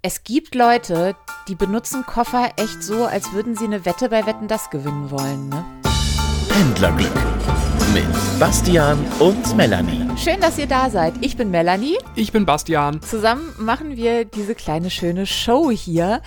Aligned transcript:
Es 0.00 0.22
gibt 0.22 0.54
Leute, 0.54 1.16
die 1.48 1.56
benutzen 1.56 2.06
Koffer 2.06 2.52
echt 2.56 2.84
so, 2.84 3.06
als 3.06 3.32
würden 3.32 3.56
sie 3.56 3.64
eine 3.64 3.84
Wette 3.84 4.10
bei 4.10 4.24
Wetten 4.26 4.46
das 4.46 4.70
gewinnen 4.70 5.10
wollen, 5.10 5.48
ne? 5.48 5.64
Pendlerglück 6.48 7.10
mit 7.92 8.06
Bastian 8.38 9.04
und 9.18 9.56
Melanie. 9.56 10.06
Schön, 10.16 10.40
dass 10.40 10.56
ihr 10.56 10.68
da 10.68 10.88
seid. 10.88 11.14
Ich 11.20 11.36
bin 11.36 11.50
Melanie. 11.50 11.98
Ich 12.14 12.30
bin 12.30 12.46
Bastian. 12.46 13.02
Zusammen 13.02 13.52
machen 13.58 13.96
wir 13.96 14.24
diese 14.24 14.54
kleine 14.54 14.90
schöne 14.90 15.26
Show 15.26 15.72
hier. 15.72 16.22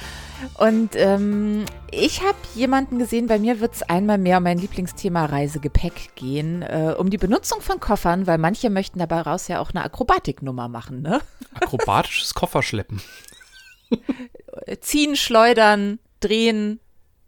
Und 0.58 0.98
ähm, 0.98 1.64
ich 1.92 2.24
habe 2.24 2.38
jemanden 2.56 3.00
gesehen, 3.00 3.28
bei 3.28 3.40
mir 3.40 3.62
wird 3.62 3.76
es 3.76 3.84
einmal 3.84 4.18
mehr 4.18 4.40
um 4.40 4.44
mein 4.44 4.58
Lieblingsthema 4.58 5.28
Reisegepäck 5.28 6.16
gehen, 6.16 6.62
äh, 6.62 6.94
um 6.98 7.10
die 7.10 7.18
Benutzung 7.18 7.62
von 7.62 7.80
Koffern, 7.80 8.28
weil 8.28 8.38
manche 8.38 8.70
möchten 8.70 9.00
dabei 9.00 9.22
raus 9.22 9.48
ja 9.48 9.62
auch 9.62 9.70
eine 9.70 9.86
Akrobatiknummer 9.86 10.68
machen, 10.68 11.02
ne? 11.02 11.22
Akrobatisches 11.54 12.34
Kofferschleppen. 12.34 13.02
Ziehen, 14.82 15.16
schleudern, 15.16 16.00
drehen, 16.20 16.80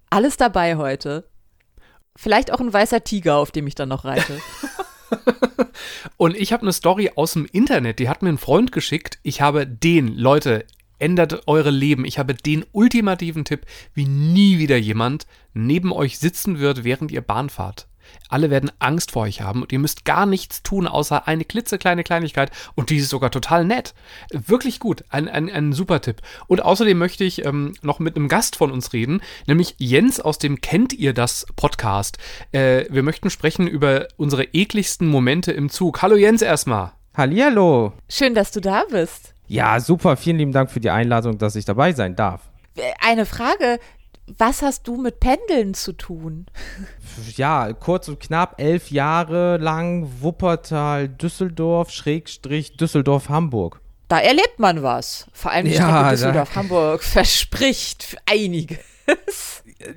alles 0.10 0.38
dabei 0.38 0.78
heute. 0.78 1.28
Vielleicht 2.16 2.54
auch 2.54 2.60
ein 2.60 2.72
weißer 2.72 3.04
Tiger, 3.04 3.38
auf 3.38 3.52
dem 3.52 3.68
ich 3.68 3.76
dann 3.76 3.90
noch 3.90 4.06
reite. 4.06 4.40
Und 6.18 6.36
ich 6.36 6.54
habe 6.54 6.64
eine 6.64 6.74
Story 6.74 7.12
aus 7.16 7.34
dem 7.34 7.46
Internet, 7.46 8.00
die 8.00 8.10
hat 8.10 8.22
mir 8.22 8.30
ein 8.30 8.38
Freund 8.38 8.72
geschickt. 8.72 9.20
Ich 9.24 9.42
habe 9.42 9.66
den, 9.66 10.16
Leute, 10.16 10.66
ändert 11.00 11.48
eure 11.48 11.72
Leben. 11.72 12.06
Ich 12.06 12.18
habe 12.18 12.34
den 12.34 12.66
ultimativen 12.72 13.46
Tipp, 13.46 13.66
wie 13.94 14.06
nie 14.06 14.60
wieder 14.60 14.78
jemand 14.78 15.28
neben 15.54 15.92
euch 15.92 16.18
sitzen 16.18 16.60
wird, 16.60 16.84
während 16.84 17.12
ihr 17.12 17.22
Bahn 17.22 17.50
fahrt. 17.50 17.88
Alle 18.30 18.50
werden 18.50 18.72
Angst 18.80 19.12
vor 19.12 19.24
euch 19.24 19.42
haben 19.42 19.62
und 19.62 19.72
ihr 19.72 19.80
müsst 19.80 20.06
gar 20.06 20.26
nichts 20.26 20.64
tun, 20.64 20.88
außer 20.88 21.28
eine 21.28 21.46
klitzekleine 21.46 22.04
Kleinigkeit 22.04 22.52
und 22.76 22.90
die 22.90 22.98
ist 22.98 23.10
sogar 23.10 23.32
total 23.32 23.66
nett. 23.66 23.94
Wirklich 24.32 24.80
gut, 24.80 25.04
ein, 25.10 25.28
ein, 25.28 25.50
ein 25.50 25.74
super 25.74 26.02
Tipp. 26.02 26.22
Und 26.48 26.64
außerdem 26.64 26.98
möchte 26.98 27.24
ich 27.24 27.46
ähm, 27.46 27.74
noch 27.82 28.00
mit 28.00 28.16
einem 28.16 28.28
Gast 28.28 28.56
von 28.56 28.72
uns 28.72 28.94
reden, 28.94 29.22
nämlich 29.48 29.76
Jens 29.78 30.20
aus 30.20 30.38
dem 30.38 30.62
Kennt 30.62 30.94
ihr 30.94 31.14
das 31.14 31.46
Podcast. 31.56 32.18
Äh, 32.52 32.86
wir 32.90 33.04
möchten 33.04 33.30
sprechen 33.30 33.68
über 33.68 34.08
unsere 34.18 34.44
ekligsten 34.46 35.08
Momente 35.08 35.52
im 35.52 35.70
Zug. 35.70 36.02
Hallo 36.02 36.16
Jens 36.16 36.42
erstmal. 36.42 36.94
Hallihallo. 37.16 37.94
Schön, 38.10 38.34
dass 38.34 38.52
du 38.52 38.60
da 38.60 38.84
bist. 38.90 39.36
Ja, 39.48 39.80
super. 39.80 40.18
Vielen 40.18 40.38
lieben 40.38 40.52
Dank 40.52 40.72
für 40.72 40.80
die 40.80 40.90
Einladung, 40.90 41.38
dass 41.38 41.56
ich 41.56 41.66
dabei 41.66 41.94
sein 41.94 42.16
darf. 42.16 42.42
Eine 43.00 43.26
Frage. 43.26 43.80
Was 44.38 44.62
hast 44.62 44.88
du 44.88 44.96
mit 44.96 45.20
Pendeln 45.20 45.74
zu 45.74 45.92
tun? 45.94 46.46
Ja, 47.36 47.74
kurz 47.74 48.08
und 48.08 48.20
knapp, 48.20 48.56
elf 48.60 48.90
Jahre 48.90 49.58
lang 49.58 50.08
Wuppertal, 50.22 51.10
Düsseldorf, 51.10 51.90
Schrägstrich, 51.92 52.78
Düsseldorf, 52.78 53.30
Hamburg. 53.30 53.82
Da 54.08 54.20
erlebt 54.20 54.60
man 54.60 54.82
was. 54.82 55.28
Vor 55.34 55.52
allem 55.52 55.66
die 55.66 55.72
Ja, 55.72 55.78
Strecke 55.88 55.94
da- 56.04 56.10
Düsseldorf-Hamburg 56.12 57.04
verspricht 57.04 58.18
einiges. 58.26 58.80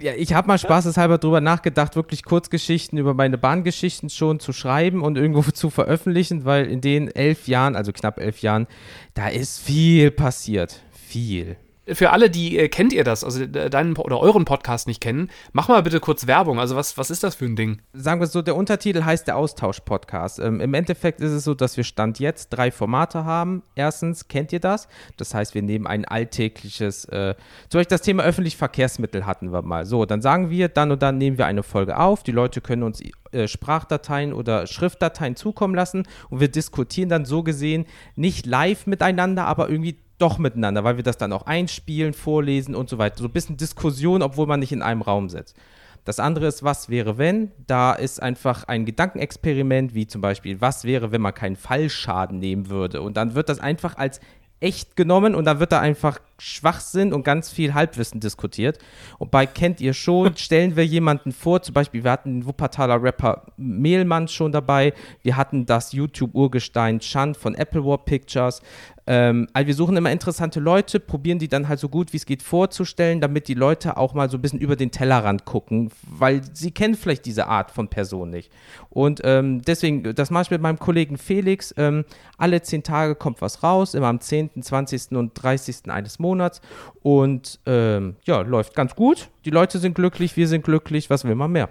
Ja, 0.00 0.14
ich 0.14 0.32
habe 0.32 0.48
mal 0.48 0.58
spaßeshalber 0.58 1.18
drüber 1.18 1.40
nachgedacht, 1.40 1.94
wirklich 1.94 2.24
Kurzgeschichten 2.24 2.98
über 2.98 3.14
meine 3.14 3.38
Bahngeschichten 3.38 4.10
schon 4.10 4.40
zu 4.40 4.52
schreiben 4.52 5.02
und 5.02 5.16
irgendwo 5.16 5.42
zu 5.52 5.70
veröffentlichen, 5.70 6.44
weil 6.44 6.66
in 6.66 6.80
den 6.80 7.08
elf 7.14 7.46
Jahren, 7.46 7.76
also 7.76 7.92
knapp 7.92 8.18
elf 8.18 8.42
Jahren, 8.42 8.66
da 9.14 9.28
ist 9.28 9.60
viel 9.60 10.10
passiert. 10.10 10.80
Viel. 10.92 11.56
Für 11.92 12.10
alle, 12.10 12.30
die 12.30 12.58
äh, 12.58 12.68
kennt 12.68 12.92
ihr 12.92 13.04
das, 13.04 13.22
also 13.22 13.42
äh, 13.42 13.70
deinen 13.70 13.96
oder 13.96 14.18
euren 14.18 14.44
Podcast 14.44 14.88
nicht 14.88 15.00
kennen, 15.00 15.30
mach 15.52 15.68
mal 15.68 15.82
bitte 15.82 16.00
kurz 16.00 16.26
Werbung. 16.26 16.58
Also 16.58 16.74
was, 16.74 16.98
was 16.98 17.10
ist 17.10 17.22
das 17.22 17.36
für 17.36 17.44
ein 17.44 17.56
Ding? 17.56 17.80
sagen 17.92 18.20
wir 18.20 18.26
so, 18.26 18.42
der 18.42 18.56
Untertitel 18.56 19.04
heißt 19.04 19.26
der 19.26 19.36
Austausch-Podcast. 19.36 20.38
Ähm, 20.38 20.60
Im 20.60 20.74
Endeffekt 20.74 21.20
ist 21.20 21.32
es 21.32 21.44
so, 21.44 21.54
dass 21.54 21.76
wir 21.76 21.84
Stand 21.84 22.18
jetzt 22.18 22.50
drei 22.50 22.70
Formate 22.70 23.24
haben. 23.24 23.62
Erstens, 23.74 24.28
kennt 24.28 24.52
ihr 24.52 24.60
das? 24.60 24.88
Das 25.16 25.34
heißt, 25.34 25.54
wir 25.54 25.62
nehmen 25.62 25.86
ein 25.86 26.04
alltägliches, 26.04 27.04
äh, 27.06 27.34
zum 27.68 27.78
Beispiel 27.78 27.96
das 27.96 28.02
Thema 28.02 28.24
öffentliche 28.24 28.56
Verkehrsmittel 28.56 29.26
hatten 29.26 29.52
wir 29.52 29.62
mal. 29.62 29.86
So, 29.86 30.04
dann 30.06 30.22
sagen 30.22 30.50
wir, 30.50 30.68
dann 30.68 30.90
und 30.90 31.02
dann 31.02 31.18
nehmen 31.18 31.38
wir 31.38 31.46
eine 31.46 31.62
Folge 31.62 31.98
auf. 31.98 32.22
Die 32.22 32.32
Leute 32.32 32.60
können 32.60 32.82
uns 32.82 33.00
äh, 33.32 33.48
Sprachdateien 33.48 34.32
oder 34.32 34.66
Schriftdateien 34.66 35.36
zukommen 35.36 35.74
lassen 35.74 36.06
und 36.30 36.40
wir 36.40 36.48
diskutieren 36.48 37.08
dann 37.08 37.24
so 37.24 37.42
gesehen 37.42 37.86
nicht 38.14 38.46
live 38.46 38.86
miteinander, 38.86 39.46
aber 39.46 39.68
irgendwie 39.68 39.98
doch 40.18 40.38
miteinander, 40.38 40.84
weil 40.84 40.96
wir 40.96 41.04
das 41.04 41.18
dann 41.18 41.32
auch 41.32 41.46
einspielen, 41.46 42.12
vorlesen 42.12 42.74
und 42.74 42.88
so 42.88 42.98
weiter. 42.98 43.18
So 43.18 43.24
ein 43.24 43.32
bisschen 43.32 43.56
Diskussion, 43.56 44.22
obwohl 44.22 44.46
man 44.46 44.60
nicht 44.60 44.72
in 44.72 44.82
einem 44.82 45.02
Raum 45.02 45.28
sitzt. 45.28 45.56
Das 46.04 46.20
andere 46.20 46.46
ist, 46.46 46.62
was 46.62 46.88
wäre, 46.88 47.18
wenn? 47.18 47.50
Da 47.66 47.92
ist 47.92 48.22
einfach 48.22 48.64
ein 48.64 48.84
Gedankenexperiment, 48.84 49.92
wie 49.92 50.06
zum 50.06 50.20
Beispiel, 50.20 50.60
was 50.60 50.84
wäre, 50.84 51.10
wenn 51.10 51.20
man 51.20 51.34
keinen 51.34 51.56
Fallschaden 51.56 52.38
nehmen 52.38 52.68
würde? 52.68 53.02
Und 53.02 53.16
dann 53.16 53.34
wird 53.34 53.48
das 53.48 53.58
einfach 53.58 53.96
als 53.96 54.20
echt 54.60 54.96
genommen 54.96 55.34
und 55.34 55.44
dann 55.44 55.60
wird 55.60 55.72
da 55.72 55.80
einfach 55.80 56.18
Schwachsinn 56.38 57.12
und 57.12 57.24
ganz 57.24 57.50
viel 57.50 57.74
Halbwissen 57.74 58.20
diskutiert. 58.20 58.78
Und 59.18 59.30
bei 59.30 59.46
Kennt 59.46 59.80
ihr 59.80 59.92
schon, 59.92 60.36
stellen 60.36 60.76
wir 60.76 60.86
jemanden 60.86 61.32
vor, 61.32 61.60
zum 61.62 61.74
Beispiel, 61.74 62.04
wir 62.04 62.10
hatten 62.10 62.40
den 62.40 62.46
Wuppertaler 62.46 63.02
Rapper 63.02 63.46
Mehlmann 63.56 64.28
schon 64.28 64.52
dabei, 64.52 64.94
wir 65.22 65.36
hatten 65.36 65.66
das 65.66 65.92
YouTube-Urgestein 65.92 67.00
Chan 67.00 67.34
von 67.34 67.54
Apple 67.54 67.84
War 67.84 67.98
Pictures. 67.98 68.62
Ähm, 69.06 69.46
also 69.52 69.66
wir 69.66 69.74
suchen 69.74 69.96
immer 69.96 70.10
interessante 70.10 70.58
Leute, 70.60 70.98
probieren 70.98 71.38
die 71.38 71.48
dann 71.48 71.68
halt 71.68 71.78
so 71.78 71.88
gut 71.88 72.12
wie 72.12 72.16
es 72.16 72.26
geht 72.26 72.42
vorzustellen, 72.42 73.20
damit 73.20 73.48
die 73.48 73.54
Leute 73.54 73.96
auch 73.96 74.14
mal 74.14 74.28
so 74.28 74.38
ein 74.38 74.42
bisschen 74.42 74.58
über 74.58 74.76
den 74.76 74.90
Tellerrand 74.90 75.44
gucken, 75.44 75.90
weil 76.02 76.42
sie 76.52 76.72
kennen 76.72 76.94
vielleicht 76.94 77.24
diese 77.24 77.46
Art 77.46 77.70
von 77.70 77.88
Person 77.88 78.30
nicht. 78.30 78.52
Und 78.90 79.20
ähm, 79.24 79.62
deswegen, 79.62 80.14
das 80.14 80.30
mache 80.30 80.42
ich 80.42 80.50
mit 80.50 80.60
meinem 80.60 80.78
Kollegen 80.78 81.18
Felix. 81.18 81.72
Ähm, 81.76 82.04
alle 82.36 82.62
zehn 82.62 82.82
Tage 82.82 83.14
kommt 83.14 83.40
was 83.40 83.62
raus, 83.62 83.94
immer 83.94 84.08
am 84.08 84.20
10., 84.20 84.62
20. 84.62 85.12
und 85.12 85.32
30. 85.34 85.90
eines 85.90 86.18
Monats. 86.18 86.60
Und 87.02 87.60
ähm, 87.66 88.16
ja, 88.24 88.40
läuft 88.40 88.74
ganz 88.74 88.96
gut. 88.96 89.28
Die 89.44 89.50
Leute 89.50 89.78
sind 89.78 89.94
glücklich, 89.94 90.36
wir 90.36 90.48
sind 90.48 90.64
glücklich, 90.64 91.10
was 91.10 91.24
will 91.24 91.36
man 91.36 91.52
mehr? 91.52 91.68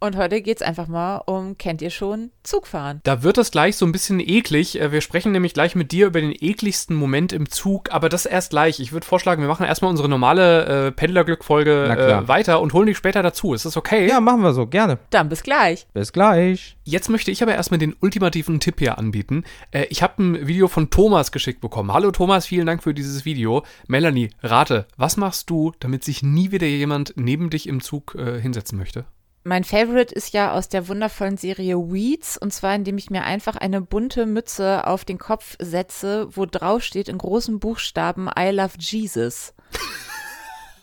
Und 0.00 0.16
heute 0.16 0.40
geht's 0.42 0.62
einfach 0.62 0.86
mal 0.86 1.16
um, 1.26 1.58
kennt 1.58 1.82
ihr 1.82 1.90
schon, 1.90 2.30
Zugfahren. 2.44 3.00
Da 3.02 3.24
wird 3.24 3.36
es 3.36 3.50
gleich 3.50 3.76
so 3.76 3.84
ein 3.84 3.90
bisschen 3.90 4.20
eklig. 4.20 4.80
Äh, 4.80 4.92
Wir 4.92 5.00
sprechen 5.00 5.32
nämlich 5.32 5.54
gleich 5.54 5.74
mit 5.74 5.90
dir 5.90 6.06
über 6.06 6.20
den 6.20 6.30
ekligsten 6.30 6.94
Moment 6.94 7.32
im 7.32 7.50
Zug, 7.50 7.92
aber 7.92 8.08
das 8.08 8.24
erst 8.24 8.50
gleich. 8.50 8.78
Ich 8.78 8.92
würde 8.92 9.04
vorschlagen, 9.04 9.42
wir 9.42 9.48
machen 9.48 9.66
erstmal 9.66 9.90
unsere 9.90 10.08
normale 10.08 10.86
äh, 10.86 10.92
Pendlerglück-Folge 10.92 11.88
äh, 11.88 12.28
weiter 12.28 12.60
und 12.60 12.74
holen 12.74 12.86
dich 12.86 12.96
später 12.96 13.24
dazu. 13.24 13.54
Ist 13.54 13.64
das 13.64 13.76
okay? 13.76 14.08
Ja, 14.08 14.20
machen 14.20 14.42
wir 14.42 14.52
so, 14.52 14.68
gerne. 14.68 14.98
Dann 15.10 15.28
bis 15.28 15.42
gleich. 15.42 15.88
Bis 15.94 16.12
gleich. 16.12 16.76
Jetzt 16.84 17.08
möchte 17.08 17.32
ich 17.32 17.42
aber 17.42 17.54
erstmal 17.54 17.78
den 17.78 17.96
ultimativen 18.00 18.60
Tipp 18.60 18.76
hier 18.78 18.98
anbieten. 18.98 19.42
Äh, 19.72 19.86
ich 19.90 20.04
habe 20.04 20.22
ein 20.22 20.46
Video 20.46 20.68
von 20.68 20.90
Thomas 20.90 21.32
geschickt 21.32 21.60
bekommen. 21.60 21.92
Hallo 21.92 22.12
Thomas, 22.12 22.46
vielen 22.46 22.66
Dank 22.66 22.84
für 22.84 22.94
dieses 22.94 23.24
Video. 23.24 23.64
Melanie, 23.88 24.30
rate, 24.44 24.86
was 24.96 25.16
machst 25.16 25.50
du, 25.50 25.72
damit 25.80 26.04
sich 26.04 26.22
nie 26.22 26.52
wieder 26.52 26.68
jemand 26.68 27.14
neben 27.16 27.50
dich 27.50 27.68
im 27.68 27.80
Zug 27.80 28.14
äh, 28.14 28.40
hinsetzen 28.40 28.78
möchte? 28.78 29.04
Mein 29.48 29.64
Favorite 29.64 30.14
ist 30.14 30.34
ja 30.34 30.52
aus 30.52 30.68
der 30.68 30.88
wundervollen 30.88 31.38
Serie 31.38 31.78
Weeds 31.78 32.36
und 32.36 32.52
zwar 32.52 32.74
indem 32.74 32.98
ich 32.98 33.08
mir 33.08 33.24
einfach 33.24 33.56
eine 33.56 33.80
bunte 33.80 34.26
Mütze 34.26 34.86
auf 34.86 35.06
den 35.06 35.16
Kopf 35.16 35.56
setze, 35.58 36.28
wo 36.36 36.44
drauf 36.44 36.82
steht 36.82 37.08
in 37.08 37.16
großen 37.16 37.58
Buchstaben 37.58 38.28
I 38.38 38.50
love 38.50 38.74
Jesus. 38.78 39.54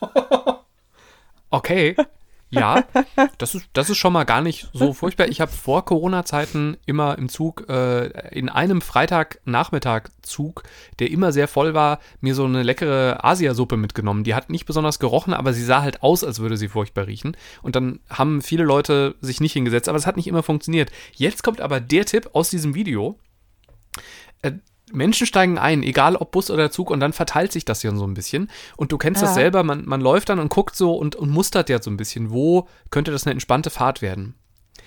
Okay. 1.48 1.94
Ja, 2.56 2.84
das 3.38 3.54
ist, 3.54 3.66
das 3.72 3.90
ist 3.90 3.98
schon 3.98 4.12
mal 4.12 4.24
gar 4.24 4.40
nicht 4.40 4.68
so 4.72 4.92
furchtbar. 4.92 5.28
Ich 5.28 5.40
habe 5.40 5.52
vor 5.52 5.84
Corona-Zeiten 5.84 6.76
immer 6.86 7.18
im 7.18 7.28
Zug, 7.28 7.68
äh, 7.68 8.06
in 8.30 8.48
einem 8.48 8.80
Freitagnachmittag-Zug, 8.80 10.62
der 10.98 11.10
immer 11.10 11.32
sehr 11.32 11.48
voll 11.48 11.74
war, 11.74 12.00
mir 12.20 12.34
so 12.34 12.44
eine 12.44 12.62
leckere 12.62 13.24
Asiasuppe 13.24 13.76
mitgenommen. 13.76 14.24
Die 14.24 14.34
hat 14.34 14.50
nicht 14.50 14.66
besonders 14.66 14.98
gerochen, 14.98 15.34
aber 15.34 15.52
sie 15.52 15.64
sah 15.64 15.82
halt 15.82 16.02
aus, 16.02 16.24
als 16.24 16.40
würde 16.40 16.56
sie 16.56 16.68
furchtbar 16.68 17.06
riechen. 17.06 17.36
Und 17.62 17.76
dann 17.76 18.00
haben 18.08 18.42
viele 18.42 18.64
Leute 18.64 19.14
sich 19.20 19.40
nicht 19.40 19.52
hingesetzt, 19.52 19.88
aber 19.88 19.98
es 19.98 20.06
hat 20.06 20.16
nicht 20.16 20.28
immer 20.28 20.42
funktioniert. 20.42 20.90
Jetzt 21.14 21.42
kommt 21.42 21.60
aber 21.60 21.80
der 21.80 22.06
Tipp 22.06 22.30
aus 22.32 22.50
diesem 22.50 22.74
Video. 22.74 23.18
Äh, 24.42 24.52
Menschen 24.92 25.26
steigen 25.26 25.58
ein, 25.58 25.82
egal 25.82 26.16
ob 26.16 26.30
Bus 26.30 26.50
oder 26.50 26.70
Zug, 26.70 26.90
und 26.90 27.00
dann 27.00 27.12
verteilt 27.12 27.52
sich 27.52 27.64
das 27.64 27.82
ja 27.82 27.94
so 27.94 28.04
ein 28.06 28.14
bisschen. 28.14 28.50
Und 28.76 28.92
du 28.92 28.98
kennst 28.98 29.20
das 29.22 29.30
Ja. 29.30 29.34
selber, 29.34 29.62
man, 29.64 29.84
man 29.86 30.00
läuft 30.00 30.28
dann 30.28 30.38
und 30.38 30.48
guckt 30.48 30.76
so 30.76 30.94
und, 30.94 31.16
und 31.16 31.30
mustert 31.30 31.68
ja 31.68 31.82
so 31.82 31.90
ein 31.90 31.96
bisschen, 31.96 32.30
wo 32.30 32.68
könnte 32.90 33.10
das 33.10 33.24
eine 33.26 33.32
entspannte 33.32 33.70
Fahrt 33.70 34.00
werden. 34.02 34.34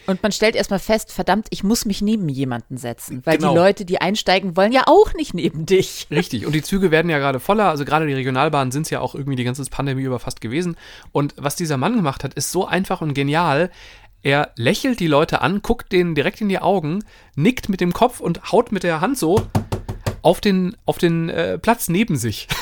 Und 0.07 0.23
man 0.23 0.31
stellt 0.31 0.55
erstmal 0.55 0.79
fest, 0.79 1.11
verdammt, 1.11 1.47
ich 1.49 1.63
muss 1.63 1.85
mich 1.85 2.01
neben 2.01 2.29
jemanden 2.29 2.77
setzen, 2.77 3.21
weil 3.25 3.37
Genau. 3.37 3.51
die 3.51 3.57
Leute, 3.57 3.85
die 3.85 3.99
einsteigen, 4.01 4.55
wollen 4.55 4.71
ja 4.71 4.83
auch 4.87 5.13
nicht 5.13 5.33
neben 5.33 5.65
dich. 5.65 6.07
Richtig, 6.11 6.45
und 6.45 6.53
die 6.53 6.61
Züge 6.63 6.89
werden 6.89 7.09
ja 7.11 7.19
gerade 7.19 7.39
voller, 7.39 7.69
also 7.69 7.83
gerade 7.85 8.07
die 8.07 8.13
Regionalbahnen 8.13 8.71
sind 8.71 8.83
es 8.83 8.89
ja 8.89 9.01
auch 9.01 9.13
irgendwie 9.13 9.35
die 9.35 9.43
ganze 9.43 9.63
Pandemie 9.65 10.03
über 10.03 10.19
fast 10.19 10.41
gewesen. 10.41 10.77
Und 11.11 11.35
was 11.37 11.57
dieser 11.57 11.77
Mann 11.77 11.95
gemacht 11.95 12.23
hat, 12.23 12.33
ist 12.35 12.51
so 12.51 12.65
einfach 12.65 13.01
und 13.01 13.13
genial. 13.13 13.69
Er 14.23 14.51
lächelt 14.55 14.99
die 14.99 15.07
Leute 15.07 15.41
an, 15.41 15.61
guckt 15.61 15.91
denen 15.91 16.15
direkt 16.15 16.41
in 16.41 16.49
die 16.49 16.59
Augen, 16.59 17.03
nickt 17.35 17.69
mit 17.69 17.81
dem 17.81 17.93
Kopf 17.93 18.19
und 18.19 18.51
haut 18.51 18.71
mit 18.71 18.83
der 18.83 19.01
Hand 19.01 19.17
so 19.17 19.41
auf 20.21 20.41
den, 20.41 20.75
auf 20.85 20.97
den 20.97 21.29
äh, 21.29 21.57
Platz 21.57 21.89
neben 21.89 22.15
sich. 22.15 22.47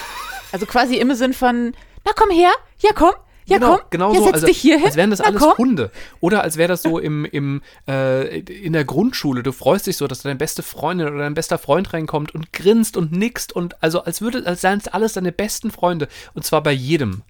Also 0.53 0.65
quasi 0.65 0.95
im 0.95 1.13
Sinn 1.13 1.33
von, 1.33 1.73
na 2.05 2.13
komm 2.15 2.29
her, 2.29 2.51
ja 2.79 2.91
komm, 2.95 3.11
Ja, 3.47 3.57
genau, 3.57 3.75
komm, 3.75 3.85
genau 3.89 4.13
ja, 4.13 4.19
so. 4.19 4.25
setz 4.27 4.33
Also, 4.35 4.47
dich 4.47 4.57
hier 4.57 4.77
hin. 4.77 4.85
als 4.85 4.95
wären 4.95 5.09
das 5.09 5.19
Na, 5.19 5.25
alles 5.25 5.41
komm. 5.41 5.57
Hunde. 5.57 5.91
Oder 6.21 6.41
als 6.41 6.55
wäre 6.55 6.69
das 6.69 6.81
so 6.83 6.99
im, 6.99 7.25
im, 7.25 7.61
äh, 7.85 8.39
in 8.39 8.71
der 8.71 8.85
Grundschule. 8.85 9.43
Du 9.43 9.51
freust 9.51 9.87
dich 9.87 9.97
so, 9.97 10.07
dass 10.07 10.21
deine 10.21 10.37
beste 10.37 10.63
Freundin 10.63 11.07
oder 11.09 11.17
dein 11.19 11.33
bester 11.33 11.57
Freund 11.57 11.91
reinkommt 11.91 12.33
und 12.33 12.53
grinst 12.53 12.95
und 12.95 13.11
nickst 13.11 13.51
und 13.53 13.75
also 13.83 14.03
als 14.03 14.21
würde, 14.21 14.45
als 14.47 14.61
seien 14.61 14.79
es 14.79 14.87
alles 14.87 15.11
deine 15.13 15.33
besten 15.33 15.69
Freunde. 15.69 16.07
Und 16.33 16.45
zwar 16.45 16.63
bei 16.63 16.71
jedem. 16.71 17.23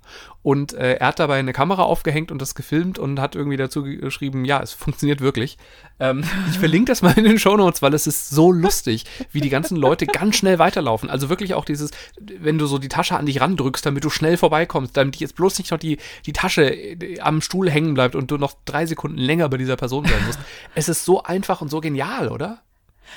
Und 0.48 0.72
äh, 0.72 0.94
er 0.94 1.08
hat 1.08 1.20
dabei 1.20 1.40
eine 1.40 1.52
Kamera 1.52 1.84
aufgehängt 1.84 2.32
und 2.32 2.42
das 2.42 2.56
gefilmt 2.56 2.98
und 2.98 3.20
hat 3.20 3.36
irgendwie 3.36 3.58
dazu 3.58 3.84
geschrieben, 3.84 4.46
ja, 4.46 4.62
es 4.62 4.72
funktioniert 4.86 5.20
wirklich. 5.20 5.58
Ähm, 6.00 6.24
ich 6.50 6.58
verlinke 6.58 6.90
das 6.90 7.02
mal 7.02 7.12
in 7.18 7.26
den 7.26 7.38
Shownotes, 7.38 7.82
weil 7.82 7.94
es 7.94 8.08
ist 8.08 8.30
so 8.30 8.54
lustig, 8.54 9.04
wie 9.34 9.42
die 9.42 9.50
ganzen 9.50 9.76
Leute 9.76 10.06
ganz 10.06 10.38
schnell 10.38 10.58
weiterlaufen. 10.58 11.10
Also 11.10 11.28
wirklich 11.28 11.54
auch 11.54 11.66
dieses, 11.66 11.92
wenn 12.22 12.58
du 12.58 12.66
so 12.66 12.78
die 12.78 12.88
Tasche 12.88 13.18
an 13.18 13.26
dich 13.26 13.42
randrückst, 13.42 13.86
damit 13.86 14.06
du 14.06 14.10
schnell 14.10 14.38
vorbeikommst, 14.38 14.96
damit 14.96 15.18
jetzt 15.18 15.36
bloß 15.36 15.58
nicht 15.58 15.72
noch 15.72 15.80
die, 15.80 15.98
die 16.26 16.32
Tasche 16.32 16.64
äh, 16.64 17.20
am 17.20 17.42
Stuhl 17.42 17.70
hängen 17.70 17.94
bleibt 17.94 18.16
und 18.16 18.32
du 18.32 18.38
noch 18.38 18.54
drei 18.64 18.86
Sekunden 18.86 19.18
länger 19.18 19.50
bei 19.50 19.58
dieser 19.58 19.76
Person 19.76 20.06
sein 20.06 20.26
musst. 20.26 20.40
es 20.76 20.88
ist 20.88 21.04
so 21.04 21.24
einfach 21.24 21.60
und 21.60 21.68
so 21.68 21.82
genial, 21.82 22.30
oder? 22.30 22.62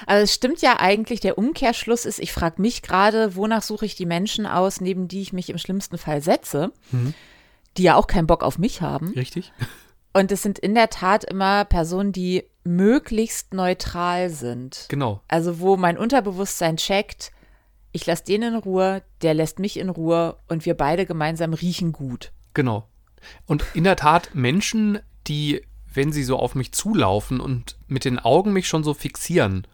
Also 0.07 0.25
es 0.25 0.35
stimmt 0.35 0.63
ja 0.63 0.79
eigentlich, 0.79 1.21
der 1.21 1.39
Umkehrschluss 1.39 2.05
ist, 2.05 2.19
ich 2.19 2.33
frage 2.33 2.61
mich 2.61 2.83
gerade, 2.83 3.37
wonach 3.37 3.63
suche 3.63 3.87
ich 3.87 3.95
die 3.95 4.07
Menschen 4.07 4.47
aus, 4.47 4.81
neben 4.81 5.09
die 5.09 5.23
ich 5.23 5.33
mich 5.33 5.51
im 5.51 5.59
schlimmsten 5.59 5.99
Fall 5.99 6.23
setze, 6.23 6.73
die 7.77 7.83
ja 7.83 7.97
auch 7.97 8.07
keinen 8.07 8.27
Bock 8.27 8.43
auf 8.43 8.59
mich 8.59 8.81
haben. 8.81 9.13
Richtig? 9.15 9.53
Und 10.13 10.33
es 10.33 10.43
sind 10.43 10.59
in 10.59 10.75
der 10.75 10.91
Tat 10.91 11.23
immer 11.25 11.65
Personen, 11.65 12.13
die 12.13 12.45
möglichst 12.65 13.55
neutral 13.55 14.31
sind. 14.31 14.87
Genau. 14.89 15.23
Also 15.29 15.61
wo 15.61 15.77
mein 15.77 15.97
Unterbewusstsein 15.97 16.77
checkt, 16.77 17.31
ich 17.93 18.07
lasse 18.07 18.25
den 18.25 18.43
in 18.43 18.57
Ruhe, 18.57 19.03
der 19.23 19.35
lässt 19.35 19.59
mich 19.59 19.79
in 19.79 19.89
Ruhe 19.89 20.37
und 20.49 20.67
wir 20.67 20.75
beide 20.75 21.07
gemeinsam 21.07 21.55
riechen 21.55 21.93
gut. 21.93 22.33
Genau. 22.55 22.89
Und 23.47 23.65
in 23.75 23.85
der 23.85 23.97
Tat 23.97 24.35
Menschen, 24.35 24.99
die, 25.27 25.63
wenn 25.93 26.13
sie 26.13 26.25
so 26.25 26.39
auf 26.39 26.55
mich 26.55 26.73
zulaufen 26.73 27.41
und 27.41 27.77
mit 27.87 28.05
den 28.05 28.19
Augen 28.19 28.53
mich 28.53 28.69
schon 28.69 28.85
so 28.85 28.95
fixieren, 28.95 29.67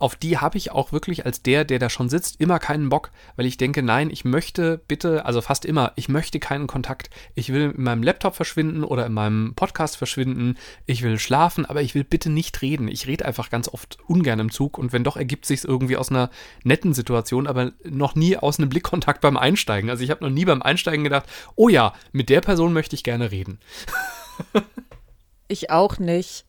auf 0.00 0.16
die 0.16 0.38
habe 0.38 0.56
ich 0.56 0.72
auch 0.72 0.92
wirklich 0.92 1.26
als 1.26 1.42
der, 1.42 1.64
der 1.64 1.78
da 1.78 1.90
schon 1.90 2.08
sitzt, 2.08 2.40
immer 2.40 2.58
keinen 2.58 2.88
Bock, 2.88 3.10
weil 3.36 3.44
ich 3.44 3.58
denke, 3.58 3.82
nein, 3.82 4.10
ich 4.10 4.24
möchte 4.24 4.80
bitte, 4.88 5.26
also 5.26 5.42
fast 5.42 5.66
immer, 5.66 5.92
ich 5.96 6.08
möchte 6.08 6.40
keinen 6.40 6.66
Kontakt. 6.66 7.10
Ich 7.34 7.52
will 7.52 7.74
in 7.76 7.82
meinem 7.82 8.02
Laptop 8.02 8.34
verschwinden 8.34 8.82
oder 8.82 9.04
in 9.04 9.12
meinem 9.12 9.54
Podcast 9.54 9.98
verschwinden. 9.98 10.56
Ich 10.86 11.02
will 11.02 11.18
schlafen, 11.18 11.66
aber 11.66 11.82
ich 11.82 11.94
will 11.94 12.04
bitte 12.04 12.30
nicht 12.30 12.62
reden. 12.62 12.88
Ich 12.88 13.06
rede 13.06 13.26
einfach 13.26 13.50
ganz 13.50 13.68
oft 13.68 13.98
ungern 14.06 14.40
im 14.40 14.50
Zug 14.50 14.78
und 14.78 14.92
wenn 14.94 15.04
doch, 15.04 15.18
ergibt 15.18 15.44
sich 15.44 15.64
irgendwie 15.64 15.98
aus 15.98 16.10
einer 16.10 16.30
netten 16.64 16.94
Situation, 16.94 17.46
aber 17.46 17.72
noch 17.84 18.14
nie 18.14 18.38
aus 18.38 18.58
einem 18.58 18.70
Blickkontakt 18.70 19.20
beim 19.20 19.36
Einsteigen. 19.36 19.90
Also 19.90 20.02
ich 20.02 20.10
habe 20.10 20.24
noch 20.24 20.30
nie 20.30 20.46
beim 20.46 20.62
Einsteigen 20.62 21.04
gedacht, 21.04 21.26
oh 21.56 21.68
ja, 21.68 21.92
mit 22.12 22.30
der 22.30 22.40
Person 22.40 22.72
möchte 22.72 22.96
ich 22.96 23.04
gerne 23.04 23.30
reden. 23.30 23.58
Ich 25.48 25.68
auch 25.68 25.98
nicht. 25.98 26.46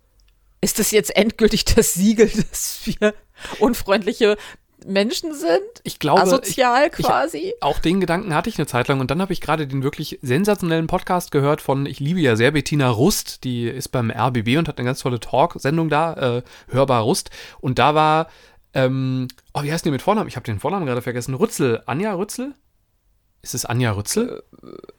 Ist 0.62 0.78
das 0.78 0.92
jetzt 0.92 1.16
endgültig 1.16 1.66
das 1.66 1.96
Siegel, 1.96 2.30
dass 2.52 2.82
wir 2.86 3.16
unfreundliche 3.60 4.38
Menschen 4.86 5.34
sind? 5.34 5.62
Ich 5.84 6.00
glaube, 6.00 6.22
Asozial 6.22 6.88
ich, 6.88 7.06
quasi? 7.06 7.38
Ich, 7.38 7.64
auch 7.64 7.80
den 7.80 8.00
Gedanken 8.00 8.34
hatte 8.34 8.50
ich 8.50 8.58
eine 8.58 8.68
Zeit 8.68 8.88
lang 8.88 9.00
und 9.00 9.12
dann 9.12 9.22
habe 9.22 9.34
ich 9.34 9.42
gerade 9.42 9.68
den 9.68 9.84
wirklich 9.84 10.20
sensationellen 10.22 10.88
Podcast 10.88 11.32
gehört 11.32 11.62
von, 11.62 11.86
ich 11.86 12.00
liebe 12.00 12.20
ja 12.20 12.36
sehr 12.36 12.52
Bettina 12.52 12.90
Rust, 12.90 13.44
die 13.44 13.68
ist 13.68 13.90
beim 13.90 14.12
RBB 14.12 14.58
und 14.58 14.68
hat 14.68 14.78
eine 14.78 14.86
ganz 14.86 15.00
tolle 15.00 15.20
Talk-Sendung 15.20 15.90
da, 15.90 16.38
äh, 16.38 16.42
Hörbar 16.70 17.04
Rust. 17.04 17.30
Und 17.60 17.80
da 17.80 17.96
war, 17.96 18.28
ähm, 18.74 19.28
oh, 19.54 19.64
wie 19.64 19.72
heißt 19.72 19.86
die 19.86 19.92
mit 19.92 20.02
Vornamen? 20.02 20.28
Ich 20.28 20.36
habe 20.36 20.46
den 20.46 20.60
Vornamen 20.60 20.86
gerade 20.86 21.02
vergessen. 21.02 21.36
Rützel, 21.36 21.84
Anja 21.86 22.14
Rützel? 22.14 22.56
Ist 23.44 23.56
es 23.56 23.66
Anja 23.66 23.92
Rützel? 23.92 24.44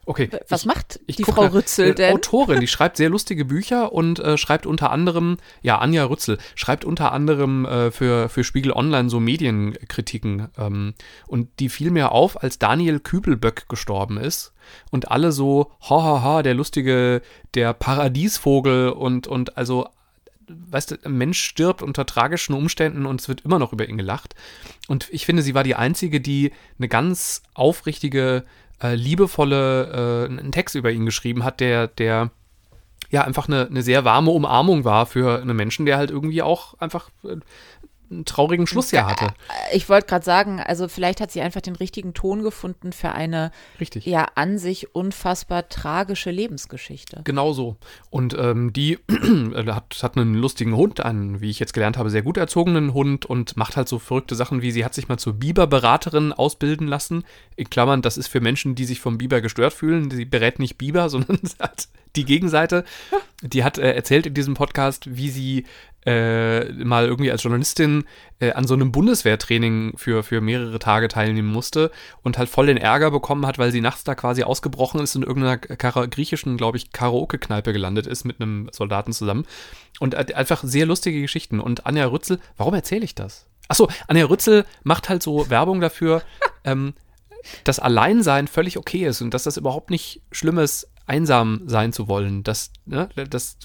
Okay. 0.04 0.28
Was 0.48 0.62
ich, 0.62 0.66
macht 0.66 0.98
ich 1.06 1.14
die 1.16 1.22
Frau 1.22 1.44
nach- 1.44 1.52
Rützel 1.52 1.90
äh, 1.90 1.94
denn? 1.94 2.14
Autorin, 2.14 2.58
die 2.60 2.66
schreibt 2.68 2.96
sehr 2.96 3.08
lustige 3.08 3.44
Bücher 3.44 3.92
und 3.92 4.18
äh, 4.18 4.36
schreibt 4.36 4.66
unter 4.66 4.90
anderem, 4.90 5.36
ja, 5.62 5.78
Anja 5.78 6.04
Rützel, 6.04 6.38
schreibt 6.56 6.84
unter 6.84 7.12
anderem 7.12 7.64
äh, 7.64 7.92
für, 7.92 8.28
für 8.28 8.42
Spiegel 8.42 8.72
Online 8.72 9.08
so 9.08 9.20
Medienkritiken. 9.20 10.48
Ähm, 10.58 10.94
und 11.28 11.48
die 11.60 11.68
fiel 11.68 11.92
mir 11.92 12.10
auf, 12.10 12.42
als 12.42 12.58
Daniel 12.58 12.98
Kübelböck 12.98 13.68
gestorben 13.68 14.16
ist 14.16 14.52
und 14.90 15.10
alle 15.10 15.30
so, 15.30 15.70
hahaha, 15.80 16.02
ha, 16.02 16.22
ha, 16.22 16.42
der 16.42 16.54
lustige, 16.54 17.22
der 17.54 17.72
Paradiesvogel 17.74 18.88
und, 18.90 19.28
und 19.28 19.56
also 19.56 19.88
weißt 20.48 20.90
du, 20.92 20.96
ein 21.04 21.18
Mensch 21.18 21.42
stirbt 21.42 21.82
unter 21.82 22.06
tragischen 22.06 22.54
Umständen 22.54 23.06
und 23.06 23.20
es 23.20 23.28
wird 23.28 23.42
immer 23.42 23.58
noch 23.58 23.72
über 23.72 23.88
ihn 23.88 23.98
gelacht. 23.98 24.34
Und 24.88 25.08
ich 25.10 25.26
finde, 25.26 25.42
sie 25.42 25.54
war 25.54 25.64
die 25.64 25.74
Einzige, 25.74 26.20
die 26.20 26.52
eine 26.78 26.88
ganz 26.88 27.42
aufrichtige, 27.54 28.44
äh, 28.82 28.94
liebevolle, 28.94 30.26
äh, 30.28 30.30
einen 30.30 30.52
Text 30.52 30.74
über 30.74 30.90
ihn 30.90 31.06
geschrieben 31.06 31.44
hat, 31.44 31.60
der, 31.60 31.88
der 31.88 32.30
ja 33.10 33.22
einfach 33.22 33.46
eine, 33.46 33.66
eine 33.66 33.82
sehr 33.82 34.04
warme 34.04 34.30
Umarmung 34.30 34.84
war 34.84 35.06
für 35.06 35.40
einen 35.40 35.56
Menschen, 35.56 35.86
der 35.86 35.98
halt 35.98 36.10
irgendwie 36.10 36.42
auch 36.42 36.74
einfach 36.80 37.10
äh, 37.24 37.36
einen 38.12 38.24
traurigen 38.24 38.66
Schlussjahr 38.66 39.10
hatte. 39.10 39.34
Ich 39.72 39.88
wollte 39.88 40.06
gerade 40.06 40.24
sagen, 40.24 40.60
also 40.60 40.88
vielleicht 40.88 41.20
hat 41.20 41.30
sie 41.30 41.40
einfach 41.40 41.60
den 41.60 41.76
richtigen 41.76 42.14
Ton 42.14 42.42
gefunden 42.42 42.92
für 42.92 43.12
eine 43.12 43.50
Richtig. 43.80 44.06
ja 44.06 44.26
an 44.34 44.58
sich 44.58 44.94
unfassbar 44.94 45.68
tragische 45.68 46.30
Lebensgeschichte. 46.30 47.22
Genau 47.24 47.52
so. 47.52 47.76
Und 48.10 48.36
ähm, 48.38 48.72
die 48.72 48.94
äh, 49.08 49.66
hat, 49.66 49.98
hat 50.02 50.16
einen 50.16 50.34
lustigen 50.34 50.76
Hund, 50.76 51.00
einen, 51.00 51.40
wie 51.40 51.50
ich 51.50 51.58
jetzt 51.58 51.72
gelernt 51.72 51.96
habe, 51.96 52.10
sehr 52.10 52.22
gut 52.22 52.36
erzogenen 52.36 52.94
Hund 52.94 53.26
und 53.26 53.56
macht 53.56 53.76
halt 53.76 53.88
so 53.88 53.98
verrückte 53.98 54.34
Sachen 54.34 54.62
wie, 54.62 54.70
sie 54.70 54.84
hat 54.84 54.94
sich 54.94 55.08
mal 55.08 55.18
zur 55.18 55.34
Biber-Beraterin 55.34 56.32
ausbilden 56.32 56.86
lassen. 56.86 57.24
In 57.56 57.70
Klammern, 57.70 58.02
das 58.02 58.16
ist 58.16 58.28
für 58.28 58.40
Menschen, 58.40 58.74
die 58.74 58.84
sich 58.84 59.00
vom 59.00 59.18
Biber 59.18 59.40
gestört 59.40 59.72
fühlen. 59.72 60.10
Sie 60.10 60.24
berät 60.24 60.58
nicht 60.58 60.78
Biber, 60.78 61.08
sondern 61.08 61.38
sie 61.42 61.56
hat 61.58 61.88
die 62.16 62.24
Gegenseite. 62.24 62.84
Die 63.42 63.64
hat 63.64 63.78
äh, 63.78 63.92
erzählt 63.92 64.26
in 64.26 64.34
diesem 64.34 64.54
Podcast, 64.54 65.16
wie 65.16 65.30
sie 65.30 65.64
äh, 66.04 66.72
mal 66.72 67.06
irgendwie 67.06 67.30
als 67.30 67.42
Journalistin 67.42 68.04
äh, 68.40 68.52
an 68.52 68.66
so 68.66 68.74
einem 68.74 68.90
Bundeswehrtraining 68.90 69.94
für, 69.96 70.22
für 70.22 70.40
mehrere 70.40 70.78
Tage 70.78 71.08
teilnehmen 71.08 71.52
musste 71.52 71.90
und 72.22 72.38
halt 72.38 72.48
voll 72.48 72.66
den 72.66 72.76
Ärger 72.76 73.10
bekommen 73.10 73.46
hat, 73.46 73.58
weil 73.58 73.70
sie 73.70 73.80
nachts 73.80 74.02
da 74.02 74.14
quasi 74.14 74.42
ausgebrochen 74.42 75.00
ist 75.00 75.14
und 75.14 75.22
in 75.22 75.28
irgendeiner 75.28 75.58
Kara 75.58 76.06
griechischen, 76.06 76.56
glaube 76.56 76.76
ich, 76.76 76.90
Karaoke-Kneipe 76.90 77.72
gelandet 77.72 78.06
ist 78.06 78.24
mit 78.24 78.40
einem 78.40 78.68
Soldaten 78.72 79.12
zusammen. 79.12 79.46
Und 80.00 80.14
äh, 80.14 80.34
einfach 80.34 80.62
sehr 80.64 80.86
lustige 80.86 81.20
Geschichten. 81.20 81.60
Und 81.60 81.86
Anja 81.86 82.06
Rützel, 82.06 82.40
warum 82.56 82.74
erzähle 82.74 83.04
ich 83.04 83.14
das? 83.14 83.46
Achso, 83.68 83.88
Anja 84.08 84.26
Rützel 84.26 84.66
macht 84.82 85.08
halt 85.08 85.22
so 85.22 85.48
Werbung 85.50 85.80
dafür, 85.80 86.22
ähm, 86.64 86.94
dass 87.64 87.78
Alleinsein 87.78 88.48
völlig 88.48 88.76
okay 88.76 89.06
ist 89.06 89.20
und 89.20 89.34
dass 89.34 89.44
das 89.44 89.56
überhaupt 89.56 89.90
nicht 89.90 90.22
schlimm 90.32 90.58
ist, 90.58 90.91
einsam 91.06 91.62
sein 91.66 91.92
zu 91.92 92.08
wollen. 92.08 92.42
Das, 92.42 92.70
ne, 92.84 93.08
das, 93.28 93.58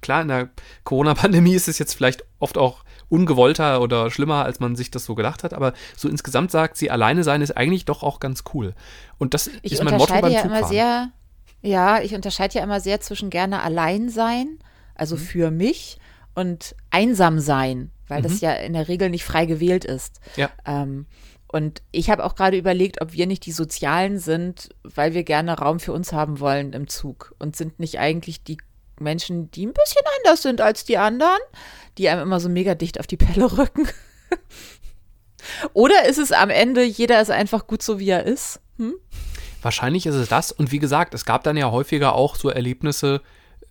klar, 0.00 0.22
in 0.22 0.28
der 0.28 0.50
Corona-Pandemie 0.84 1.54
ist 1.54 1.68
es 1.68 1.78
jetzt 1.78 1.94
vielleicht 1.94 2.24
oft 2.38 2.58
auch 2.58 2.84
ungewollter 3.08 3.80
oder 3.82 4.10
schlimmer, 4.10 4.44
als 4.44 4.58
man 4.58 4.74
sich 4.74 4.90
das 4.90 5.04
so 5.04 5.14
gedacht 5.14 5.44
hat, 5.44 5.52
aber 5.52 5.74
so 5.96 6.08
insgesamt 6.08 6.50
sagt 6.50 6.76
sie, 6.78 6.90
alleine 6.90 7.24
sein 7.24 7.42
ist 7.42 7.56
eigentlich 7.56 7.84
doch 7.84 8.02
auch 8.02 8.20
ganz 8.20 8.44
cool. 8.54 8.74
Und 9.18 9.34
das 9.34 9.50
Ich 9.62 9.72
ist 9.72 9.84
mein 9.84 9.96
Motto 9.98 10.18
beim 10.18 10.32
ja 10.32 10.40
immer 10.40 10.64
sehr, 10.64 11.10
ja, 11.60 12.00
ich 12.00 12.14
unterscheide 12.14 12.54
ja 12.54 12.64
immer 12.64 12.80
sehr 12.80 13.00
zwischen 13.00 13.28
gerne 13.28 13.62
allein 13.62 14.08
sein, 14.08 14.58
also 14.94 15.16
Mhm. 15.16 15.20
für 15.20 15.50
mich, 15.50 15.98
und 16.34 16.74
einsam 16.90 17.38
sein, 17.38 17.90
weil 18.08 18.22
das 18.22 18.40
ja 18.40 18.52
in 18.54 18.72
der 18.72 18.88
Regel 18.88 19.10
nicht 19.10 19.24
frei 19.24 19.44
gewählt 19.44 19.84
ist. 19.84 20.20
Mhm. 20.36 20.40
Ja. 20.40 20.50
Ähm, 20.64 21.06
und 21.52 21.82
ich 21.92 22.08
habe 22.10 22.24
auch 22.24 22.34
gerade 22.34 22.56
überlegt, 22.56 23.02
ob 23.02 23.12
wir 23.12 23.26
nicht 23.26 23.44
die 23.44 23.52
Sozialen 23.52 24.18
sind, 24.18 24.70
weil 24.82 25.12
wir 25.12 25.22
gerne 25.22 25.58
Raum 25.58 25.80
für 25.80 25.92
uns 25.92 26.12
haben 26.12 26.40
wollen 26.40 26.72
im 26.72 26.88
Zug 26.88 27.34
und 27.38 27.56
sind 27.56 27.78
nicht 27.78 27.98
eigentlich 27.98 28.42
die 28.42 28.56
Menschen, 28.98 29.50
die 29.50 29.66
ein 29.66 29.74
bisschen 29.74 30.02
anders 30.18 30.42
sind 30.42 30.62
als 30.62 30.84
die 30.84 30.96
anderen, 30.96 31.38
die 31.98 32.08
einem 32.08 32.22
immer 32.22 32.40
so 32.40 32.48
mega 32.48 32.74
dicht 32.74 32.98
auf 32.98 33.06
die 33.06 33.18
Pelle 33.18 33.58
rücken. 33.58 33.86
Oder 35.74 36.06
ist 36.06 36.18
es 36.18 36.32
am 36.32 36.48
Ende, 36.48 36.84
jeder 36.84 37.20
ist 37.20 37.30
einfach 37.30 37.66
gut 37.66 37.82
so, 37.82 37.98
wie 37.98 38.10
er 38.10 38.24
ist? 38.24 38.60
Hm? 38.78 38.94
Wahrscheinlich 39.60 40.06
ist 40.06 40.14
es 40.14 40.28
das. 40.28 40.52
Und 40.52 40.72
wie 40.72 40.78
gesagt, 40.78 41.12
es 41.12 41.26
gab 41.26 41.44
dann 41.44 41.56
ja 41.56 41.70
häufiger 41.70 42.14
auch 42.14 42.36
so 42.36 42.48
Erlebnisse, 42.48 43.20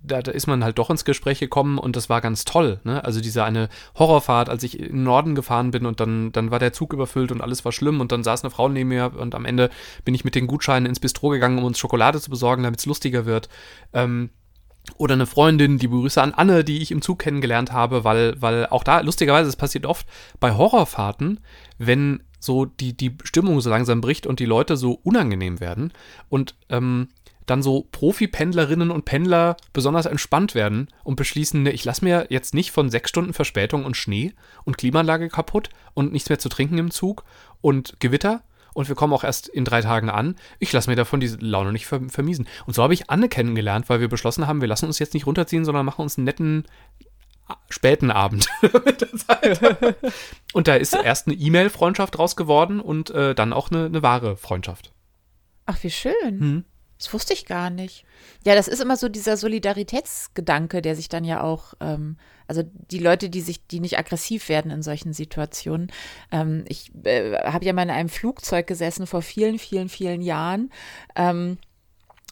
da, 0.04 0.22
da 0.22 0.32
ist 0.32 0.48
man 0.48 0.64
halt 0.64 0.78
doch 0.80 0.90
ins 0.90 1.06
Gespräch 1.06 1.40
gekommen 1.40 1.78
und 1.78 1.96
das 1.96 2.10
war 2.10 2.22
ganz 2.22 2.46
toll. 2.46 2.80
Ne? 2.84 3.04
Also 3.04 3.22
diese 3.22 3.44
eine 3.44 3.70
Horrorfahrt, 3.98 4.50
als 4.50 4.64
ich 4.64 4.80
in 4.80 4.88
den 4.88 5.04
Norden 5.04 5.36
gefahren 5.36 5.72
bin 5.72 5.86
und 5.86 6.00
dann, 6.00 6.32
dann 6.32 6.52
war 6.52 6.60
der 6.60 6.74
Zug 6.74 6.94
überfüllt 6.94 7.32
und 7.32 7.42
alles 7.42 7.64
war 7.66 7.72
schlimm 7.72 8.00
und 8.00 8.12
dann 8.12 8.24
saß 8.24 8.44
eine 8.44 8.52
Frau 8.52 8.68
neben 8.70 8.90
mir 8.90 9.14
und 9.16 9.36
am 9.36 9.46
Ende 9.46 9.70
bin 10.04 10.16
ich 10.16 10.24
mit 10.24 10.36
den 10.36 10.48
Gutscheinen 10.48 10.88
ins 10.88 11.00
Bistro 11.00 11.30
gegangen, 11.30 11.58
um 11.58 11.66
uns 11.66 11.80
Schokolade 11.80 12.20
zu 12.20 12.30
besorgen, 12.30 12.64
damit 12.64 12.80
es 12.80 12.86
lustiger 12.86 13.26
wird. 13.26 13.50
Ähm, 13.94 14.32
oder 14.98 15.14
eine 15.14 15.28
Freundin, 15.28 15.78
die 15.78 15.90
Grüße 15.90 16.22
an 16.22 16.34
Anne, 16.34 16.64
die 16.64 16.82
ich 16.82 16.92
im 16.92 17.04
Zug 17.04 17.20
kennengelernt 17.20 17.72
habe, 17.72 18.04
weil, 18.04 18.42
weil 18.42 18.66
auch 18.68 18.84
da, 18.84 19.02
lustigerweise, 19.02 19.48
es 19.48 19.56
passiert 19.56 19.86
oft 19.86 20.08
bei 20.40 20.54
Horrorfahrten, 20.54 21.40
wenn 21.78 22.24
so 22.40 22.66
die, 22.66 22.98
die 22.98 23.16
Stimmung 23.24 23.62
so 23.62 23.70
langsam 23.70 24.02
bricht 24.02 24.26
und 24.26 24.40
die 24.40 24.46
Leute 24.46 24.76
so 24.78 25.00
unangenehm 25.04 25.60
werden 25.60 25.94
und 26.30 26.56
ähm, 26.70 27.10
dann 27.46 27.64
so 27.64 27.88
Profi-Pendlerinnen 27.92 28.92
und 28.92 29.06
Pendler 29.06 29.58
besonders 29.74 30.06
entspannt 30.06 30.56
werden 30.56 30.90
und 31.04 31.16
beschließen, 31.16 31.64
ne, 31.64 31.72
ich 31.72 31.86
lasse 31.86 32.04
mir 32.06 32.28
jetzt 32.30 32.54
nicht 32.54 32.72
von 32.72 32.90
sechs 32.90 33.10
Stunden 33.10 33.34
Verspätung 33.34 33.86
und 33.86 33.98
Schnee 33.98 34.34
und 34.64 34.78
Klimaanlage 34.78 35.30
kaputt 35.30 35.70
und 35.94 36.12
nichts 36.12 36.30
mehr 36.30 36.40
zu 36.40 36.50
trinken 36.50 36.78
im 36.78 36.92
Zug 36.92 37.24
und 37.62 38.00
Gewitter 38.00 38.44
und 38.74 38.88
wir 38.88 38.96
kommen 38.96 39.14
auch 39.14 39.24
erst 39.24 39.48
in 39.48 39.66
drei 39.66 39.82
Tagen 39.82 40.10
an. 40.10 40.36
Ich 40.60 40.72
lasse 40.72 40.90
mir 40.90 40.96
davon 40.96 41.20
diese 41.20 41.38
Laune 41.38 41.72
nicht 41.72 41.88
vermiesen. 41.88 42.48
Und 42.66 42.74
so 42.74 42.84
habe 42.84 42.94
ich 42.94 43.10
Anne 43.10 43.28
kennengelernt, 43.28 43.90
weil 43.90 44.00
wir 44.00 44.08
beschlossen 44.08 44.48
haben, 44.48 44.62
wir 44.62 44.68
lassen 44.68 44.86
uns 44.86 45.00
jetzt 45.00 45.14
nicht 45.14 45.26
runterziehen, 45.26 45.66
sondern 45.66 45.86
machen 45.86 46.02
uns 46.02 46.18
einen 46.18 46.26
netten 46.26 46.66
späten 47.70 48.12
Abend 48.12 48.48
mit 48.86 49.02
der 49.02 49.14
Zeit. 49.16 50.06
Und 50.54 50.68
da 50.68 50.76
ist 50.76 50.94
erst 50.94 51.28
eine 51.28 51.36
E-Mail-Freundschaft 51.36 52.18
draus 52.18 52.38
geworden 52.38 52.80
und 52.80 53.10
äh, 53.10 53.36
dann 53.36 53.52
auch 53.52 53.72
eine, 53.72 53.86
eine, 53.86 54.04
wahre 54.04 54.38
Freundschaft. 54.38 54.94
Ach, 55.66 55.78
wie 55.84 55.92
schön. 55.92 56.14
Hm. 56.40 56.66
Das 57.02 57.12
wusste 57.14 57.34
ich 57.34 57.48
gar 57.48 57.72
nicht. 57.72 58.06
Ja, 58.46 58.54
das 58.54 58.68
ist 58.68 58.80
immer 58.80 58.96
so 58.96 59.10
dieser 59.10 59.36
Solidaritätsgedanke, 59.36 60.84
der 60.84 60.96
sich 60.96 61.10
dann 61.10 61.24
ja 61.24 61.42
auch, 61.42 61.74
ähm, 61.80 62.18
also 62.48 62.62
die 62.64 63.00
Leute, 63.00 63.32
die 63.32 63.42
sich, 63.42 63.66
die 63.66 63.80
nicht 63.80 63.98
aggressiv 63.98 64.50
werden 64.50 64.70
in 64.70 64.84
solchen 64.84 65.12
Situationen. 65.12 65.92
Ähm, 66.32 66.64
ich 66.68 66.92
äh, 67.04 67.40
habe 67.40 67.66
ja 67.66 67.74
mal 67.74 67.82
in 67.82 67.90
einem 67.90 68.10
Flugzeug 68.10 68.68
gesessen 68.68 69.08
vor 69.08 69.24
vielen, 69.24 69.58
vielen, 69.58 69.90
vielen 69.90 70.22
Jahren. 70.22 70.72
Ähm, 71.16 71.58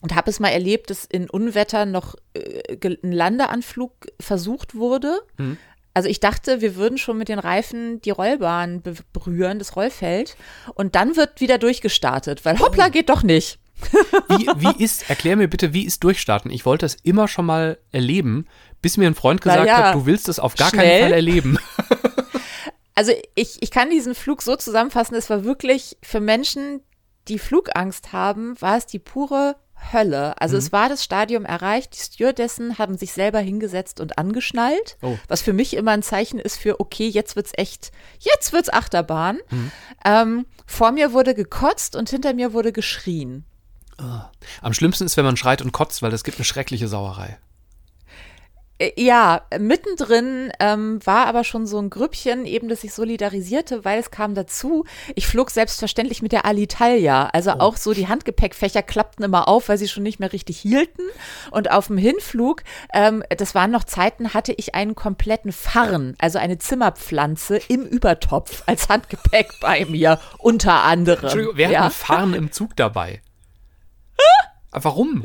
und 0.01 0.13
habe 0.15 0.29
es 0.29 0.39
mal 0.39 0.49
erlebt, 0.49 0.91
dass 0.91 1.03
in 1.03 1.31
Unwetter 1.31 1.87
noch 1.87 2.13
äh, 2.35 2.77
ein 3.03 3.11
Landeanflug 3.11 3.91
versucht 4.19 4.75
wurde. 4.75 5.19
Mhm. 5.37 5.57
Also 5.95 6.09
ich 6.09 6.19
dachte, 6.19 6.61
wir 6.61 6.75
würden 6.75 6.99
schon 6.99 7.17
mit 7.17 7.27
den 7.27 7.39
Reifen 7.39 8.01
die 8.01 8.11
Rollbahn 8.11 8.83
berühren, 9.13 9.57
das 9.57 9.75
Rollfeld. 9.75 10.37
Und 10.75 10.93
dann 10.93 11.15
wird 11.17 11.41
wieder 11.41 11.57
durchgestartet, 11.57 12.45
weil 12.45 12.59
hoppla 12.59 12.85
oh. 12.87 12.91
geht 12.91 13.09
doch 13.09 13.23
nicht. 13.23 13.57
wie, 14.29 14.47
wie 14.57 14.83
ist, 14.83 15.09
erklär 15.09 15.35
mir 15.35 15.47
bitte, 15.47 15.73
wie 15.73 15.85
ist 15.85 16.03
Durchstarten? 16.03 16.51
Ich 16.51 16.65
wollte 16.65 16.85
es 16.85 16.95
immer 16.95 17.27
schon 17.27 17.45
mal 17.45 17.77
erleben, 17.91 18.45
bis 18.81 18.97
mir 18.97 19.07
ein 19.07 19.15
Freund 19.15 19.41
gesagt 19.41 19.67
ja, 19.67 19.77
hat, 19.77 19.95
du 19.95 20.05
willst 20.05 20.29
es 20.29 20.39
auf 20.39 20.55
gar 20.55 20.69
schnell. 20.69 20.85
keinen 20.85 21.01
Fall 21.01 21.13
erleben. 21.13 21.59
Also 22.99 23.13
ich, 23.33 23.61
ich 23.61 23.71
kann 23.71 23.89
diesen 23.89 24.13
Flug 24.13 24.41
so 24.41 24.57
zusammenfassen, 24.57 25.15
es 25.15 25.29
war 25.29 25.45
wirklich 25.45 25.95
für 26.03 26.19
Menschen, 26.19 26.81
die 27.29 27.39
Flugangst 27.39 28.11
haben, 28.11 28.61
war 28.61 28.75
es 28.75 28.87
die 28.87 28.99
pure 28.99 29.55
Hölle. 29.93 30.39
Also 30.41 30.55
mhm. 30.55 30.59
es 30.59 30.71
war 30.73 30.89
das 30.89 31.03
Stadium 31.03 31.45
erreicht, 31.45 31.95
die 31.95 32.15
Stewardessen 32.15 32.77
haben 32.77 32.97
sich 32.97 33.13
selber 33.13 33.39
hingesetzt 33.39 34.01
und 34.01 34.17
angeschnallt, 34.17 34.97
oh. 35.01 35.17
was 35.29 35.41
für 35.41 35.53
mich 35.53 35.77
immer 35.77 35.91
ein 35.91 36.03
Zeichen 36.03 36.39
ist 36.39 36.57
für, 36.57 36.81
okay, 36.81 37.07
jetzt 37.07 37.37
wird's 37.37 37.53
echt, 37.55 37.91
jetzt 38.19 38.51
wird's 38.51 38.69
Achterbahn. 38.69 39.39
Mhm. 39.49 39.71
Ähm, 40.03 40.45
vor 40.65 40.91
mir 40.91 41.13
wurde 41.13 41.33
gekotzt 41.33 41.95
und 41.95 42.09
hinter 42.09 42.33
mir 42.33 42.51
wurde 42.51 42.73
geschrien. 42.73 43.45
Oh. 44.01 44.21
Am 44.61 44.73
schlimmsten 44.73 45.05
ist, 45.05 45.17
wenn 45.17 45.25
man 45.25 45.37
schreit 45.37 45.61
und 45.61 45.71
kotzt, 45.71 46.01
weil 46.01 46.13
es 46.13 46.23
gibt 46.23 46.37
eine 46.37 46.45
schreckliche 46.45 46.87
Sauerei. 46.87 47.37
Äh, 48.79 48.91
ja, 48.95 49.41
mittendrin 49.59 50.51
ähm, 50.59 50.99
war 51.05 51.27
aber 51.27 51.43
schon 51.43 51.67
so 51.67 51.77
ein 51.79 51.89
Grüppchen, 51.89 52.45
eben, 52.45 52.69
das 52.69 52.81
sich 52.81 52.93
solidarisierte, 52.93 53.85
weil 53.85 53.99
es 53.99 54.09
kam 54.09 54.33
dazu. 54.33 54.85
Ich 55.15 55.27
flog 55.27 55.51
selbstverständlich 55.51 56.21
mit 56.21 56.31
der 56.31 56.45
Alitalia. 56.45 57.29
Also 57.33 57.51
oh. 57.51 57.59
auch 57.59 57.77
so 57.77 57.93
die 57.93 58.07
Handgepäckfächer 58.07 58.81
klappten 58.81 59.25
immer 59.25 59.47
auf, 59.47 59.69
weil 59.69 59.77
sie 59.77 59.87
schon 59.87 60.03
nicht 60.03 60.19
mehr 60.19 60.33
richtig 60.33 60.57
hielten. 60.57 61.03
Und 61.51 61.69
auf 61.71 61.87
dem 61.87 61.97
Hinflug, 61.97 62.63
ähm, 62.93 63.23
das 63.37 63.53
waren 63.53 63.71
noch 63.71 63.83
Zeiten, 63.83 64.33
hatte 64.33 64.53
ich 64.53 64.75
einen 64.75 64.95
kompletten 64.95 65.51
Farn, 65.51 66.15
also 66.19 66.39
eine 66.39 66.57
Zimmerpflanze 66.57 67.59
im 67.67 67.85
Übertopf 67.85 68.63
als 68.65 68.87
Handgepäck 68.87 69.51
bei 69.61 69.85
mir, 69.85 70.19
unter 70.37 70.83
anderem. 70.83 71.23
Entschuldigung, 71.23 71.57
wer 71.57 71.69
ja. 71.69 71.79
hat 71.79 71.85
einen 71.85 71.91
Farn 71.91 72.33
im 72.33 72.51
Zug 72.51 72.75
dabei? 72.77 73.21
Warum? 74.71 75.23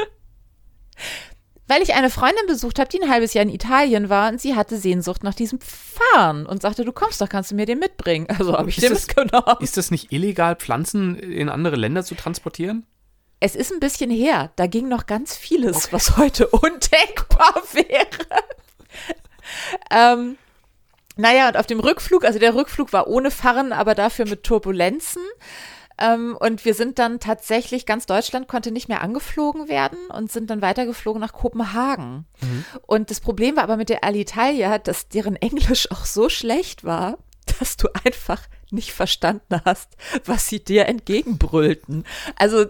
weil 1.66 1.82
ich 1.82 1.94
eine 1.94 2.10
Freundin 2.10 2.46
besucht 2.46 2.78
habe, 2.78 2.88
die 2.90 3.00
ein 3.00 3.10
halbes 3.10 3.34
Jahr 3.34 3.44
in 3.44 3.48
Italien 3.50 4.08
war 4.08 4.30
und 4.30 4.40
sie 4.40 4.54
hatte 4.54 4.76
Sehnsucht 4.76 5.24
nach 5.24 5.34
diesem 5.34 5.58
Fahren 5.60 6.46
und 6.46 6.62
sagte, 6.62 6.84
du 6.84 6.92
kommst 6.92 7.20
doch, 7.20 7.28
kannst 7.28 7.50
du 7.50 7.54
mir 7.54 7.66
den 7.66 7.78
mitbringen. 7.78 8.26
Also 8.28 8.56
habe 8.56 8.68
ich 8.68 8.76
den 8.76 8.92
mitgenommen. 8.92 9.56
Ist 9.60 9.76
das 9.76 9.90
nicht 9.90 10.12
illegal, 10.12 10.56
Pflanzen 10.56 11.16
in 11.16 11.48
andere 11.48 11.76
Länder 11.76 12.04
zu 12.04 12.14
transportieren? 12.14 12.86
Es 13.40 13.56
ist 13.56 13.72
ein 13.72 13.80
bisschen 13.80 14.10
her. 14.10 14.52
Da 14.56 14.66
ging 14.66 14.88
noch 14.88 15.06
ganz 15.06 15.36
vieles, 15.36 15.86
okay. 15.86 15.88
was 15.92 16.16
heute 16.16 16.48
undenkbar 16.48 17.62
wäre. 17.72 18.44
ähm, 19.90 20.36
naja, 21.16 21.48
und 21.48 21.56
auf 21.56 21.66
dem 21.66 21.80
Rückflug, 21.80 22.24
also 22.24 22.38
der 22.38 22.54
Rückflug 22.54 22.92
war 22.92 23.06
ohne 23.06 23.30
Fahren, 23.30 23.72
aber 23.72 23.94
dafür 23.94 24.26
mit 24.28 24.42
Turbulenzen. 24.42 25.22
Ähm, 25.98 26.36
und 26.38 26.64
wir 26.64 26.74
sind 26.74 26.98
dann 26.98 27.20
tatsächlich, 27.20 27.86
ganz 27.86 28.06
Deutschland 28.06 28.48
konnte 28.48 28.70
nicht 28.70 28.88
mehr 28.88 29.02
angeflogen 29.02 29.68
werden 29.68 29.98
und 30.08 30.30
sind 30.30 30.50
dann 30.50 30.62
weitergeflogen 30.62 31.20
nach 31.20 31.32
Kopenhagen. 31.32 32.26
Mhm. 32.40 32.64
Und 32.86 33.10
das 33.10 33.20
Problem 33.20 33.56
war 33.56 33.62
aber 33.64 33.76
mit 33.76 33.88
der 33.88 34.04
Alitalia, 34.04 34.78
dass 34.78 35.08
deren 35.08 35.36
Englisch 35.36 35.90
auch 35.90 36.04
so 36.04 36.28
schlecht 36.28 36.84
war, 36.84 37.18
dass 37.58 37.76
du 37.76 37.88
einfach 38.04 38.42
nicht 38.70 38.92
verstanden 38.92 39.60
hast, 39.64 39.96
was 40.24 40.48
sie 40.48 40.62
dir 40.62 40.86
entgegenbrüllten. 40.86 42.04
Also 42.36 42.66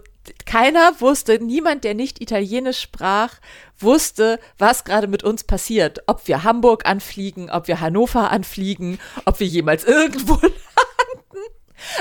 keiner 0.46 1.00
wusste, 1.00 1.42
niemand, 1.42 1.84
der 1.84 1.94
nicht 1.94 2.20
Italienisch 2.20 2.80
sprach, 2.80 3.34
wusste, 3.78 4.38
was 4.58 4.84
gerade 4.84 5.06
mit 5.06 5.22
uns 5.22 5.44
passiert. 5.44 6.02
Ob 6.06 6.26
wir 6.28 6.44
Hamburg 6.44 6.86
anfliegen, 6.86 7.50
ob 7.50 7.68
wir 7.68 7.80
Hannover 7.80 8.30
anfliegen, 8.30 8.98
ob 9.24 9.40
wir 9.40 9.46
jemals 9.46 9.84
irgendwo 9.84 10.38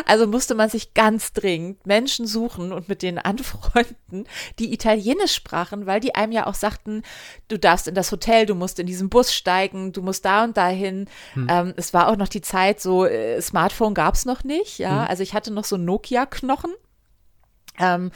also 0.06 0.28
musste 0.28 0.56
man 0.56 0.70
sich 0.70 0.94
ganz 0.94 1.34
dringend 1.34 1.86
Menschen 1.86 2.28
suchen 2.28 2.72
und 2.72 2.90
mit 2.90 3.02
denen 3.02 3.18
anfreunden, 3.18 4.28
die 4.60 4.74
Italienisch 4.74 5.34
sprachen, 5.34 5.86
weil 5.86 6.00
die 6.00 6.16
einem 6.16 6.32
ja 6.32 6.48
auch 6.48 6.54
sagten, 6.54 7.04
du 7.48 7.58
darfst 7.58 7.88
in 7.88 7.96
das 7.96 8.12
Hotel, 8.12 8.46
du 8.46 8.56
musst 8.56 8.80
in 8.80 8.88
diesen 8.88 9.10
Bus 9.10 9.34
steigen, 9.34 9.92
du 9.92 10.02
musst 10.02 10.26
da 10.26 10.44
und 10.44 10.58
dahin. 10.58 11.08
Hm. 11.34 11.48
Ähm, 11.50 11.74
es 11.78 11.94
war 11.94 12.08
auch 12.08 12.18
noch 12.18 12.28
die 12.28 12.42
Zeit, 12.42 12.80
so 12.80 13.06
äh, 13.06 13.42
Smartphone 13.42 13.94
gab 13.94 14.16
es 14.16 14.26
noch 14.26 14.44
nicht, 14.44 14.80
ja. 14.80 15.04
Hm. 15.04 15.08
Also 15.10 15.24
ich 15.24 15.34
hatte 15.34 15.52
noch 15.52 15.66
so 15.66 15.78
Nokia-Knochen. 15.78 16.72
Ähm, 17.80 18.12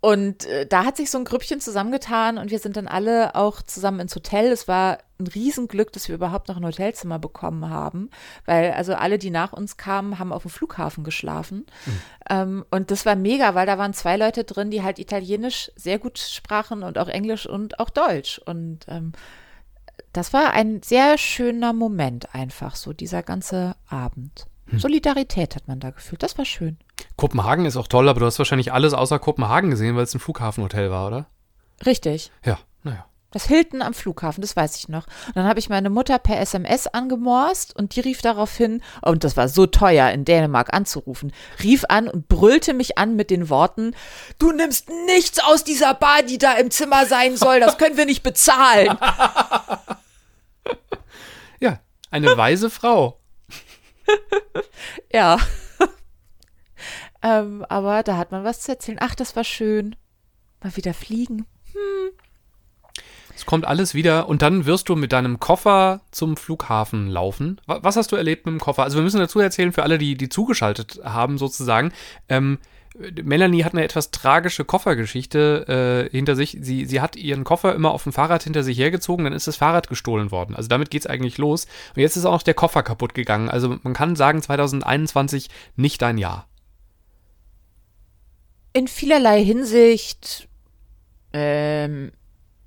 und 0.00 0.44
äh, 0.46 0.66
da 0.66 0.84
hat 0.84 0.96
sich 0.96 1.10
so 1.10 1.18
ein 1.18 1.24
Grüppchen 1.24 1.60
zusammengetan 1.60 2.38
und 2.38 2.50
wir 2.50 2.58
sind 2.58 2.76
dann 2.76 2.88
alle 2.88 3.34
auch 3.34 3.62
zusammen 3.62 4.00
ins 4.00 4.14
Hotel. 4.14 4.52
Es 4.52 4.68
war 4.68 4.98
ein 5.18 5.26
Riesenglück, 5.26 5.92
dass 5.92 6.08
wir 6.08 6.14
überhaupt 6.14 6.48
noch 6.48 6.56
ein 6.56 6.64
Hotelzimmer 6.64 7.18
bekommen 7.18 7.70
haben, 7.70 8.10
weil 8.44 8.72
also 8.72 8.94
alle, 8.94 9.18
die 9.18 9.30
nach 9.30 9.52
uns 9.52 9.76
kamen, 9.76 10.18
haben 10.18 10.32
auf 10.32 10.42
dem 10.42 10.50
Flughafen 10.50 11.04
geschlafen. 11.04 11.66
Mhm. 11.86 12.00
Ähm, 12.28 12.64
und 12.70 12.90
das 12.90 13.06
war 13.06 13.16
mega, 13.16 13.54
weil 13.54 13.66
da 13.66 13.78
waren 13.78 13.94
zwei 13.94 14.16
Leute 14.16 14.44
drin, 14.44 14.70
die 14.70 14.82
halt 14.82 14.98
Italienisch 14.98 15.70
sehr 15.76 15.98
gut 15.98 16.18
sprachen 16.18 16.82
und 16.82 16.98
auch 16.98 17.08
Englisch 17.08 17.46
und 17.46 17.80
auch 17.80 17.90
Deutsch. 17.90 18.40
Und 18.44 18.80
ähm, 18.88 19.12
das 20.12 20.32
war 20.32 20.52
ein 20.52 20.82
sehr 20.82 21.18
schöner 21.18 21.72
Moment 21.72 22.34
einfach, 22.34 22.76
so 22.76 22.92
dieser 22.92 23.22
ganze 23.22 23.76
Abend. 23.88 24.46
Hm. 24.68 24.78
Solidarität 24.78 25.56
hat 25.56 25.68
man 25.68 25.80
da 25.80 25.90
gefühlt. 25.90 26.22
Das 26.22 26.36
war 26.38 26.44
schön. 26.44 26.78
Kopenhagen 27.16 27.66
ist 27.66 27.76
auch 27.76 27.88
toll, 27.88 28.08
aber 28.08 28.20
du 28.20 28.26
hast 28.26 28.38
wahrscheinlich 28.38 28.72
alles 28.72 28.94
außer 28.94 29.18
Kopenhagen 29.18 29.70
gesehen, 29.70 29.96
weil 29.96 30.04
es 30.04 30.14
ein 30.14 30.20
Flughafenhotel 30.20 30.90
war, 30.90 31.06
oder? 31.06 31.26
Richtig. 31.84 32.30
Ja, 32.44 32.58
naja. 32.82 33.06
Das 33.32 33.46
Hilton 33.46 33.82
am 33.82 33.92
Flughafen, 33.92 34.40
das 34.40 34.56
weiß 34.56 34.76
ich 34.76 34.88
noch. 34.88 35.06
Und 35.26 35.36
dann 35.36 35.46
habe 35.46 35.58
ich 35.58 35.68
meine 35.68 35.90
Mutter 35.90 36.18
per 36.18 36.40
SMS 36.40 36.86
angemorst 36.86 37.76
und 37.76 37.94
die 37.94 38.00
rief 38.00 38.22
darauf 38.22 38.56
hin, 38.56 38.82
und 39.02 39.24
das 39.24 39.36
war 39.36 39.48
so 39.48 39.66
teuer 39.66 40.10
in 40.10 40.24
Dänemark 40.24 40.72
anzurufen, 40.72 41.32
rief 41.62 41.84
an 41.88 42.08
und 42.08 42.28
brüllte 42.28 42.72
mich 42.72 42.96
an 42.96 43.14
mit 43.14 43.30
den 43.30 43.50
Worten, 43.50 43.94
du 44.38 44.52
nimmst 44.52 44.88
nichts 45.06 45.38
aus 45.40 45.64
dieser 45.64 45.92
Bar, 45.92 46.22
die 46.22 46.38
da 46.38 46.54
im 46.54 46.70
Zimmer 46.70 47.04
sein 47.04 47.36
soll, 47.36 47.60
das 47.60 47.76
können 47.76 47.98
wir 47.98 48.06
nicht 48.06 48.22
bezahlen. 48.22 48.96
ja, 51.60 51.80
eine 52.10 52.36
weise 52.38 52.70
Frau. 52.70 53.20
ja. 55.12 55.36
Ähm, 57.26 57.64
aber 57.68 58.04
da 58.04 58.16
hat 58.16 58.30
man 58.30 58.44
was 58.44 58.60
zu 58.60 58.70
erzählen. 58.70 58.98
Ach, 59.00 59.16
das 59.16 59.34
war 59.34 59.42
schön. 59.42 59.96
Mal 60.62 60.76
wieder 60.76 60.94
fliegen. 60.94 61.46
Hm. 61.72 62.10
Es 63.34 63.44
kommt 63.44 63.66
alles 63.66 63.94
wieder 63.94 64.28
und 64.28 64.42
dann 64.42 64.64
wirst 64.64 64.88
du 64.88 64.96
mit 64.96 65.12
deinem 65.12 65.40
Koffer 65.40 66.00
zum 66.12 66.36
Flughafen 66.36 67.08
laufen. 67.08 67.60
Was 67.66 67.96
hast 67.96 68.12
du 68.12 68.16
erlebt 68.16 68.46
mit 68.46 68.54
dem 68.54 68.60
Koffer? 68.60 68.84
Also 68.84 68.96
wir 68.96 69.02
müssen 69.02 69.18
dazu 69.18 69.40
erzählen, 69.40 69.72
für 69.72 69.82
alle, 69.82 69.98
die, 69.98 70.16
die 70.16 70.28
zugeschaltet 70.28 71.00
haben 71.04 71.36
sozusagen, 71.36 71.92
ähm, 72.28 72.58
Melanie 73.22 73.62
hat 73.62 73.74
eine 73.74 73.84
etwas 73.84 74.10
tragische 74.10 74.64
Koffergeschichte 74.64 76.08
äh, 76.08 76.16
hinter 76.16 76.34
sich. 76.34 76.56
Sie, 76.62 76.86
sie 76.86 77.02
hat 77.02 77.14
ihren 77.14 77.44
Koffer 77.44 77.74
immer 77.74 77.90
auf 77.90 78.04
dem 78.04 78.12
Fahrrad 78.12 78.44
hinter 78.44 78.62
sich 78.62 78.78
hergezogen, 78.78 79.24
dann 79.24 79.34
ist 79.34 79.46
das 79.46 79.56
Fahrrad 79.56 79.88
gestohlen 79.90 80.30
worden. 80.30 80.54
Also 80.54 80.68
damit 80.68 80.90
geht 80.90 81.02
es 81.02 81.06
eigentlich 81.06 81.36
los. 81.36 81.66
Und 81.94 82.00
jetzt 82.00 82.16
ist 82.16 82.24
auch 82.24 82.32
noch 82.32 82.42
der 82.42 82.54
Koffer 82.54 82.82
kaputt 82.82 83.12
gegangen. 83.12 83.50
Also 83.50 83.76
man 83.82 83.92
kann 83.92 84.16
sagen, 84.16 84.40
2021 84.40 85.50
nicht 85.76 86.00
dein 86.00 86.16
Jahr. 86.16 86.46
In 88.76 88.88
vielerlei 88.88 89.42
Hinsicht 89.42 90.48
ähm, 91.32 92.12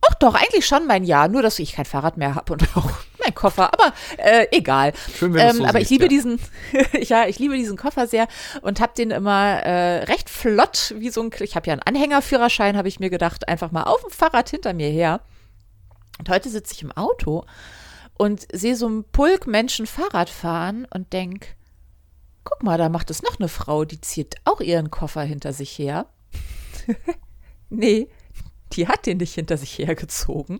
Ach 0.01 0.15
doch, 0.15 0.33
eigentlich 0.33 0.65
schon 0.65 0.87
mein 0.87 1.03
Jahr, 1.03 1.27
nur 1.27 1.43
dass 1.43 1.59
ich 1.59 1.73
kein 1.73 1.85
Fahrrad 1.85 2.17
mehr 2.17 2.33
habe 2.33 2.53
und 2.53 2.63
auch 2.75 2.89
mein 3.19 3.35
Koffer, 3.35 3.71
aber 3.71 3.93
äh, 4.17 4.47
egal. 4.49 4.93
Schön, 5.15 5.35
wenn 5.35 5.49
ähm, 5.49 5.55
so 5.57 5.65
aber 5.65 5.79
siehst, 5.79 5.83
ich 5.83 5.89
liebe 5.91 6.05
ja. 6.05 6.09
diesen, 6.09 6.39
ja, 7.01 7.27
ich 7.27 7.37
liebe 7.37 7.55
diesen 7.55 7.77
Koffer 7.77 8.07
sehr 8.07 8.27
und 8.61 8.79
habe 8.79 8.93
den 8.97 9.11
immer 9.11 9.61
äh, 9.61 10.05
recht 10.05 10.31
flott, 10.31 10.95
wie 10.97 11.11
so 11.11 11.21
ein, 11.21 11.29
ich 11.41 11.55
habe 11.55 11.67
ja 11.67 11.73
einen 11.73 11.83
Anhängerführerschein, 11.83 12.75
habe 12.75 12.87
ich 12.87 12.99
mir 12.99 13.11
gedacht, 13.11 13.47
einfach 13.47 13.69
mal 13.69 13.83
auf 13.83 14.01
dem 14.01 14.09
Fahrrad 14.09 14.49
hinter 14.49 14.73
mir 14.73 14.89
her. 14.89 15.21
Und 16.17 16.29
heute 16.29 16.49
sitze 16.49 16.73
ich 16.73 16.81
im 16.81 16.91
Auto 16.91 17.45
und 18.17 18.47
sehe 18.51 18.75
so 18.75 18.87
einen 18.87 19.03
Pulk 19.03 19.45
Menschen 19.45 19.85
Fahrrad 19.85 20.31
fahren 20.31 20.87
und 20.91 21.13
denk, 21.13 21.55
guck 22.49 22.63
mal, 22.63 22.77
da 22.77 22.89
macht 22.89 23.11
es 23.11 23.21
noch 23.21 23.39
eine 23.39 23.47
Frau, 23.47 23.85
die 23.85 24.01
zieht 24.01 24.35
auch 24.45 24.59
ihren 24.59 24.89
Koffer 24.89 25.21
hinter 25.21 25.53
sich 25.53 25.77
her. 25.77 26.07
nee, 27.69 28.09
die 28.73 28.87
hat 28.87 29.05
den 29.05 29.17
nicht 29.17 29.33
hinter 29.33 29.57
sich 29.57 29.77
hergezogen. 29.77 30.59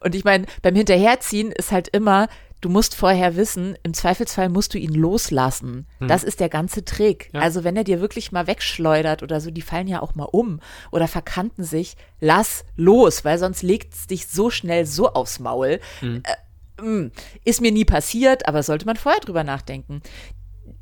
Und 0.00 0.14
ich 0.14 0.24
meine, 0.24 0.46
beim 0.62 0.74
Hinterherziehen 0.74 1.50
ist 1.50 1.72
halt 1.72 1.88
immer, 1.88 2.28
du 2.60 2.68
musst 2.68 2.94
vorher 2.94 3.36
wissen, 3.36 3.76
im 3.82 3.94
Zweifelsfall 3.94 4.48
musst 4.48 4.74
du 4.74 4.78
ihn 4.78 4.94
loslassen. 4.94 5.86
Hm. 5.98 6.08
Das 6.08 6.24
ist 6.24 6.40
der 6.40 6.48
ganze 6.48 6.84
Trick. 6.84 7.30
Ja. 7.32 7.40
Also 7.40 7.64
wenn 7.64 7.76
er 7.76 7.84
dir 7.84 8.00
wirklich 8.00 8.32
mal 8.32 8.46
wegschleudert 8.46 9.22
oder 9.22 9.40
so, 9.40 9.50
die 9.50 9.62
fallen 9.62 9.88
ja 9.88 10.02
auch 10.02 10.14
mal 10.14 10.28
um 10.30 10.60
oder 10.90 11.08
verkanten 11.08 11.64
sich, 11.64 11.96
lass 12.20 12.64
los, 12.76 13.24
weil 13.24 13.38
sonst 13.38 13.62
legt 13.62 13.94
es 13.94 14.06
dich 14.06 14.28
so 14.28 14.50
schnell 14.50 14.86
so 14.86 15.12
aufs 15.12 15.40
Maul. 15.40 15.80
Hm. 16.00 16.22
Äh, 16.24 16.82
mm, 16.82 17.12
ist 17.44 17.60
mir 17.60 17.72
nie 17.72 17.84
passiert, 17.84 18.48
aber 18.48 18.62
sollte 18.62 18.86
man 18.86 18.96
vorher 18.96 19.20
drüber 19.20 19.44
nachdenken. 19.44 20.00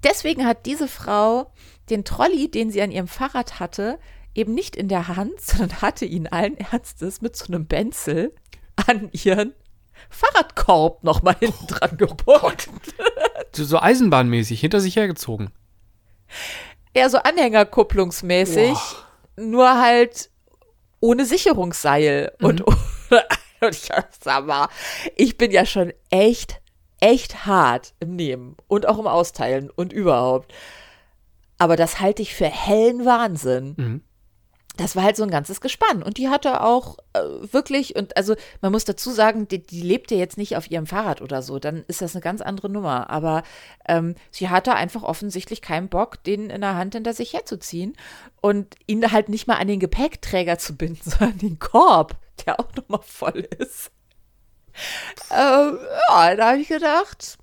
Deswegen 0.03 0.47
hat 0.47 0.67
diese 0.67 0.89
Frau 0.89 1.53
den 1.91 2.05
Trolley, 2.05 2.51
den 2.51 2.71
sie 2.71 2.83
an 2.83 2.91
ihrem 2.91 3.09
Fahrrad 3.09 3.61
hatte, 3.61 3.99
eben 4.35 4.55
nicht 4.55 4.77
in 4.77 4.89
der 4.89 5.09
Hand, 5.09 5.41
sondern 5.41 5.83
hatte 5.83 6.05
ihn 6.05 6.27
allen 6.27 6.57
Ernstes 6.57 7.21
mit 7.21 7.37
so 7.37 7.47
einem 7.47 7.67
Benzel 7.67 8.35
an 8.87 9.11
ihren 9.13 9.55
Fahrradkorb 10.09 11.05
nochmal 11.05 11.37
hinten 11.39 11.67
dran 11.67 11.97
gebunden. 11.97 12.81
So, 13.55 13.65
so 13.65 13.79
eisenbahnmäßig 13.79 14.61
hinter 14.61 14.81
sich 14.81 14.97
hergezogen. 14.97 15.51
Eher 16.95 17.11
so 17.11 17.19
Anhängerkupplungsmäßig, 17.19 18.79
nur 19.37 19.79
halt 19.79 20.31
ohne 21.01 21.27
Sicherungsseil. 21.27 22.33
Und, 22.41 22.63
und 22.63 22.77
ich 23.71 23.91
sag 24.21 24.47
mal, 24.47 24.69
ich 25.17 25.37
bin 25.37 25.51
ja 25.51 25.67
schon 25.67 25.93
echt, 26.09 26.62
echt 27.03 27.47
hart 27.47 27.95
im 27.99 28.15
Nehmen 28.15 28.57
und 28.69 28.87
auch 28.87 28.99
im 28.99 29.09
Austeilen 29.09 29.71
und 29.71 29.93
überhaupt. 29.93 30.55
Aber 31.59 31.77
das 31.77 32.01
halte 32.01 32.23
ich 32.23 32.35
für 32.35 32.47
hellen 32.47 33.05
Wahnsinn. 33.05 33.75
Mhm. 33.77 34.03
Das 34.77 34.97
war 34.97 35.03
halt 35.03 35.17
so 35.17 35.23
ein 35.25 35.31
ganzes 35.31 35.61
Gespann. 35.61 36.03
Und 36.03 36.17
die 36.17 36.29
hatte 36.29 36.63
auch 36.63 36.97
äh, 37.13 37.21
wirklich, 37.53 37.97
und 37.97 38.17
also 38.17 38.37
man 38.63 38.73
muss 38.73 38.85
dazu 38.85 39.11
sagen, 39.11 39.47
die, 39.49 39.61
die 39.63 39.83
lebte 39.83 40.15
jetzt 40.15 40.39
nicht 40.39 40.57
auf 40.57 40.71
ihrem 40.71 40.87
Fahrrad 40.87 41.21
oder 41.21 41.43
so, 41.43 41.59
dann 41.59 41.85
ist 41.89 42.01
das 42.01 42.15
eine 42.15 42.23
ganz 42.23 42.41
andere 42.41 42.71
Nummer. 42.71 43.11
Aber 43.11 43.43
ähm, 43.87 44.15
sie 44.31 44.49
hatte 44.49 44.75
einfach 44.75 45.03
offensichtlich 45.03 45.61
keinen 45.61 45.89
Bock, 45.89 46.23
den 46.25 46.51
in 46.51 46.63
der 46.63 46.77
Hand 46.77 46.95
hinter 46.95 47.13
sich 47.13 47.35
herzuziehen 47.35 47.95
und 48.41 48.77
ihn 48.87 49.13
halt 49.13 49.29
nicht 49.29 49.47
mal 49.47 49.57
an 49.57 49.69
den 49.69 49.81
Gepäckträger 49.81 50.57
zu 50.57 50.77
binden, 50.77 51.03
sondern 51.11 51.39
den 51.39 51.59
Korb, 51.59 52.17
der 52.47 52.61
auch 52.61 52.73
nochmal 52.77 53.03
voll 53.03 53.47
ist. 53.59 53.91
Ähm, 55.31 55.79
ja, 56.09 56.37
da 56.37 56.51
habe 56.51 56.59
ich 56.59 56.69
gedacht, 56.69 57.39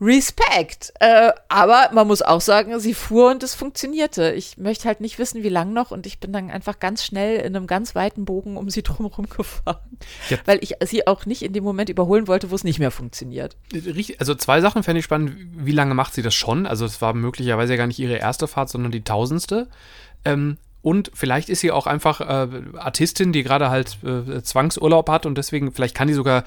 Respekt. 0.00 0.92
Äh, 1.00 1.32
aber 1.48 1.90
man 1.92 2.06
muss 2.06 2.20
auch 2.20 2.42
sagen, 2.42 2.78
sie 2.80 2.92
fuhr 2.92 3.30
und 3.30 3.42
es 3.42 3.54
funktionierte. 3.54 4.32
Ich 4.32 4.58
möchte 4.58 4.84
halt 4.84 5.00
nicht 5.00 5.18
wissen, 5.18 5.42
wie 5.42 5.48
lang 5.48 5.72
noch 5.72 5.90
und 5.90 6.06
ich 6.06 6.20
bin 6.20 6.32
dann 6.32 6.50
einfach 6.50 6.78
ganz 6.78 7.02
schnell 7.02 7.38
in 7.38 7.56
einem 7.56 7.66
ganz 7.66 7.94
weiten 7.94 8.26
Bogen 8.26 8.58
um 8.58 8.68
sie 8.68 8.82
drumherum 8.82 9.28
gefahren. 9.28 9.98
Ja. 10.28 10.38
Weil 10.44 10.58
ich 10.62 10.74
sie 10.84 11.06
auch 11.06 11.24
nicht 11.24 11.42
in 11.42 11.54
dem 11.54 11.64
Moment 11.64 11.88
überholen 11.88 12.28
wollte, 12.28 12.50
wo 12.50 12.54
es 12.54 12.64
nicht 12.64 12.78
mehr 12.78 12.90
funktioniert. 12.90 13.56
Also 14.18 14.34
zwei 14.34 14.60
Sachen 14.60 14.82
fände 14.82 14.98
ich 14.98 15.04
spannend. 15.04 15.34
Wie 15.56 15.72
lange 15.72 15.94
macht 15.94 16.12
sie 16.12 16.22
das 16.22 16.34
schon? 16.34 16.66
Also 16.66 16.84
es 16.84 17.00
war 17.00 17.14
möglicherweise 17.14 17.72
ja 17.72 17.78
gar 17.78 17.86
nicht 17.86 17.98
ihre 17.98 18.16
erste 18.16 18.48
Fahrt, 18.48 18.68
sondern 18.68 18.92
die 18.92 19.04
tausendste. 19.04 19.68
Ähm, 20.26 20.58
und 20.82 21.10
vielleicht 21.14 21.48
ist 21.48 21.60
sie 21.60 21.72
auch 21.72 21.86
einfach 21.86 22.20
äh, 22.20 22.48
Artistin, 22.76 23.32
die 23.32 23.42
gerade 23.42 23.70
halt 23.70 23.98
äh, 24.04 24.42
Zwangsurlaub 24.42 25.08
hat 25.10 25.26
und 25.26 25.36
deswegen, 25.36 25.72
vielleicht 25.72 25.96
kann 25.96 26.08
die 26.08 26.14
sogar 26.14 26.44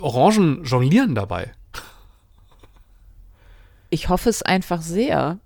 Orangen 0.00 0.64
jonglieren 0.64 1.14
dabei. 1.14 1.52
Ich 3.90 4.08
hoffe 4.08 4.28
es 4.28 4.42
einfach 4.42 4.82
sehr, 4.82 5.38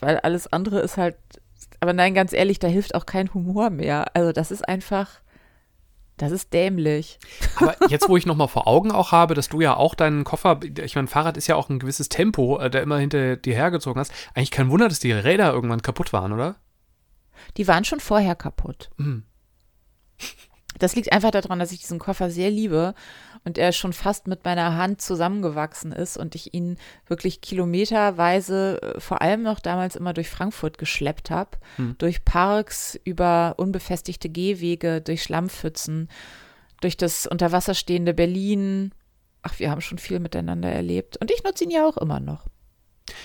weil 0.00 0.18
alles 0.18 0.52
andere 0.52 0.80
ist 0.80 0.98
halt, 0.98 1.16
aber 1.80 1.92
nein, 1.92 2.14
ganz 2.14 2.32
ehrlich, 2.32 2.58
da 2.58 2.68
hilft 2.68 2.94
auch 2.94 3.06
kein 3.06 3.32
Humor 3.32 3.70
mehr. 3.70 4.14
Also 4.14 4.32
das 4.32 4.50
ist 4.50 4.68
einfach, 4.68 5.08
das 6.16 6.32
ist 6.32 6.52
dämlich. 6.52 7.18
Aber 7.56 7.74
jetzt, 7.88 8.08
wo 8.08 8.16
ich 8.16 8.26
nochmal 8.26 8.48
vor 8.48 8.66
Augen 8.66 8.90
auch 8.90 9.12
habe, 9.12 9.34
dass 9.34 9.48
du 9.48 9.60
ja 9.60 9.76
auch 9.76 9.94
deinen 9.94 10.24
Koffer, 10.24 10.60
ich 10.62 10.94
meine, 10.94 11.08
Fahrrad 11.08 11.36
ist 11.36 11.46
ja 11.46 11.56
auch 11.56 11.70
ein 11.70 11.78
gewisses 11.78 12.08
Tempo, 12.08 12.58
äh, 12.58 12.70
der 12.70 12.82
immer 12.82 12.98
hinter 12.98 13.36
dir 13.36 13.54
hergezogen 13.54 14.00
hast. 14.00 14.12
Eigentlich 14.34 14.50
kein 14.50 14.70
Wunder, 14.70 14.88
dass 14.88 15.00
die 15.00 15.12
Räder 15.12 15.52
irgendwann 15.52 15.82
kaputt 15.82 16.12
waren, 16.12 16.32
oder? 16.32 16.56
Die 17.56 17.68
waren 17.68 17.84
schon 17.84 18.00
vorher 18.00 18.34
kaputt. 18.34 18.90
Mhm. 18.96 19.24
Das 20.78 20.94
liegt 20.94 21.12
einfach 21.12 21.30
daran, 21.30 21.58
dass 21.58 21.72
ich 21.72 21.80
diesen 21.80 21.98
Koffer 21.98 22.30
sehr 22.30 22.50
liebe 22.50 22.94
und 23.44 23.56
er 23.56 23.72
schon 23.72 23.94
fast 23.94 24.26
mit 24.26 24.44
meiner 24.44 24.76
Hand 24.76 25.00
zusammengewachsen 25.00 25.90
ist 25.92 26.18
und 26.18 26.34
ich 26.34 26.52
ihn 26.52 26.76
wirklich 27.06 27.40
kilometerweise, 27.40 28.82
äh, 28.82 29.00
vor 29.00 29.22
allem 29.22 29.42
noch 29.42 29.60
damals 29.60 29.96
immer 29.96 30.12
durch 30.12 30.28
Frankfurt 30.28 30.76
geschleppt 30.76 31.30
habe, 31.30 31.52
Hm. 31.76 31.94
durch 31.98 32.24
Parks, 32.24 32.98
über 33.04 33.54
unbefestigte 33.56 34.28
Gehwege, 34.28 35.00
durch 35.00 35.22
Schlammpfützen, 35.22 36.08
durch 36.82 36.98
das 36.98 37.26
unter 37.26 37.52
Wasser 37.52 37.72
stehende 37.74 38.12
Berlin. 38.12 38.92
Ach, 39.42 39.58
wir 39.58 39.70
haben 39.70 39.80
schon 39.80 39.98
viel 39.98 40.18
miteinander 40.20 40.70
erlebt 40.70 41.16
und 41.16 41.30
ich 41.30 41.42
nutze 41.42 41.64
ihn 41.64 41.70
ja 41.70 41.86
auch 41.86 41.96
immer 41.96 42.20
noch. 42.20 42.46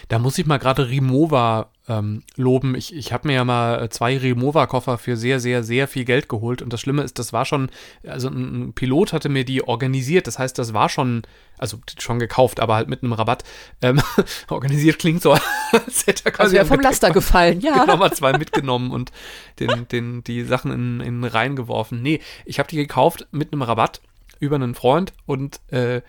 Da 0.08 0.20
muss 0.20 0.38
ich 0.38 0.46
mal 0.46 0.58
gerade 0.58 0.90
Rimowa 0.90 1.72
ähm, 1.88 2.24
loben. 2.36 2.76
Ich, 2.76 2.96
ich 2.96 3.12
habe 3.12 3.28
mir 3.28 3.36
ja 3.36 3.44
mal 3.44 3.84
äh, 3.84 3.90
zwei 3.90 4.18
Rimowa-Koffer 4.18 4.98
für 4.98 5.18
sehr, 5.18 5.40
sehr, 5.40 5.64
sehr 5.64 5.88
viel 5.88 6.06
Geld 6.06 6.30
geholt. 6.30 6.62
Und 6.62 6.72
das 6.72 6.82
Schlimme 6.82 7.04
ist, 7.04 7.20
das 7.20 7.34
war 7.34 7.46
schon, 7.46 7.70
also 8.06 8.30
ein, 8.30 8.74
Pilot 8.74 9.14
hatte 9.14 9.30
mir 9.30 9.44
die 9.44 9.64
organisiert. 9.64 10.28
Das 10.28 10.40
heißt, 10.40 10.58
das 10.58 10.74
war 10.74 10.90
schon, 10.90 11.24
also 11.58 11.80
schon 12.00 12.20
gekauft, 12.20 12.60
aber 12.60 12.76
halt 12.76 12.88
mit 12.88 13.04
einem 13.04 13.14
Rabatt. 13.14 13.44
Ähm, 13.82 14.02
organisiert 14.50 15.00
klingt 15.00 15.22
so, 15.22 15.32
als 15.72 16.08
hätte 16.08 16.26
er 16.26 16.32
Also 16.32 16.36
quasi 16.36 16.56
ja 16.56 16.66
vom 16.66 16.80
Laster 16.80 17.12
gefallen, 17.12 17.60
ja. 17.62 17.84
Genau, 17.84 17.98
mal 17.98 18.14
zwei 18.14 18.38
mitgenommen 18.38 18.92
und 18.92 19.12
den, 19.60 19.88
den, 19.88 20.24
die 20.24 20.44
Sachen 20.44 20.72
in, 20.72 21.00
in 21.02 21.22
den 21.22 21.24
Rhein 21.24 21.56
geworfen. 21.56 22.02
Nee, 22.02 22.22
ich 22.46 22.60
habe 22.60 22.70
die 22.70 22.78
gekauft 22.78 23.28
mit 23.32 23.52
einem 23.52 23.64
Rabatt 23.64 24.02
über 24.40 24.56
einen 24.56 24.76
Freund 24.76 25.14
und 25.26 25.62
äh, 25.72 26.02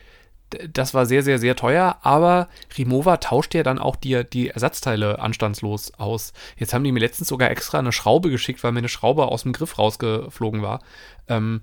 das 0.72 0.94
war 0.94 1.06
sehr, 1.06 1.22
sehr, 1.22 1.38
sehr 1.38 1.56
teuer, 1.56 1.98
aber 2.02 2.48
Rimowa 2.76 3.16
tauscht 3.18 3.54
ja 3.54 3.62
dann 3.62 3.78
auch 3.78 3.96
die, 3.96 4.24
die 4.24 4.48
Ersatzteile 4.48 5.18
anstandslos 5.18 5.94
aus. 5.94 6.32
Jetzt 6.56 6.74
haben 6.74 6.84
die 6.84 6.92
mir 6.92 7.00
letztens 7.00 7.28
sogar 7.28 7.50
extra 7.50 7.78
eine 7.78 7.92
Schraube 7.92 8.30
geschickt, 8.30 8.62
weil 8.62 8.72
mir 8.72 8.78
eine 8.78 8.88
Schraube 8.88 9.26
aus 9.26 9.42
dem 9.42 9.52
Griff 9.52 9.78
rausgeflogen 9.78 10.62
war. 10.62 10.80
Ähm, 11.28 11.62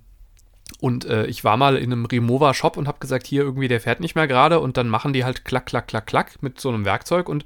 und 0.81 1.05
äh, 1.05 1.25
ich 1.25 1.43
war 1.43 1.57
mal 1.57 1.75
in 1.75 1.91
einem 1.91 2.05
Rimowa-Shop 2.05 2.77
und 2.77 2.87
habe 2.87 2.99
gesagt, 2.99 3.27
hier 3.27 3.43
irgendwie, 3.43 3.67
der 3.67 3.81
fährt 3.81 3.99
nicht 3.99 4.15
mehr 4.15 4.27
gerade. 4.27 4.59
Und 4.59 4.77
dann 4.77 4.87
machen 4.87 5.11
die 5.11 5.25
halt 5.25 5.43
klack, 5.43 5.65
klack, 5.65 5.87
klack, 5.87 6.07
klack 6.07 6.41
mit 6.41 6.59
so 6.59 6.69
einem 6.69 6.85
Werkzeug 6.85 7.27
und 7.27 7.43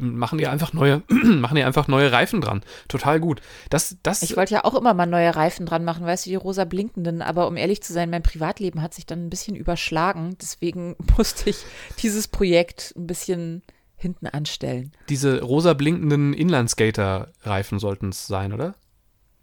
machen 0.00 0.38
die 0.38 0.46
einfach 0.46 0.72
neue, 0.72 1.02
machen 1.08 1.54
die 1.54 1.64
einfach 1.64 1.88
neue 1.88 2.12
Reifen 2.12 2.40
dran. 2.40 2.62
Total 2.88 3.20
gut. 3.20 3.40
Das, 3.70 3.96
das, 4.02 4.22
Ich 4.22 4.36
wollte 4.36 4.54
ja 4.54 4.64
auch 4.64 4.74
immer 4.74 4.92
mal 4.92 5.06
neue 5.06 5.34
Reifen 5.34 5.66
dran 5.66 5.84
machen, 5.84 6.04
weißt 6.04 6.26
du, 6.26 6.30
die 6.30 6.36
rosa 6.36 6.64
blinkenden, 6.64 7.22
aber 7.22 7.46
um 7.46 7.56
ehrlich 7.56 7.82
zu 7.82 7.92
sein, 7.92 8.10
mein 8.10 8.22
Privatleben 8.22 8.82
hat 8.82 8.92
sich 8.92 9.06
dann 9.06 9.26
ein 9.26 9.30
bisschen 9.30 9.56
überschlagen. 9.56 10.36
Deswegen 10.40 10.96
musste 11.16 11.50
ich 11.50 11.64
dieses 12.02 12.28
Projekt 12.28 12.92
ein 12.96 13.06
bisschen 13.06 13.62
hinten 13.96 14.26
anstellen. 14.26 14.92
diese 15.08 15.40
rosa 15.40 15.72
blinkenden 15.72 16.34
Inlineskater-Reifen 16.34 17.78
sollten 17.78 18.10
es 18.10 18.26
sein, 18.26 18.52
oder? 18.52 18.74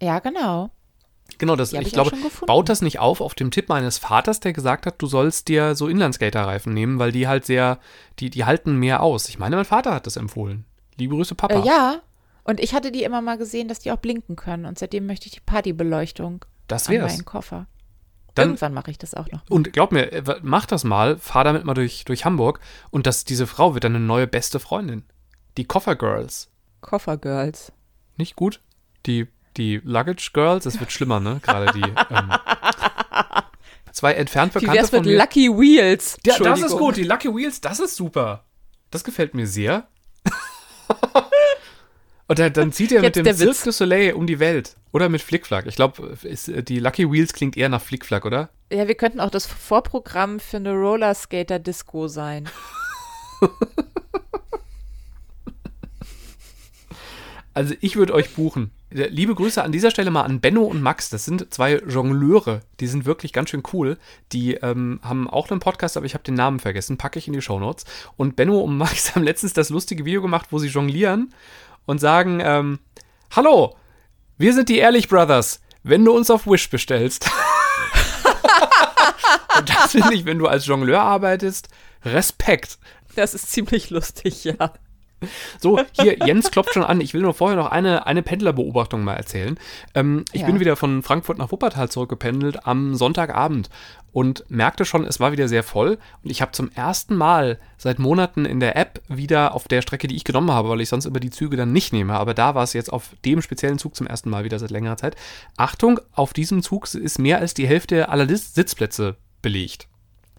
Ja, 0.00 0.20
genau. 0.20 0.70
Genau, 1.42 1.56
das, 1.56 1.70
Die 1.70 1.78
ich 1.78 1.88
ich 1.88 1.92
glaube, 1.92 2.12
baut 2.46 2.68
das 2.68 2.82
nicht 2.82 3.00
auf 3.00 3.20
auf 3.20 3.34
dem 3.34 3.50
Tipp 3.50 3.68
meines 3.68 3.98
Vaters, 3.98 4.38
der 4.38 4.52
gesagt 4.52 4.86
hat, 4.86 5.02
du 5.02 5.08
sollst 5.08 5.48
dir 5.48 5.74
so 5.74 5.88
Inlineskater-Reifen 5.88 6.72
nehmen, 6.72 7.00
weil 7.00 7.10
die 7.10 7.26
halt 7.26 7.44
sehr, 7.46 7.80
die, 8.20 8.30
die 8.30 8.44
halten 8.44 8.76
mehr 8.76 9.02
aus. 9.02 9.28
Ich 9.28 9.40
meine, 9.40 9.56
mein 9.56 9.64
Vater 9.64 9.92
hat 9.92 10.06
das 10.06 10.16
empfohlen. 10.16 10.66
Liebe 10.98 11.16
Grüße, 11.16 11.34
Papa. 11.34 11.60
Äh, 11.60 11.66
ja. 11.66 12.00
Und 12.44 12.60
ich 12.60 12.74
hatte 12.74 12.92
die 12.92 13.02
immer 13.02 13.22
mal 13.22 13.38
gesehen, 13.38 13.66
dass 13.66 13.80
die 13.80 13.90
auch 13.90 13.96
blinken 13.96 14.36
können. 14.36 14.66
Und 14.66 14.78
seitdem 14.78 15.04
möchte 15.04 15.26
ich 15.26 15.32
die 15.32 15.40
Partybeleuchtung 15.40 16.44
das 16.68 16.88
an 16.88 16.98
meinen 16.98 17.24
Koffer. 17.24 17.66
Dann, 18.36 18.50
Irgendwann 18.50 18.74
mache 18.74 18.92
ich 18.92 18.98
das 18.98 19.12
auch 19.14 19.28
noch. 19.32 19.42
und 19.50 19.72
glaub 19.72 19.90
mir, 19.90 20.12
äh, 20.12 20.22
mach 20.42 20.66
das 20.66 20.84
mal, 20.84 21.18
fahr 21.18 21.42
damit 21.42 21.64
mal 21.64 21.74
durch, 21.74 22.04
durch 22.04 22.24
Hamburg 22.24 22.60
und 22.90 23.08
das, 23.08 23.24
diese 23.24 23.48
Frau 23.48 23.74
wird 23.74 23.82
dann 23.82 23.96
eine 23.96 24.04
neue 24.04 24.28
beste 24.28 24.60
Freundin. 24.60 25.02
Die 25.56 25.64
Koffer 25.64 25.96
Girls. 25.96 26.52
Koffergirls. 26.82 27.72
Nicht 28.16 28.36
gut? 28.36 28.60
Die, 29.06 29.26
die 29.56 29.80
Luggage 29.84 30.30
Girls, 30.32 30.66
es 30.66 30.78
wird 30.80 30.92
schlimmer, 30.92 31.20
ne? 31.20 31.40
Gerade 31.42 31.72
die. 31.72 31.82
Ähm, 31.82 32.32
zwei 33.92 34.14
entfernt 34.14 34.54
Wie 34.54 34.60
Bekannte 34.60 34.80
wär's 34.80 34.90
von 34.90 35.04
mit. 35.04 35.18
Lucky 35.18 35.48
Wheels? 35.48 36.16
Ja, 36.24 36.38
das 36.38 36.62
ist 36.62 36.76
gut. 36.76 36.96
Die 36.96 37.04
Lucky 37.04 37.28
Wheels, 37.28 37.60
das 37.60 37.80
ist 37.80 37.96
super. 37.96 38.44
Das 38.90 39.04
gefällt 39.04 39.34
mir 39.34 39.46
sehr. 39.46 39.88
Und 42.28 42.38
dann, 42.38 42.52
dann 42.52 42.72
zieht 42.72 42.92
er 42.92 43.02
mit 43.02 43.16
dem 43.16 43.24
Cirque 43.34 43.64
du 43.64 43.72
Soleil 43.72 44.14
um 44.14 44.26
die 44.26 44.38
Welt. 44.38 44.76
Oder 44.92 45.08
mit 45.08 45.20
Flickflack. 45.20 45.66
Ich 45.66 45.76
glaube, 45.76 46.16
die 46.22 46.78
Lucky 46.78 47.10
Wheels 47.10 47.32
klingt 47.32 47.56
eher 47.56 47.68
nach 47.68 47.82
Flickflack, 47.82 48.24
oder? 48.24 48.50
Ja, 48.72 48.88
wir 48.88 48.94
könnten 48.94 49.20
auch 49.20 49.30
das 49.30 49.46
Vorprogramm 49.46 50.40
für 50.40 50.58
eine 50.58 50.72
Rollerskater-Disco 50.72 52.08
sein. 52.08 52.48
Also 57.54 57.74
ich 57.80 57.96
würde 57.96 58.14
euch 58.14 58.34
buchen. 58.34 58.70
Liebe 58.92 59.34
Grüße 59.34 59.62
an 59.62 59.72
dieser 59.72 59.90
Stelle 59.90 60.10
mal 60.10 60.22
an 60.22 60.40
Benno 60.40 60.64
und 60.64 60.82
Max. 60.82 61.08
Das 61.08 61.24
sind 61.24 61.52
zwei 61.52 61.78
Jongleure. 61.78 62.60
Die 62.78 62.86
sind 62.86 63.06
wirklich 63.06 63.32
ganz 63.32 63.50
schön 63.50 63.62
cool. 63.72 63.96
Die 64.32 64.54
ähm, 64.54 65.00
haben 65.02 65.30
auch 65.30 65.50
einen 65.50 65.60
Podcast, 65.60 65.96
aber 65.96 66.04
ich 66.04 66.14
habe 66.14 66.24
den 66.24 66.34
Namen 66.34 66.60
vergessen. 66.60 66.98
Packe 66.98 67.18
ich 67.18 67.26
in 67.26 67.32
die 67.32 67.40
Shownotes. 67.40 67.84
Und 68.16 68.36
Benno 68.36 68.60
und 68.60 68.76
Max 68.76 69.10
haben 69.14 69.22
letztens 69.22 69.54
das 69.54 69.70
lustige 69.70 70.04
Video 70.04 70.20
gemacht, 70.20 70.48
wo 70.50 70.58
sie 70.58 70.68
jonglieren 70.68 71.32
und 71.86 72.00
sagen, 72.00 72.40
ähm, 72.42 72.78
Hallo, 73.34 73.76
wir 74.36 74.52
sind 74.52 74.68
die 74.68 74.78
Ehrlich 74.78 75.08
Brothers. 75.08 75.62
Wenn 75.82 76.04
du 76.04 76.12
uns 76.12 76.30
auf 76.30 76.46
Wish 76.46 76.68
bestellst. 76.68 77.26
und 79.58 79.68
das 79.68 79.92
finde 79.92 80.14
ich, 80.14 80.26
wenn 80.26 80.38
du 80.38 80.46
als 80.46 80.66
Jongleur 80.66 81.00
arbeitest, 81.00 81.68
Respekt. 82.04 82.78
Das 83.16 83.34
ist 83.34 83.50
ziemlich 83.50 83.90
lustig, 83.90 84.44
ja. 84.44 84.72
So, 85.60 85.80
hier, 85.92 86.18
Jens 86.26 86.50
klopft 86.50 86.74
schon 86.74 86.84
an. 86.84 87.00
Ich 87.00 87.14
will 87.14 87.22
nur 87.22 87.34
vorher 87.34 87.56
noch 87.56 87.70
eine, 87.70 88.06
eine 88.06 88.22
Pendlerbeobachtung 88.22 89.02
mal 89.04 89.14
erzählen. 89.14 89.58
Ähm, 89.94 90.24
ich 90.32 90.40
Ja. 90.42 90.46
bin 90.46 90.60
wieder 90.60 90.76
von 90.76 91.02
Frankfurt 91.02 91.38
nach 91.38 91.50
Wuppertal 91.52 91.88
zurückgependelt 91.88 92.66
am 92.66 92.94
Sonntagabend 92.94 93.68
und 94.12 94.44
merkte 94.48 94.84
schon, 94.84 95.04
es 95.04 95.20
war 95.20 95.32
wieder 95.32 95.48
sehr 95.48 95.62
voll. 95.62 95.98
Und 96.22 96.30
ich 96.30 96.42
habe 96.42 96.52
zum 96.52 96.70
ersten 96.72 97.16
Mal 97.16 97.58
seit 97.78 97.98
Monaten 97.98 98.44
in 98.44 98.60
der 98.60 98.76
App 98.76 99.00
wieder 99.08 99.54
auf 99.54 99.68
der 99.68 99.80
Strecke, 99.82 100.06
die 100.06 100.16
ich 100.16 100.24
genommen 100.24 100.50
habe, 100.50 100.68
weil 100.68 100.80
ich 100.82 100.88
sonst 100.90 101.06
immer 101.06 101.20
die 101.20 101.30
Züge 101.30 101.56
dann 101.56 101.72
nicht 101.72 101.92
nehme. 101.92 102.14
Aber 102.14 102.34
da 102.34 102.54
war 102.54 102.62
es 102.64 102.74
jetzt 102.74 102.92
auf 102.92 103.10
dem 103.24 103.40
speziellen 103.40 103.78
Zug 103.78 103.96
zum 103.96 104.06
ersten 104.06 104.28
Mal 104.28 104.44
wieder 104.44 104.58
seit 104.58 104.70
längerer 104.70 104.98
Zeit. 104.98 105.16
Achtung, 105.56 105.98
auf 106.12 106.32
diesem 106.34 106.62
Zug 106.62 106.92
ist 106.94 107.18
mehr 107.18 107.38
als 107.38 107.54
die 107.54 107.66
Hälfte 107.66 108.08
aller 108.10 108.28
Sitzplätze 108.28 109.16
belegt. 109.40 109.88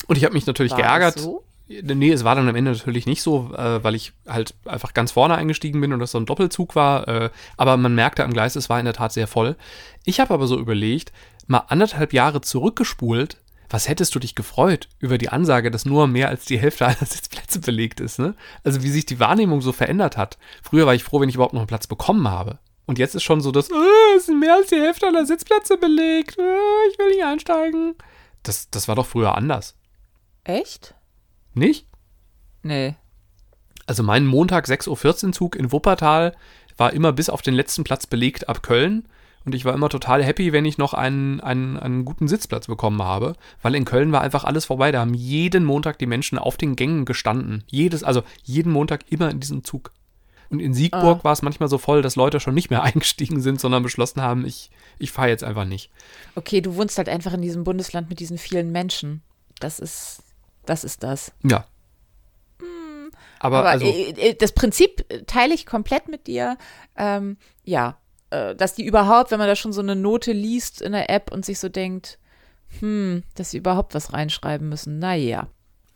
Und 0.07 0.17
ich 0.17 0.25
habe 0.25 0.33
mich 0.33 0.45
natürlich 0.45 0.73
War 0.73 0.79
geärgert. 0.79 1.19
so? 1.19 1.43
Nee, 1.67 2.11
es 2.11 2.23
war 2.23 2.35
dann 2.35 2.49
am 2.49 2.55
Ende 2.55 2.71
natürlich 2.71 3.05
nicht 3.05 3.21
so, 3.21 3.51
äh, 3.55 3.83
weil 3.83 3.95
ich 3.95 4.11
halt 4.27 4.53
einfach 4.65 4.93
ganz 4.93 5.11
vorne 5.11 5.35
eingestiegen 5.35 5.79
bin 5.79 5.93
und 5.93 5.99
das 5.99 6.11
so 6.11 6.17
ein 6.17 6.25
Doppelzug 6.25 6.75
war. 6.75 7.07
Äh, 7.07 7.29
aber 7.55 7.77
man 7.77 7.95
merkte 7.95 8.23
am 8.23 8.33
Gleis, 8.33 8.55
es 8.55 8.69
war 8.69 8.79
in 8.79 8.85
der 8.85 8.93
Tat 8.93 9.13
sehr 9.13 9.27
voll. 9.27 9.55
Ich 10.03 10.19
habe 10.19 10.33
aber 10.33 10.47
so 10.47 10.59
überlegt, 10.59 11.13
mal 11.47 11.63
anderthalb 11.69 12.11
Jahre 12.11 12.41
zurückgespult, 12.41 13.37
was 13.69 13.87
hättest 13.87 14.13
du 14.13 14.19
dich 14.19 14.35
gefreut 14.35 14.89
über 14.99 15.17
die 15.17 15.29
Ansage, 15.29 15.71
dass 15.71 15.85
nur 15.85 16.07
mehr 16.07 16.27
als 16.27 16.45
die 16.45 16.59
Hälfte 16.59 16.85
aller 16.85 16.95
Sitzplätze 16.99 17.59
belegt 17.59 18.01
ist, 18.01 18.19
ne? 18.19 18.35
Also 18.63 18.83
wie 18.83 18.89
sich 18.89 19.05
die 19.05 19.19
Wahrnehmung 19.19 19.61
so 19.61 19.71
verändert 19.71 20.17
hat. 20.17 20.37
Früher 20.61 20.85
war 20.85 20.93
ich 20.93 21.03
froh, 21.03 21.21
wenn 21.21 21.29
ich 21.29 21.35
überhaupt 21.35 21.53
noch 21.53 21.61
einen 21.61 21.67
Platz 21.67 21.87
bekommen 21.87 22.27
habe. 22.27 22.59
Und 22.85 22.99
jetzt 22.99 23.15
ist 23.15 23.23
schon 23.23 23.39
so, 23.39 23.51
dass, 23.51 23.69
äh, 23.69 24.17
es 24.17 24.25
sind 24.25 24.39
mehr 24.39 24.55
als 24.55 24.67
die 24.67 24.75
Hälfte 24.75 25.07
aller 25.07 25.25
Sitzplätze 25.25 25.77
belegt, 25.77 26.37
äh, 26.37 26.89
ich 26.91 26.99
will 26.99 27.09
nicht 27.09 27.23
einsteigen. 27.23 27.95
Das, 28.43 28.69
das 28.69 28.89
war 28.89 28.95
doch 28.95 29.05
früher 29.05 29.35
anders, 29.35 29.75
Echt? 30.43 30.93
Nicht? 31.55 31.87
Nee. 32.61 32.95
Also 33.85 34.03
mein 34.03 34.25
Montag 34.25 34.65
6.14 34.65 35.25
Uhr 35.25 35.31
Zug 35.33 35.55
in 35.55 35.71
Wuppertal 35.71 36.35
war 36.77 36.93
immer 36.93 37.11
bis 37.11 37.29
auf 37.29 37.41
den 37.41 37.53
letzten 37.53 37.83
Platz 37.83 38.07
belegt 38.07 38.49
ab 38.49 38.63
Köln. 38.63 39.07
Und 39.45 39.53
ich 39.53 39.65
war 39.65 39.73
immer 39.73 39.89
total 39.89 40.23
happy, 40.23 40.53
wenn 40.53 40.63
ich 40.63 40.77
noch 40.77 40.93
einen, 40.93 41.41
einen, 41.41 41.77
einen 41.77 42.05
guten 42.05 42.29
Sitzplatz 42.29 42.67
bekommen 42.67 43.01
habe, 43.01 43.35
weil 43.61 43.75
in 43.75 43.83
Köln 43.83 44.13
war 44.13 44.21
einfach 44.21 44.45
alles 44.45 44.65
vorbei. 44.65 44.93
Da 44.93 45.01
haben 45.01 45.13
jeden 45.13 45.65
Montag 45.65 45.99
die 45.99 46.05
Menschen 46.05 46.37
auf 46.37 46.55
den 46.55 46.77
Gängen 46.77 47.03
gestanden. 47.03 47.65
Jedes, 47.67 48.03
also 48.05 48.23
jeden 48.43 48.71
Montag 48.71 49.11
immer 49.11 49.29
in 49.29 49.41
diesem 49.41 49.65
Zug. 49.65 49.91
Und 50.49 50.59
in 50.59 50.73
Siegburg 50.73 51.23
war 51.23 51.33
es 51.33 51.41
manchmal 51.41 51.67
so 51.67 51.77
voll, 51.77 52.01
dass 52.01 52.15
Leute 52.15 52.39
schon 52.39 52.53
nicht 52.53 52.69
mehr 52.69 52.83
eingestiegen 52.83 53.41
sind, 53.41 53.59
sondern 53.59 53.83
beschlossen 53.83 54.21
haben, 54.21 54.45
ich, 54.45 54.69
ich 54.97 55.11
fahre 55.11 55.29
jetzt 55.29 55.43
einfach 55.43 55.65
nicht. 55.65 55.89
Okay, 56.35 56.61
du 56.61 56.75
wohnst 56.75 56.97
halt 56.97 57.09
einfach 57.09 57.33
in 57.33 57.41
diesem 57.41 57.65
Bundesland 57.65 58.07
mit 58.07 58.19
diesen 58.19 58.37
vielen 58.37 58.71
Menschen. 58.71 59.23
Das 59.59 59.79
ist, 59.79 60.23
das 60.65 60.83
ist 60.83 61.03
das. 61.03 61.33
Ja. 61.43 61.65
Aber, 63.43 63.59
Aber 63.59 63.69
also, 63.69 63.85
äh, 63.85 64.11
äh, 64.11 64.35
das 64.35 64.53
Prinzip 64.53 65.05
äh, 65.09 65.23
teile 65.23 65.53
ich 65.53 65.65
komplett 65.65 66.07
mit 66.07 66.27
dir. 66.27 66.57
Ähm, 66.95 67.37
ja, 67.65 67.97
äh, 68.29 68.55
dass 68.55 68.73
die 68.73 68.85
überhaupt, 68.85 69.31
wenn 69.31 69.37
man 69.37 69.49
da 69.49 69.55
schon 69.57 69.73
so 69.73 69.81
eine 69.81 69.97
Note 69.97 70.31
liest 70.31 70.81
in 70.81 70.93
der 70.93 71.09
App 71.09 71.29
und 71.29 71.43
sich 71.43 71.59
so 71.59 71.67
denkt, 71.67 72.19
hm, 72.79 73.23
dass 73.35 73.51
sie 73.51 73.57
überhaupt 73.57 73.95
was 73.95 74.13
reinschreiben 74.13 74.69
müssen. 74.69 74.97
Naja. 74.97 75.47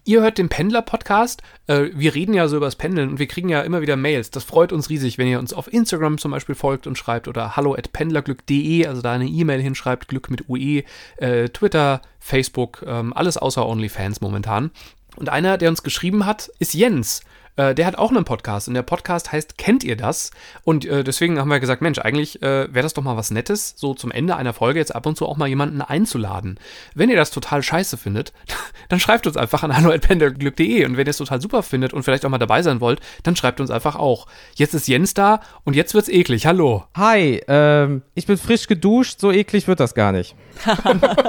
Ihr 0.07 0.21
hört 0.21 0.37
den 0.37 0.47
Pendler-Podcast. 0.47 1.41
Äh, 1.67 1.89
wir 1.93 2.15
reden 2.15 2.33
ja 2.33 2.47
so 2.47 2.55
über 2.55 2.67
das 2.67 2.77
Pendeln 2.77 3.09
und 3.09 3.19
wir 3.19 3.27
kriegen 3.27 3.49
ja 3.49 3.59
immer 3.59 3.81
wieder 3.81 3.97
Mails. 3.97 4.31
Das 4.31 4.45
freut 4.45 4.71
uns 4.71 4.89
riesig, 4.89 5.17
wenn 5.17 5.27
ihr 5.27 5.37
uns 5.37 5.51
auf 5.51 5.71
Instagram 5.71 6.17
zum 6.17 6.31
Beispiel 6.31 6.55
folgt 6.55 6.87
und 6.87 6.97
schreibt 6.97 7.27
oder 7.27 7.57
hallo 7.57 7.75
at 7.75 7.91
pendlerglück.de, 7.91 8.87
also 8.87 9.01
da 9.01 9.11
eine 9.11 9.25
E-Mail 9.25 9.61
hinschreibt, 9.61 10.07
Glück 10.07 10.31
mit 10.31 10.47
UE, 10.47 10.83
äh, 11.17 11.49
Twitter, 11.49 12.01
Facebook, 12.21 12.85
ähm, 12.87 13.11
alles 13.11 13.35
außer 13.35 13.67
OnlyFans 13.67 14.21
momentan. 14.21 14.71
Und 15.17 15.27
einer, 15.27 15.57
der 15.57 15.67
uns 15.67 15.83
geschrieben 15.83 16.25
hat, 16.25 16.51
ist 16.57 16.73
Jens. 16.73 17.19
Äh, 17.57 17.75
der 17.75 17.85
hat 17.85 17.97
auch 17.97 18.11
einen 18.11 18.23
Podcast 18.23 18.67
und 18.67 18.75
der 18.75 18.83
Podcast 18.83 19.31
heißt 19.31 19.57
Kennt 19.57 19.83
ihr 19.83 19.97
das? 19.97 20.31
Und 20.63 20.85
äh, 20.85 21.03
deswegen 21.03 21.39
haben 21.39 21.49
wir 21.49 21.59
gesagt, 21.59 21.81
Mensch, 21.81 21.99
eigentlich 21.99 22.41
äh, 22.41 22.73
wäre 22.73 22.83
das 22.83 22.93
doch 22.93 23.03
mal 23.03 23.17
was 23.17 23.31
Nettes, 23.31 23.73
so 23.75 23.93
zum 23.93 24.11
Ende 24.11 24.35
einer 24.35 24.53
Folge 24.53 24.79
jetzt 24.79 24.95
ab 24.95 25.05
und 25.05 25.17
zu 25.17 25.25
auch 25.25 25.37
mal 25.37 25.47
jemanden 25.47 25.81
einzuladen. 25.81 26.59
Wenn 26.95 27.09
ihr 27.09 27.15
das 27.15 27.31
total 27.31 27.63
scheiße 27.63 27.97
findet, 27.97 28.31
dann 28.89 28.99
schreibt 28.99 29.27
uns 29.27 29.35
einfach 29.35 29.63
an 29.63 29.75
hallo.pendelglück.de 29.75 30.85
und 30.85 30.97
wenn 30.97 31.07
ihr 31.07 31.11
es 31.11 31.17
total 31.17 31.41
super 31.41 31.63
findet 31.63 31.93
und 31.93 32.03
vielleicht 32.03 32.25
auch 32.25 32.29
mal 32.29 32.37
dabei 32.37 32.61
sein 32.61 32.79
wollt, 32.79 33.01
dann 33.23 33.35
schreibt 33.35 33.59
uns 33.59 33.71
einfach 33.71 33.95
auch. 33.95 34.27
Jetzt 34.55 34.73
ist 34.73 34.87
Jens 34.87 35.13
da 35.13 35.41
und 35.63 35.75
jetzt 35.75 35.93
wird's 35.93 36.09
eklig. 36.09 36.45
Hallo. 36.45 36.85
Hi, 36.95 37.41
ähm, 37.47 38.03
ich 38.13 38.27
bin 38.27 38.37
frisch 38.37 38.67
geduscht, 38.67 39.19
so 39.19 39.31
eklig 39.31 39.67
wird 39.67 39.79
das 39.79 39.95
gar 39.95 40.11
nicht. 40.11 40.35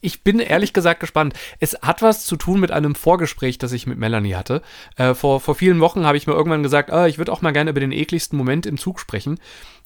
Ich 0.00 0.22
bin 0.22 0.38
ehrlich 0.38 0.72
gesagt 0.74 1.00
gespannt. 1.00 1.34
Es 1.60 1.78
hat 1.80 2.02
was 2.02 2.26
zu 2.26 2.36
tun 2.36 2.60
mit 2.60 2.70
einem 2.70 2.94
Vorgespräch, 2.94 3.56
das 3.56 3.72
ich 3.72 3.86
mit 3.86 3.98
Melanie 3.98 4.34
hatte. 4.34 4.60
Äh, 4.96 5.14
vor, 5.14 5.40
vor 5.44 5.54
vielen 5.54 5.80
Wochen 5.80 6.06
habe 6.06 6.16
ich 6.16 6.26
mir 6.26 6.32
irgendwann 6.32 6.62
gesagt, 6.62 6.90
ah, 6.90 7.06
ich 7.06 7.18
würde 7.18 7.30
auch 7.30 7.42
mal 7.42 7.52
gerne 7.52 7.70
über 7.70 7.80
den 7.80 7.92
ekligsten 7.92 8.38
Moment 8.38 8.64
im 8.64 8.78
Zug 8.78 8.98
sprechen. 8.98 9.38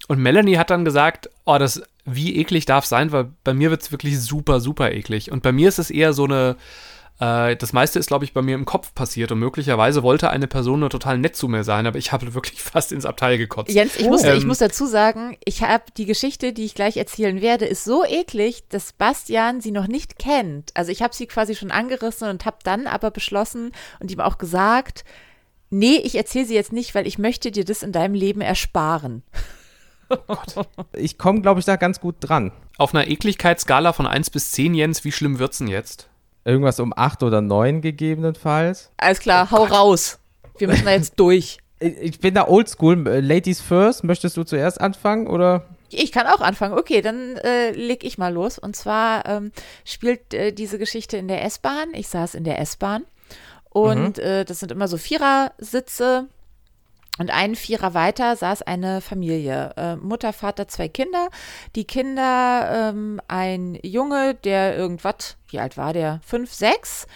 Und 0.06 0.20
Melanie 0.20 0.56
hat 0.56 0.70
dann 0.70 0.84
gesagt, 0.84 1.28
oh, 1.44 1.58
das, 1.58 1.82
wie 2.04 2.36
eklig 2.36 2.64
darf 2.64 2.86
sein, 2.86 3.10
weil 3.10 3.32
bei 3.42 3.54
mir 3.54 3.70
wird 3.70 3.82
es 3.82 3.90
wirklich 3.90 4.20
super, 4.20 4.60
super 4.60 4.92
eklig. 4.92 5.32
Und 5.32 5.42
bei 5.42 5.50
mir 5.50 5.68
ist 5.68 5.80
es 5.80 5.90
eher 5.90 6.12
so 6.12 6.24
eine, 6.24 6.56
äh, 7.18 7.56
das 7.56 7.72
meiste 7.72 7.98
ist, 7.98 8.06
glaube 8.06 8.24
ich, 8.24 8.32
bei 8.32 8.40
mir 8.40 8.54
im 8.54 8.66
Kopf 8.66 8.94
passiert. 8.94 9.32
Und 9.32 9.40
möglicherweise 9.40 10.04
wollte 10.04 10.30
eine 10.30 10.46
Person 10.46 10.78
nur 10.78 10.90
total 10.90 11.18
nett 11.18 11.34
zu 11.34 11.48
mir 11.48 11.64
sein, 11.64 11.88
aber 11.88 11.98
ich 11.98 12.12
habe 12.12 12.34
wirklich 12.34 12.62
fast 12.62 12.92
ins 12.92 13.04
Abteil 13.04 13.36
gekotzt. 13.36 13.74
Jens, 13.74 13.96
ich, 13.96 14.06
muss, 14.06 14.22
ich 14.22 14.42
Ähm, 14.42 14.46
muss 14.46 14.58
dazu 14.58 14.86
sagen, 14.86 15.36
ich 15.44 15.62
habe 15.62 15.84
die 15.96 16.06
Geschichte, 16.06 16.52
die 16.52 16.66
ich 16.66 16.76
gleich 16.76 16.96
erzählen 16.96 17.42
werde, 17.42 17.64
ist 17.64 17.82
so 17.82 18.04
eklig, 18.04 18.62
dass 18.68 18.92
Bastian 18.92 19.60
sie 19.60 19.72
noch 19.72 19.88
nicht 19.88 20.20
kennt. 20.20 20.70
Also 20.74 20.92
ich 20.92 21.02
habe 21.02 21.16
sie 21.16 21.26
quasi 21.26 21.56
schon 21.56 21.72
angerissen 21.72 22.28
und 22.28 22.44
habe 22.44 22.58
dann 22.62 22.86
aber 22.86 23.10
beschlossen 23.10 23.72
und 23.98 24.12
ihm 24.12 24.20
auch 24.20 24.38
gesagt, 24.38 25.04
nee, 25.70 25.96
ich 25.96 26.14
erzähle 26.14 26.46
sie 26.46 26.54
jetzt 26.54 26.72
nicht, 26.72 26.94
weil 26.94 27.06
ich 27.06 27.18
möchte 27.18 27.50
dir 27.50 27.64
das 27.64 27.82
in 27.82 27.92
deinem 27.92 28.14
Leben 28.14 28.40
ersparen. 28.40 29.22
Ich 30.92 31.18
komme, 31.18 31.42
glaube 31.42 31.60
ich, 31.60 31.66
da 31.66 31.76
ganz 31.76 32.00
gut 32.00 32.16
dran. 32.20 32.52
Auf 32.78 32.94
einer 32.94 33.08
Ekligkeitsskala 33.08 33.92
von 33.92 34.06
1 34.06 34.30
bis 34.30 34.52
10, 34.52 34.74
Jens, 34.74 35.04
wie 35.04 35.12
schlimm 35.12 35.38
wird's 35.38 35.58
denn 35.58 35.68
jetzt? 35.68 36.08
Irgendwas 36.44 36.80
um 36.80 36.94
8 36.96 37.22
oder 37.22 37.42
9 37.42 37.82
gegebenenfalls. 37.82 38.90
Alles 38.96 39.20
klar, 39.20 39.50
hau 39.50 39.64
raus. 39.64 40.18
Wir 40.56 40.68
müssen 40.68 40.84
da 40.84 40.92
jetzt 40.92 41.14
durch. 41.20 41.58
Ich 41.80 42.18
bin 42.18 42.34
da 42.34 42.48
oldschool. 42.48 43.04
Ladies 43.20 43.60
first. 43.60 44.02
Möchtest 44.02 44.36
du 44.36 44.42
zuerst 44.42 44.80
anfangen 44.80 45.28
oder? 45.28 45.64
Ich 45.90 46.10
kann 46.10 46.26
auch 46.26 46.40
anfangen. 46.40 46.76
Okay, 46.76 47.02
dann 47.02 47.36
äh, 47.36 47.70
leg 47.70 48.02
ich 48.02 48.18
mal 48.18 48.32
los. 48.32 48.58
Und 48.58 48.74
zwar 48.74 49.24
ähm, 49.26 49.52
spielt 49.84 50.34
äh, 50.34 50.52
diese 50.52 50.80
Geschichte 50.80 51.18
in 51.18 51.28
der 51.28 51.44
S-Bahn. 51.44 51.94
Ich 51.94 52.08
saß 52.08 52.34
in 52.34 52.42
der 52.42 52.58
S-Bahn 52.58 53.04
und 53.70 54.18
äh, 54.18 54.44
das 54.44 54.60
sind 54.60 54.72
immer 54.72 54.88
so 54.88 54.96
Vierersitze. 54.96 56.28
Und 57.18 57.30
einen 57.32 57.56
Vierer 57.56 57.94
weiter 57.94 58.36
saß 58.36 58.62
eine 58.62 59.00
Familie. 59.00 59.72
Äh, 59.76 59.96
Mutter, 59.96 60.32
Vater, 60.32 60.68
zwei 60.68 60.88
Kinder. 60.88 61.28
Die 61.74 61.84
Kinder, 61.84 62.90
ähm, 62.90 63.20
ein 63.26 63.76
Junge, 63.82 64.34
der 64.36 64.76
irgendwas, 64.76 65.36
wie 65.48 65.58
alt 65.58 65.76
war 65.76 65.92
der? 65.92 66.20
Fünf, 66.24 66.52
sechs. 66.52 67.08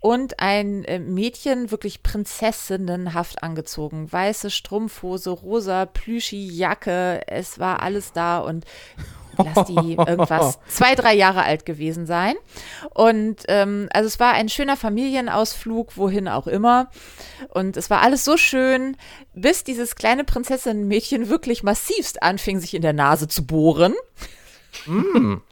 Und 0.00 0.38
ein 0.38 0.84
äh, 0.84 1.00
Mädchen, 1.00 1.72
wirklich 1.72 2.04
prinzessinnenhaft 2.04 3.42
angezogen. 3.42 4.10
Weiße 4.12 4.50
Strumpfhose, 4.52 5.30
rosa 5.30 5.86
Plüschi-Jacke. 5.86 7.22
Es 7.26 7.58
war 7.58 7.82
alles 7.82 8.12
da 8.12 8.38
und 8.38 8.64
lass 9.38 9.66
die 9.66 9.94
irgendwas 9.94 10.58
zwei, 10.68 10.94
drei 10.94 11.14
Jahre 11.14 11.42
alt 11.42 11.64
gewesen 11.64 12.06
sein. 12.06 12.34
Und 12.94 13.44
ähm, 13.48 13.88
also 13.92 14.06
es 14.06 14.20
war 14.20 14.32
ein 14.32 14.48
schöner 14.48 14.76
Familienausflug, 14.76 15.96
wohin 15.96 16.28
auch 16.28 16.46
immer. 16.46 16.90
Und 17.50 17.76
es 17.76 17.90
war 17.90 18.02
alles 18.02 18.24
so 18.24 18.36
schön, 18.36 18.96
bis 19.34 19.64
dieses 19.64 19.96
kleine 19.96 20.24
Prinzessinnenmädchen 20.24 21.28
wirklich 21.28 21.62
massivst 21.62 22.22
anfing, 22.22 22.60
sich 22.60 22.74
in 22.74 22.82
der 22.82 22.92
Nase 22.92 23.28
zu 23.28 23.46
bohren. 23.46 23.94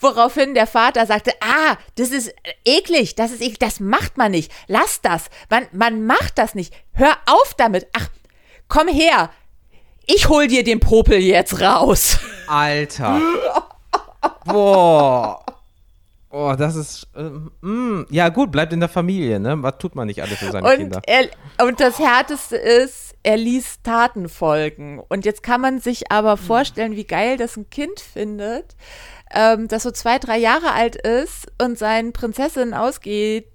Woraufhin 0.00 0.54
der 0.54 0.66
Vater 0.66 1.06
sagte, 1.06 1.32
ah, 1.40 1.76
das 1.96 2.10
ist 2.10 2.32
eklig, 2.64 3.14
das 3.16 3.32
ist 3.32 3.42
eklig, 3.42 3.58
das 3.58 3.80
macht 3.80 4.16
man 4.16 4.30
nicht. 4.30 4.52
Lass 4.66 5.00
das. 5.00 5.30
Man, 5.50 5.66
man 5.72 6.06
macht 6.06 6.38
das 6.38 6.54
nicht. 6.54 6.72
Hör 6.92 7.16
auf 7.26 7.54
damit. 7.54 7.88
Ach, 7.92 8.08
komm 8.68 8.88
her. 8.88 9.30
Ich 10.10 10.28
hol 10.28 10.46
dir 10.46 10.64
den 10.64 10.80
Popel 10.80 11.18
jetzt 11.18 11.60
raus. 11.60 12.18
Alter. 12.46 13.20
Boah. 14.46 15.44
Oh, 16.30 16.54
das 16.58 16.76
ist. 16.76 17.06
Ähm. 17.16 18.06
Ja, 18.10 18.28
gut, 18.28 18.50
bleibt 18.50 18.72
in 18.72 18.80
der 18.80 18.88
Familie, 18.88 19.38
ne? 19.40 19.62
Was 19.62 19.78
tut 19.78 19.94
man 19.94 20.06
nicht 20.06 20.22
alles 20.22 20.38
für 20.38 20.50
seine 20.50 20.66
Und, 20.68 20.76
Kinder? 20.78 21.00
er, 21.06 21.28
und 21.66 21.80
das 21.80 21.98
Härteste 21.98 22.56
ist, 22.56 23.14
er 23.22 23.36
ließ 23.36 23.82
Taten 23.82 24.28
folgen. 24.28 25.00
Und 25.08 25.24
jetzt 25.24 25.42
kann 25.42 25.60
man 25.60 25.80
sich 25.80 26.10
aber 26.10 26.32
Hm. 26.32 26.38
vorstellen, 26.38 26.96
wie 26.96 27.04
geil 27.06 27.36
das 27.36 27.56
ein 27.56 27.68
Kind 27.70 28.00
findet, 28.00 28.76
ähm, 29.34 29.68
das 29.68 29.82
so 29.82 29.90
zwei, 29.90 30.18
drei 30.18 30.38
Jahre 30.38 30.72
alt 30.72 30.96
ist 30.96 31.46
und 31.62 31.78
sein 31.78 32.12
Prinzessin 32.12 32.72
ausgeht. 32.74 33.46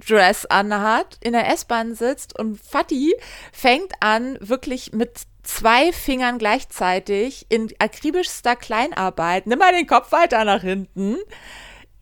Dress 0.00 0.46
anhat, 0.46 1.18
in 1.20 1.32
der 1.32 1.48
S-Bahn 1.52 1.94
sitzt 1.94 2.38
und 2.38 2.60
Fatih 2.60 3.14
fängt 3.52 3.92
an, 4.00 4.38
wirklich 4.40 4.92
mit 4.92 5.22
zwei 5.42 5.92
Fingern 5.92 6.38
gleichzeitig 6.38 7.46
in 7.48 7.72
akribischster 7.78 8.56
Kleinarbeit, 8.56 9.46
nimm 9.46 9.58
mal 9.58 9.72
den 9.72 9.86
Kopf 9.86 10.12
weiter 10.12 10.44
nach 10.44 10.60
hinten, 10.60 11.16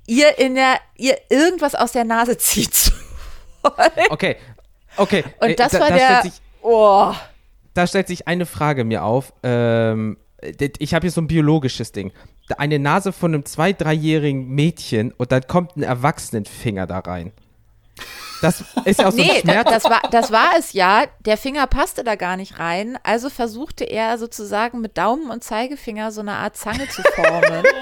ihr 0.07 0.39
in 0.39 0.55
der, 0.55 0.79
ihr 0.97 1.17
irgendwas 1.31 1.75
aus 1.75 1.93
der 1.93 2.05
Nase 2.05 2.37
zieht. 2.39 2.93
Okay, 4.11 4.37
okay. 4.97 5.25
äh, 5.41 5.51
Und 5.51 5.61
das 5.61 5.73
da, 5.73 5.81
war 5.81 5.89
da 5.89 5.97
der, 5.97 6.07
Stellt 6.07 6.23
sich, 6.23 6.43
oh, 6.63 7.13
da 7.75 7.87
stellt 7.87 8.09
sich 8.09 8.27
eine 8.29 8.47
Frage 8.47 8.85
mir 8.85 9.05
auf. 9.05 9.33
Ähm, 9.43 10.17
ich 10.41 10.95
habe 10.95 11.05
hier 11.05 11.11
so 11.11 11.21
ein 11.21 11.27
biologisches 11.27 11.93
Ding. 11.93 12.13
Eine 12.59 12.79
Nase 12.79 13.13
von 13.13 13.35
einem 13.35 13.45
zwei-, 13.45 13.73
dreijährigen 13.73 14.49
Mädchen 14.49 15.13
und 15.13 15.33
dann 15.33 15.47
kommt 15.47 15.77
ein 15.77 15.83
Erwachsenenfinger 15.83 16.87
da 16.87 17.01
rein. 17.01 17.33
Das 18.43 18.63
ist 18.85 19.01
ja 19.01 19.07
auch 19.09 19.13
so 19.13 19.21
ein 19.21 19.27
nee, 19.27 19.43
da, 19.43 19.53
Schmerz. 19.53 19.71
das 19.71 19.85
war, 19.85 20.03
das 20.11 20.31
war 20.33 20.51
es 20.59 20.73
ja. 20.75 21.05
Der 21.21 21.37
Finger 21.39 21.67
passte 21.67 22.05
da 22.05 22.17
gar 22.17 22.37
nicht 22.37 22.59
rein. 22.59 22.99
Also 23.03 23.31
versuchte 23.31 23.85
er 23.85 24.19
sozusagen 24.19 24.81
mit 24.81 24.99
Daumen 24.99 25.31
und 25.31 25.43
Zeigefinger 25.43 26.13
so 26.13 26.21
eine 26.21 26.35
Art 26.35 26.57
Zange 26.57 26.87
zu 26.89 27.03
formen. 27.15 27.65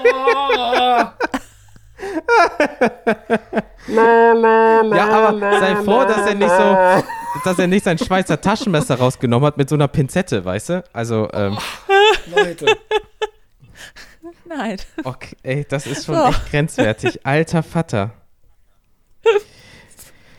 Ja, 3.87 5.09
aber 5.09 5.39
sei 5.59 5.75
froh, 5.77 6.03
dass 6.03 6.27
er 6.27 6.35
nicht 6.35 6.49
so, 6.49 7.03
dass 7.43 7.59
er 7.59 7.67
nicht 7.67 7.83
sein 7.83 7.97
Schweizer 7.97 8.39
Taschenmesser 8.41 8.95
rausgenommen 8.95 9.45
hat 9.47 9.57
mit 9.57 9.69
so 9.69 9.75
einer 9.75 9.87
Pinzette, 9.87 10.43
weißt 10.43 10.69
du? 10.69 10.83
Also, 10.93 11.29
ähm, 11.33 11.57
Leute. 12.35 12.65
Nein. 14.45 14.77
okay, 15.03 15.35
ey, 15.43 15.65
das 15.67 15.85
ist 15.87 16.05
schon 16.05 16.15
So. 16.15 16.25
echt 16.25 16.49
grenzwertig. 16.49 17.25
Alter 17.25 17.63
Vater. 17.63 18.11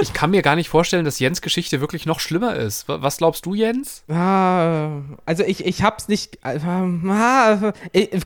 Ich 0.00 0.12
kann 0.12 0.30
mir 0.30 0.42
gar 0.42 0.56
nicht 0.56 0.68
vorstellen, 0.68 1.04
dass 1.04 1.20
Jens 1.20 1.40
Geschichte 1.40 1.80
wirklich 1.80 2.04
noch 2.04 2.18
schlimmer 2.18 2.56
ist. 2.56 2.88
Wa- 2.88 3.00
Was 3.00 3.18
glaubst 3.18 3.46
du, 3.46 3.54
Jens? 3.54 4.02
Ah, 4.08 5.02
also 5.24 5.44
ich, 5.44 5.64
ich 5.64 5.82
hab's 5.82 6.08
nicht. 6.08 6.38
äh, 6.44 6.58
ah, 7.08 7.72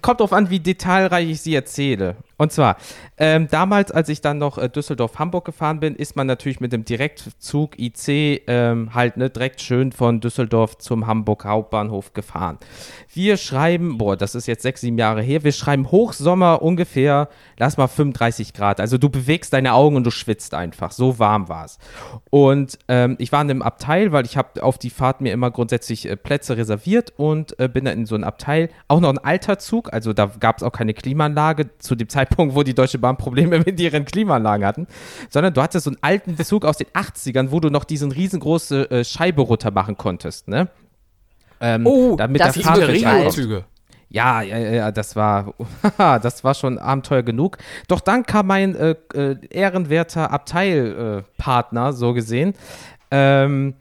kommt 0.01 0.21
drauf 0.21 0.33
an, 0.33 0.49
wie 0.49 0.61
detailreich 0.61 1.29
ich 1.29 1.43
sie 1.43 1.55
erzähle. 1.55 2.17
Und 2.39 2.53
zwar, 2.53 2.77
ähm, 3.19 3.49
damals, 3.51 3.91
als 3.91 4.09
ich 4.09 4.21
dann 4.21 4.39
noch 4.39 4.59
äh, 4.59 4.69
Düsseldorf-Hamburg 4.69 5.45
gefahren 5.45 5.81
bin, 5.81 5.95
ist 5.97 6.17
man 6.17 6.27
natürlich 6.27 6.61
mit 6.61 6.73
dem 6.73 6.85
Direktzug 6.85 7.79
IC 7.79 8.43
ähm, 8.47 8.95
halt 8.95 9.17
ne, 9.17 9.29
direkt 9.29 9.61
schön 9.61 9.91
von 9.93 10.21
Düsseldorf 10.21 10.79
zum 10.79 11.07
Hamburg 11.07 11.45
Hauptbahnhof 11.45 12.15
gefahren. 12.15 12.59
Wir 13.13 13.37
schreiben, 13.37 13.99
boah, 13.99 14.17
das 14.17 14.35
ist 14.37 14.47
jetzt 14.47 14.63
sechs, 14.63 14.81
sieben 14.83 14.99
Jahre 14.99 15.21
her, 15.21 15.43
wir 15.45 15.53
schreiben 15.53 15.91
Hochsommer 15.91 16.63
ungefähr, 16.63 17.29
lass 17.59 17.77
mal 17.77 17.89
35 17.89 18.55
Grad. 18.55 18.81
Also 18.81 18.99
du 18.99 19.09
bewegst 19.11 19.53
deine 19.53 19.75
Augen 19.75 19.97
und 19.97 20.05
du 20.05 20.11
schwitzt 20.13 20.55
einfach. 20.55 20.93
So 20.93 21.19
warm 21.19 21.49
war's. 21.59 21.79
Und 22.31 22.79
ähm, 22.89 23.17
ich 23.19 23.33
war 23.33 23.43
in 23.43 23.51
einem 23.51 23.63
Abteil, 23.63 24.13
weil 24.13 24.25
ich 24.25 24.37
habe 24.37 24.63
auf 24.63 24.79
die 24.79 24.91
Fahrt 24.91 25.21
mir 25.21 25.33
immer 25.33 25.51
grundsätzlich 25.51 26.09
äh, 26.09 26.17
Plätze 26.17 26.57
reserviert 26.57 27.13
und 27.17 27.59
äh, 27.59 27.69
bin 27.69 27.85
dann 27.85 27.99
in 27.99 28.07
so 28.07 28.15
ein 28.15 28.25
Abteil, 28.25 28.71
auch 28.89 29.01
noch 29.01 29.11
ein 29.11 29.19
alter 29.19 29.59
Zug, 29.59 29.93
also 29.93 30.13
da 30.13 30.27
gab 30.41 30.59
es 30.59 30.63
auch 30.63 30.73
keine 30.73 30.95
Klimaanlage 30.95 31.71
zu 31.79 31.95
dem 31.95 32.09
Zeitpunkt, 32.09 32.55
wo 32.55 32.63
die 32.63 32.75
Deutsche 32.75 32.99
Bahn 32.99 33.17
Probleme 33.17 33.59
mit 33.59 33.81
ihren 33.81 34.05
Klimaanlagen 34.05 34.67
hatten, 34.67 34.87
sondern 35.31 35.55
du 35.55 35.63
hattest 35.63 35.85
so 35.85 35.91
einen 35.91 35.99
alten 36.01 36.37
Zug 36.45 36.65
aus 36.65 36.77
den 36.77 36.89
80ern, 36.89 37.51
wo 37.51 37.61
du 37.61 37.71
noch 37.71 37.85
diesen 37.85 38.13
riesengroße 38.13 38.91
äh, 38.91 39.05
Scheibe 39.05 39.43
runter 39.43 39.71
machen 39.71 39.97
konntest, 39.97 40.49
ne? 40.49 40.69
Ähm, 41.61 41.87
Oh, 41.87 42.15
damit 42.17 42.41
das 42.41 42.55
der 42.55 42.67
ankommt. 42.69 42.89
Regelzüge. 42.89 43.65
Ja, 44.11 44.41
ja, 44.41 44.59
ja, 44.59 44.91
das 44.91 45.17
war, 45.17 45.55
das 45.99 46.43
war 46.43 46.55
schon 46.55 46.79
Abenteuer 46.79 47.23
genug. 47.23 47.59
Doch 47.89 48.01
dann 48.01 48.25
kam 48.25 48.47
mein 48.47 48.75
äh, 48.75 48.95
äh, 49.15 49.37
ehrenwerter 49.51 50.31
Abteilpartner, 50.31 51.93
so 51.93 52.15
gesehen. 52.15 52.55
Ähm, 53.11 53.75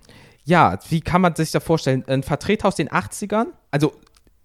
ja, 0.44 0.80
wie 0.90 1.02
kann 1.02 1.22
man 1.22 1.36
sich 1.36 1.52
da 1.52 1.60
vorstellen? 1.60 2.04
Ein 2.08 2.24
Vertreter 2.24 2.68
aus 2.68 2.76
den 2.76 2.90
80ern, 2.90 3.48
also 3.72 3.94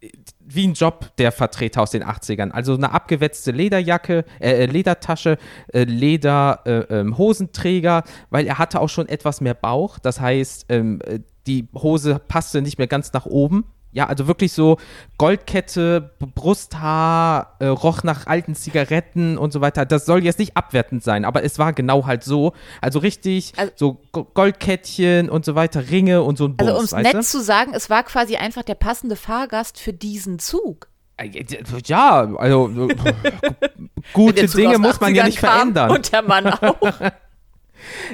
äh, 0.01 0.11
wie 0.41 0.69
ein 0.69 0.75
Job 0.75 1.17
der 1.19 1.33
Vertreter 1.33 1.83
aus 1.83 1.91
den 1.91 2.05
80ern. 2.05 2.51
Also 2.51 2.75
eine 2.75 2.93
abgewetzte 2.93 3.51
Lederjacke, 3.51 4.25
äh, 4.41 4.65
äh, 4.65 4.67
Ledertasche, 4.67 5.39
äh, 5.73 5.85
Leder, 5.85 6.61
äh, 6.65 7.01
ähm, 7.01 7.17
weil 7.17 8.47
er 8.47 8.59
hatte 8.59 8.81
auch 8.81 8.89
schon 8.89 9.09
etwas 9.09 9.41
mehr 9.41 9.55
Bauch. 9.55 9.99
Das 9.99 10.21
heißt, 10.21 10.67
ähm, 10.69 11.01
äh, 11.05 11.21
die 11.47 11.69
Hose 11.75 12.21
passte 12.29 12.63
nicht 12.63 12.79
mehr 12.79 12.87
ganz 12.87 13.13
nach 13.13 13.27
oben. 13.27 13.65
Ja, 13.95 14.07
also 14.07 14.27
wirklich 14.27 14.53
so 14.53 14.79
Goldkette, 15.19 16.13
Brusthaar, 16.35 17.57
äh, 17.59 17.67
roch 17.67 18.03
nach 18.05 18.27
alten 18.27 18.55
Zigaretten 18.55 19.37
und 19.37 19.53
so 19.53 19.61
weiter. 19.61 19.85
Das 19.85 20.07
soll 20.07 20.25
jetzt 20.25 20.39
nicht 20.39 20.57
abwertend 20.57 21.03
sein, 21.03 21.25
aber 21.27 21.45
es 21.45 21.59
war 21.59 21.73
genau 21.75 22.07
halt 22.07 22.25
so. 22.25 22.53
Also 22.81 22.99
richtig, 23.01 23.53
Also- 23.57 23.73
so 23.77 24.01
Go- 24.13 24.25
Goldkettchen 24.33 25.29
und 25.29 25.45
so 25.45 25.55
weiter, 25.55 25.91
Ringe 25.91 26.23
und 26.23 26.39
so 26.39 26.47
ein 26.47 26.57
Bums, 26.57 26.69
Also 26.71 26.79
um 26.81 26.85
es 26.85 26.93
nett 27.05 27.15
du? 27.15 27.21
zu 27.21 27.43
sagen, 27.43 27.73
es 27.75 27.91
war 27.91 28.03
quasi 28.03 28.37
einfach 28.37 28.63
der 28.63 28.77
passende 28.77 29.17
Fahrgast 29.17 29.79
für 29.79 29.93
diesen 29.93 30.39
Zug. 30.39 30.89
Äh, 31.19 31.45
Ja, 31.85 32.35
also 32.37 32.71
äh, 32.89 32.95
gute 34.15 34.47
Dinge 34.47 34.79
muss 34.79 35.01
man 35.01 35.15
ja 35.15 35.23
80ern 35.23 35.27
nicht 35.27 35.39
verändern. 35.41 35.91
Und 35.91 36.13
der 36.13 36.23
Mann 36.23 36.47
auch. 36.53 37.01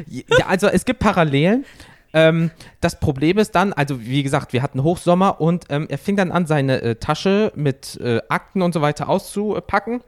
Ja, 0.09 0.47
also 0.49 0.67
es 0.69 0.85
gibt 0.85 0.99
Parallelen. 1.01 1.65
Ähm, 2.13 2.51
das 2.81 3.01
Problem 3.01 3.39
ist 3.39 3.55
dann, 3.55 3.73
also 3.73 4.01
wie 4.01 4.23
gesagt, 4.23 4.53
wir 4.53 4.63
hatten 4.63 4.83
Hochsommer 4.83 5.41
und 5.41 5.67
ähm, 5.69 5.87
er 5.89 5.99
fing 5.99 6.17
dann 6.17 6.33
an, 6.33 6.47
seine 6.47 6.81
äh, 6.81 6.95
Tasche 6.97 7.53
mit 7.55 7.99
äh, 8.01 8.21
Akten 8.29 8.63
und 8.63 8.73
so 8.73 8.81
weiter 8.81 9.09
auszupacken. 9.09 10.03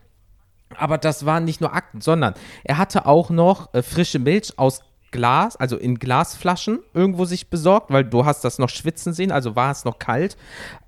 Aber 0.77 0.99
das 0.99 1.27
waren 1.27 1.45
nicht 1.45 1.61
nur 1.61 1.75
Akten, 1.75 2.01
sondern 2.01 2.35
er 2.65 2.79
hatte 2.79 3.07
auch 3.07 3.31
noch 3.31 3.75
äh, 3.75 3.83
frische 3.83 4.19
Milch 4.19 4.59
aus 4.59 4.83
Glas, 5.11 5.57
also 5.57 5.77
in 5.77 5.99
Glasflaschen 5.99 6.81
irgendwo 6.95 7.25
sich 7.25 7.49
besorgt, 7.49 7.91
weil 7.91 8.05
du 8.05 8.25
hast 8.25 8.45
das 8.45 8.59
noch 8.59 8.69
schwitzen 8.69 9.13
sehen, 9.13 9.33
also 9.33 9.57
war 9.57 9.71
es 9.71 9.85
noch 9.85 9.99
kalt, 9.99 10.37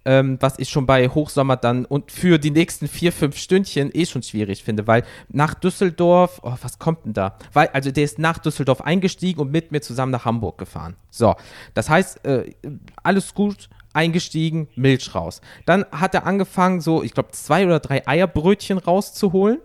ähm, 0.04 0.38
was 0.40 0.58
ich 0.58 0.68
schon 0.68 0.86
bei 0.86 1.08
Hochsommer 1.08 1.56
dann 1.56 1.84
und 1.84 2.10
für 2.10 2.38
die 2.38 2.50
nächsten 2.50 2.88
vier, 2.88 3.12
fünf 3.12 3.36
Stündchen 3.36 3.90
eh 3.92 4.06
schon 4.06 4.22
schwierig 4.22 4.64
finde, 4.64 4.86
weil 4.86 5.04
nach 5.28 5.54
Düsseldorf, 5.54 6.40
oh, 6.42 6.54
was 6.60 6.78
kommt 6.78 7.04
denn 7.04 7.12
da? 7.12 7.36
Weil, 7.52 7.68
also 7.68 7.90
der 7.90 8.04
ist 8.04 8.18
nach 8.18 8.38
Düsseldorf 8.38 8.80
eingestiegen 8.80 9.40
und 9.40 9.50
mit 9.50 9.72
mir 9.72 9.80
zusammen 9.80 10.12
nach 10.12 10.24
Hamburg 10.24 10.58
gefahren. 10.58 10.96
So, 11.10 11.34
das 11.74 11.88
heißt, 11.88 12.24
äh, 12.24 12.54
alles 13.02 13.34
gut, 13.34 13.68
eingestiegen, 13.92 14.68
Milch 14.74 15.14
raus. 15.14 15.40
Dann 15.66 15.84
hat 15.92 16.14
er 16.14 16.26
angefangen, 16.26 16.80
so, 16.80 17.02
ich 17.02 17.12
glaube, 17.12 17.30
zwei 17.32 17.64
oder 17.66 17.80
drei 17.80 18.06
Eierbrötchen 18.06 18.78
rauszuholen. 18.78 19.58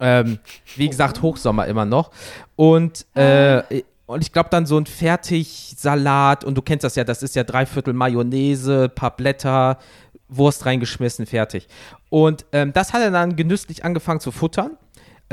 Ähm, 0.00 0.38
wie 0.76 0.88
gesagt, 0.88 1.22
Hochsommer 1.22 1.66
immer 1.66 1.84
noch. 1.84 2.10
Und, 2.56 3.06
äh, 3.14 3.62
und 4.06 4.22
ich 4.22 4.32
glaube 4.32 4.50
dann 4.50 4.66
so 4.66 4.76
ein 4.76 4.86
Fertigsalat 4.86 6.44
und 6.44 6.56
du 6.56 6.62
kennst 6.62 6.84
das 6.84 6.96
ja, 6.96 7.04
das 7.04 7.22
ist 7.22 7.36
ja 7.36 7.44
dreiviertel 7.44 7.94
Mayonnaise, 7.94 8.88
paar 8.88 9.16
Blätter, 9.16 9.78
Wurst 10.28 10.66
reingeschmissen, 10.66 11.26
fertig. 11.26 11.68
Und 12.10 12.44
ähm, 12.52 12.72
das 12.72 12.92
hat 12.92 13.02
er 13.02 13.10
dann 13.10 13.36
genüsslich 13.36 13.84
angefangen 13.84 14.20
zu 14.20 14.32
futtern. 14.32 14.76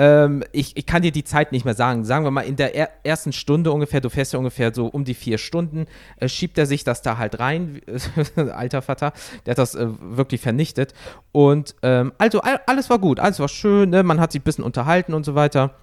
Ähm, 0.01 0.43
ich, 0.51 0.75
ich 0.77 0.87
kann 0.87 1.03
dir 1.03 1.11
die 1.11 1.23
Zeit 1.23 1.51
nicht 1.51 1.63
mehr 1.63 1.75
sagen. 1.75 2.05
Sagen 2.05 2.25
wir 2.25 2.31
mal, 2.31 2.41
in 2.41 2.55
der 2.55 2.73
er 2.73 2.89
ersten 3.03 3.31
Stunde 3.31 3.71
ungefähr, 3.71 4.01
du 4.01 4.09
fährst 4.09 4.33
ja 4.33 4.39
ungefähr 4.39 4.73
so 4.73 4.87
um 4.87 5.05
die 5.05 5.13
vier 5.13 5.37
Stunden, 5.37 5.85
äh, 6.17 6.27
schiebt 6.27 6.57
er 6.57 6.65
sich 6.65 6.83
das 6.83 7.03
da 7.03 7.19
halt 7.19 7.39
rein. 7.39 7.81
Alter 8.35 8.81
Vater, 8.81 9.13
der 9.45 9.51
hat 9.51 9.59
das 9.59 9.75
äh, 9.75 9.87
wirklich 9.99 10.41
vernichtet. 10.41 10.95
Und 11.31 11.75
ähm, 11.83 12.13
also 12.17 12.41
all, 12.41 12.61
alles 12.65 12.89
war 12.89 12.97
gut, 12.97 13.19
alles 13.19 13.39
war 13.39 13.47
schön, 13.47 13.91
ne? 13.91 14.01
man 14.01 14.19
hat 14.19 14.31
sich 14.31 14.41
ein 14.41 14.43
bisschen 14.43 14.63
unterhalten 14.63 15.13
und 15.13 15.23
so 15.23 15.35
weiter. 15.35 15.75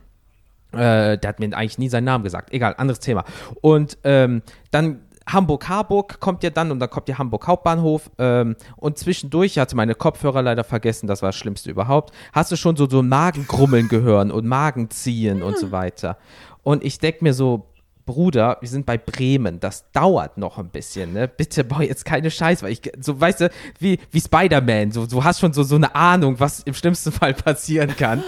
Äh, 0.73 1.17
der 1.17 1.29
hat 1.29 1.39
mir 1.39 1.57
eigentlich 1.57 1.79
nie 1.79 1.89
seinen 1.89 2.05
Namen 2.05 2.25
gesagt. 2.25 2.53
Egal, 2.53 2.75
anderes 2.77 2.99
Thema. 2.99 3.25
Und 3.61 3.99
ähm, 4.03 4.43
dann 4.73 5.03
Hamburg-Harburg 5.29 6.21
kommt 6.21 6.43
ja 6.43 6.51
dann 6.51 6.71
und 6.71 6.81
dann 6.81 6.91
kommt 6.91 7.09
ja 7.09 7.19
Hamburg 7.19 7.47
Hauptbahnhof. 7.47 8.11
Ähm, 8.19 8.57
und 8.77 8.99
zwischendurch, 8.99 9.53
ich 9.53 9.59
hatte 9.59 9.77
meine 9.77 9.95
Kopfhörer 9.95 10.43
leider 10.43 10.65
vergessen, 10.65 11.07
das 11.07 11.23
war 11.23 11.29
das 11.29 11.37
Schlimmste 11.37 11.71
überhaupt, 11.71 12.15
hast 12.33 12.51
du 12.53 12.57
schon 12.57 12.77
so, 12.77 12.89
so 12.89 13.03
Magengrummeln 13.03 13.89
gehören 13.89 14.31
und 14.31 14.47
Magenziehen 14.47 15.43
und 15.43 15.59
so 15.59 15.71
weiter. 15.73 16.19
Und 16.63 16.85
ich 16.85 16.99
denke 16.99 17.25
mir 17.25 17.35
so, 17.35 17.67
Bruder, 18.09 18.57
wir 18.61 18.69
sind 18.71 18.87
bei 18.87 18.97
Bremen, 18.97 19.61
das 19.61 19.93
dauert 19.93 20.39
noch 20.39 20.57
ein 20.57 20.71
bisschen, 20.71 21.13
ne? 21.13 21.29
Bitte 21.29 21.63
bau 21.63 21.83
jetzt 21.83 22.07
keine 22.07 22.31
Scheiße, 22.31 22.65
weil 22.65 22.73
ich, 22.73 22.81
so, 23.01 23.21
weißt 23.21 23.43
du, 23.43 23.51
wie, 23.81 23.99
wie 24.11 24.21
Spider-Man, 24.21 24.93
so, 24.93 25.05
du 25.05 25.23
hast 25.23 25.41
schon 25.41 25.53
so, 25.53 25.63
so 25.63 25.77
eine 25.77 25.95
Ahnung, 25.95 26.41
was 26.41 26.61
im 26.61 26.73
schlimmsten 26.73 27.13
Fall 27.13 27.35
passieren 27.35 27.95
kann. 27.95 28.25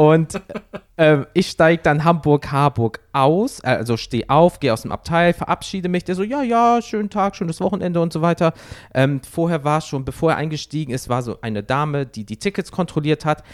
Und 0.00 0.40
ähm, 0.96 1.26
ich 1.34 1.48
steige 1.48 1.82
dann 1.82 2.04
Hamburg-Harburg 2.04 3.00
aus, 3.12 3.60
äh, 3.60 3.66
also 3.66 3.98
stehe 3.98 4.30
auf, 4.30 4.58
gehe 4.58 4.72
aus 4.72 4.80
dem 4.80 4.92
Abteil, 4.92 5.34
verabschiede 5.34 5.90
mich. 5.90 6.04
Der 6.04 6.14
so, 6.14 6.22
ja, 6.22 6.42
ja, 6.42 6.80
schönen 6.80 7.10
Tag, 7.10 7.36
schönes 7.36 7.60
Wochenende 7.60 8.00
und 8.00 8.10
so 8.10 8.22
weiter. 8.22 8.54
Ähm, 8.94 9.20
vorher 9.20 9.62
war 9.62 9.82
schon, 9.82 10.06
bevor 10.06 10.30
er 10.30 10.36
eingestiegen 10.38 10.94
ist, 10.94 11.10
war 11.10 11.20
so 11.20 11.42
eine 11.42 11.62
Dame, 11.62 12.06
die 12.06 12.24
die 12.24 12.38
Tickets 12.38 12.72
kontrolliert 12.72 13.26
hat, 13.26 13.44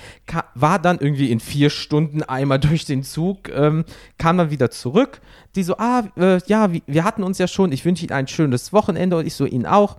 war 0.54 0.78
dann 0.78 1.00
irgendwie 1.00 1.32
in 1.32 1.40
vier 1.40 1.68
Stunden 1.68 2.22
einmal 2.22 2.60
durch 2.60 2.84
den 2.84 3.02
Zug, 3.02 3.48
ähm, 3.48 3.84
kam 4.16 4.38
dann 4.38 4.52
wieder 4.52 4.70
zurück. 4.70 5.20
Die 5.56 5.64
so, 5.64 5.78
ah, 5.78 6.04
äh, 6.16 6.38
ja, 6.46 6.70
wir 6.70 7.02
hatten 7.02 7.24
uns 7.24 7.38
ja 7.38 7.48
schon, 7.48 7.72
ich 7.72 7.84
wünsche 7.84 8.04
Ihnen 8.04 8.12
ein 8.12 8.28
schönes 8.28 8.72
Wochenende 8.72 9.16
und 9.16 9.26
ich 9.26 9.34
so, 9.34 9.46
Ihnen 9.46 9.66
auch. 9.66 9.96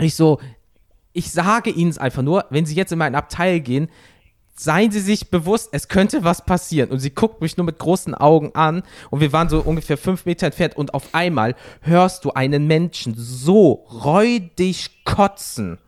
Ich 0.00 0.16
so, 0.16 0.40
ich 1.12 1.30
sage 1.30 1.70
Ihnen 1.70 1.90
es 1.90 1.98
einfach 1.98 2.22
nur, 2.22 2.46
wenn 2.50 2.66
Sie 2.66 2.74
jetzt 2.74 2.90
in 2.90 2.98
mein 2.98 3.14
Abteil 3.14 3.60
gehen, 3.60 3.88
seien 4.62 4.90
Sie 4.90 5.00
sich 5.00 5.30
bewusst, 5.30 5.70
es 5.72 5.88
könnte 5.88 6.22
was 6.22 6.44
passieren. 6.44 6.90
Und 6.90 6.98
sie 6.98 7.10
guckt 7.10 7.40
mich 7.40 7.56
nur 7.56 7.64
mit 7.64 7.78
großen 7.78 8.14
Augen 8.14 8.54
an 8.54 8.82
und 9.08 9.20
wir 9.20 9.32
waren 9.32 9.48
so 9.48 9.60
ungefähr 9.60 9.96
fünf 9.96 10.26
Meter 10.26 10.46
entfernt 10.46 10.76
und 10.76 10.92
auf 10.92 11.14
einmal 11.14 11.54
hörst 11.80 12.24
du 12.24 12.32
einen 12.32 12.66
Menschen 12.66 13.14
so 13.16 13.86
räudig 14.04 15.04
kotzen. 15.04 15.78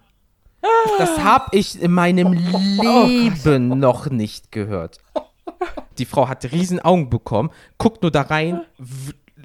Das 0.98 1.18
habe 1.18 1.56
ich 1.56 1.82
in 1.82 1.92
meinem 1.92 2.32
Leben 2.32 3.78
noch 3.78 4.08
nicht 4.08 4.52
gehört. 4.52 4.98
Die 5.98 6.06
Frau 6.06 6.28
hat 6.28 6.50
riesen 6.50 6.80
Augen 6.80 7.10
bekommen, 7.10 7.50
guckt 7.76 8.02
nur 8.02 8.10
da 8.10 8.22
rein, 8.22 8.62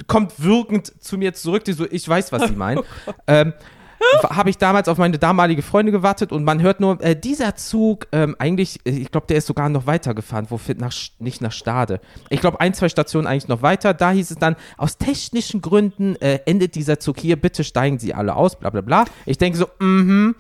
kommt 0.05 0.41
wirkend 0.41 1.03
zu 1.03 1.17
mir 1.17 1.33
zurück, 1.33 1.65
die 1.65 1.73
so, 1.73 1.85
ich 1.89 2.07
weiß, 2.07 2.31
was 2.31 2.47
sie 2.47 2.55
meint. 2.55 2.81
ähm, 3.27 3.53
habe 4.29 4.49
ich 4.49 4.57
damals 4.57 4.87
auf 4.87 4.97
meine 4.97 5.17
damalige 5.17 5.61
Freundin 5.61 5.93
gewartet 5.93 6.31
und 6.31 6.43
man 6.43 6.61
hört 6.61 6.79
nur, 6.79 7.01
äh, 7.01 7.15
dieser 7.15 7.55
Zug, 7.55 8.07
ähm, 8.11 8.35
eigentlich, 8.39 8.79
äh, 8.85 8.91
ich 8.91 9.11
glaube, 9.11 9.27
der 9.27 9.37
ist 9.37 9.47
sogar 9.47 9.69
noch 9.69 9.85
weitergefahren, 9.85 10.47
wofür 10.49 10.75
nach, 10.75 10.93
nicht 11.19 11.41
nach 11.41 11.51
Stade. 11.51 11.99
Ich 12.29 12.41
glaube, 12.41 12.59
ein, 12.59 12.73
zwei 12.73 12.89
Stationen 12.89 13.27
eigentlich 13.27 13.47
noch 13.47 13.61
weiter. 13.61 13.93
Da 13.93 14.11
hieß 14.11 14.31
es 14.31 14.37
dann, 14.37 14.55
aus 14.77 14.97
technischen 14.97 15.61
Gründen 15.61 16.15
äh, 16.17 16.39
endet 16.45 16.75
dieser 16.75 16.99
Zug 16.99 17.19
hier, 17.19 17.35
bitte 17.35 17.63
steigen 17.63 17.99
Sie 17.99 18.13
alle 18.13 18.35
aus, 18.35 18.57
bla 18.57 18.69
bla 18.69 18.81
bla. 18.81 19.05
Ich 19.25 19.37
denke 19.37 19.57
so, 19.57 19.67
mhm, 19.79 20.35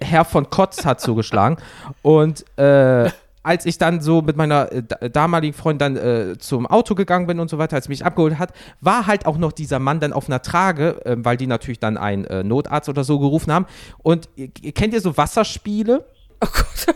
Herr 0.00 0.24
von 0.24 0.50
Kotz 0.50 0.84
hat 0.84 1.00
zugeschlagen. 1.00 1.56
Und 2.02 2.44
äh, 2.58 3.10
als 3.48 3.64
ich 3.64 3.78
dann 3.78 4.02
so 4.02 4.20
mit 4.20 4.36
meiner 4.36 4.70
äh, 4.70 5.08
damaligen 5.08 5.54
Freundin 5.54 5.94
dann 5.94 5.96
äh, 5.96 6.38
zum 6.38 6.66
Auto 6.66 6.94
gegangen 6.94 7.26
bin 7.26 7.40
und 7.40 7.48
so 7.48 7.56
weiter, 7.56 7.76
als 7.76 7.88
mich 7.88 8.04
abgeholt 8.04 8.38
hat, 8.38 8.52
war 8.82 9.06
halt 9.06 9.24
auch 9.24 9.38
noch 9.38 9.52
dieser 9.52 9.78
Mann 9.78 10.00
dann 10.00 10.12
auf 10.12 10.28
einer 10.28 10.42
Trage, 10.42 11.02
äh, 11.06 11.16
weil 11.18 11.38
die 11.38 11.46
natürlich 11.46 11.80
dann 11.80 11.96
einen 11.96 12.26
äh, 12.26 12.44
Notarzt 12.44 12.90
oder 12.90 13.04
so 13.04 13.18
gerufen 13.18 13.50
haben. 13.50 13.64
Und 14.02 14.28
kennt 14.74 14.92
ihr 14.92 15.00
so 15.00 15.16
Wasserspiele? 15.16 16.04
Oh 16.40 16.46
Gott. 16.52 16.94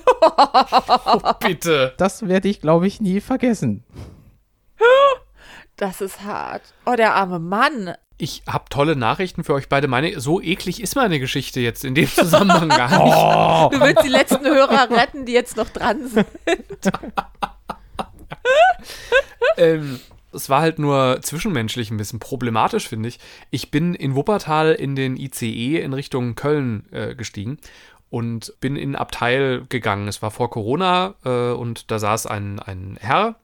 oh, 1.07 1.33
bitte. 1.41 1.95
Das 1.97 2.29
werde 2.29 2.49
ich, 2.49 2.61
glaube 2.61 2.87
ich, 2.87 3.01
nie 3.01 3.21
vergessen. 3.21 3.83
Das 5.77 6.03
ist 6.03 6.23
hart. 6.23 6.63
Oh, 6.85 6.97
der 6.97 7.15
arme 7.15 7.39
Mann. 7.39 7.95
Ich 8.23 8.45
habe 8.47 8.67
tolle 8.71 8.95
Nachrichten 8.95 9.43
für 9.43 9.53
euch 9.53 9.69
beide. 9.69 9.89
Meine, 9.89 10.21
so 10.21 10.41
eklig 10.41 10.81
ist 10.81 10.95
meine 10.95 11.19
Geschichte 11.19 11.59
jetzt 11.59 11.85
in 11.85 11.97
dem 11.97 12.07
Zusammenhang 12.07 12.69
gar 12.69 12.89
nicht. 12.89 13.17
Oh. 13.17 13.69
Du 13.73 13.85
willst 13.85 14.05
die 14.05 14.09
letzten 14.09 14.45
Hörer 14.45 14.89
retten, 14.91 15.27
die 15.27 15.33
jetzt 15.33 15.57
noch 15.57 15.69
dran 15.69 16.07
sind. 16.07 16.29
ähm, 19.57 19.99
es 20.33 20.49
war 20.49 20.61
halt 20.61 20.79
nur 20.79 21.19
zwischenmenschlich 21.21 21.91
ein 21.91 21.97
bisschen 21.97 22.21
problematisch, 22.21 22.89
finde 22.89 23.09
ich. 23.09 23.19
Ich 23.51 23.73
bin 23.73 23.93
in 23.93 24.15
Wuppertal 24.15 24.71
in 24.71 24.95
den 24.95 25.17
ICE 25.17 25.81
in 25.81 25.93
Richtung 25.93 26.37
Köln 26.37 26.87
äh, 26.93 27.17
gestiegen 27.17 27.59
und 28.09 28.55
bin 28.61 28.77
in 28.77 28.93
ein 28.93 28.97
Abteil 28.97 29.65
gegangen. 29.69 30.07
Es 30.07 30.23
war 30.23 30.31
vor 30.31 30.49
Corona 30.49 31.17
äh, 31.25 31.51
und 31.51 31.91
da 31.91 31.99
saß 31.99 32.27
ein, 32.27 32.61
ein 32.61 32.99
Herr 33.01 33.35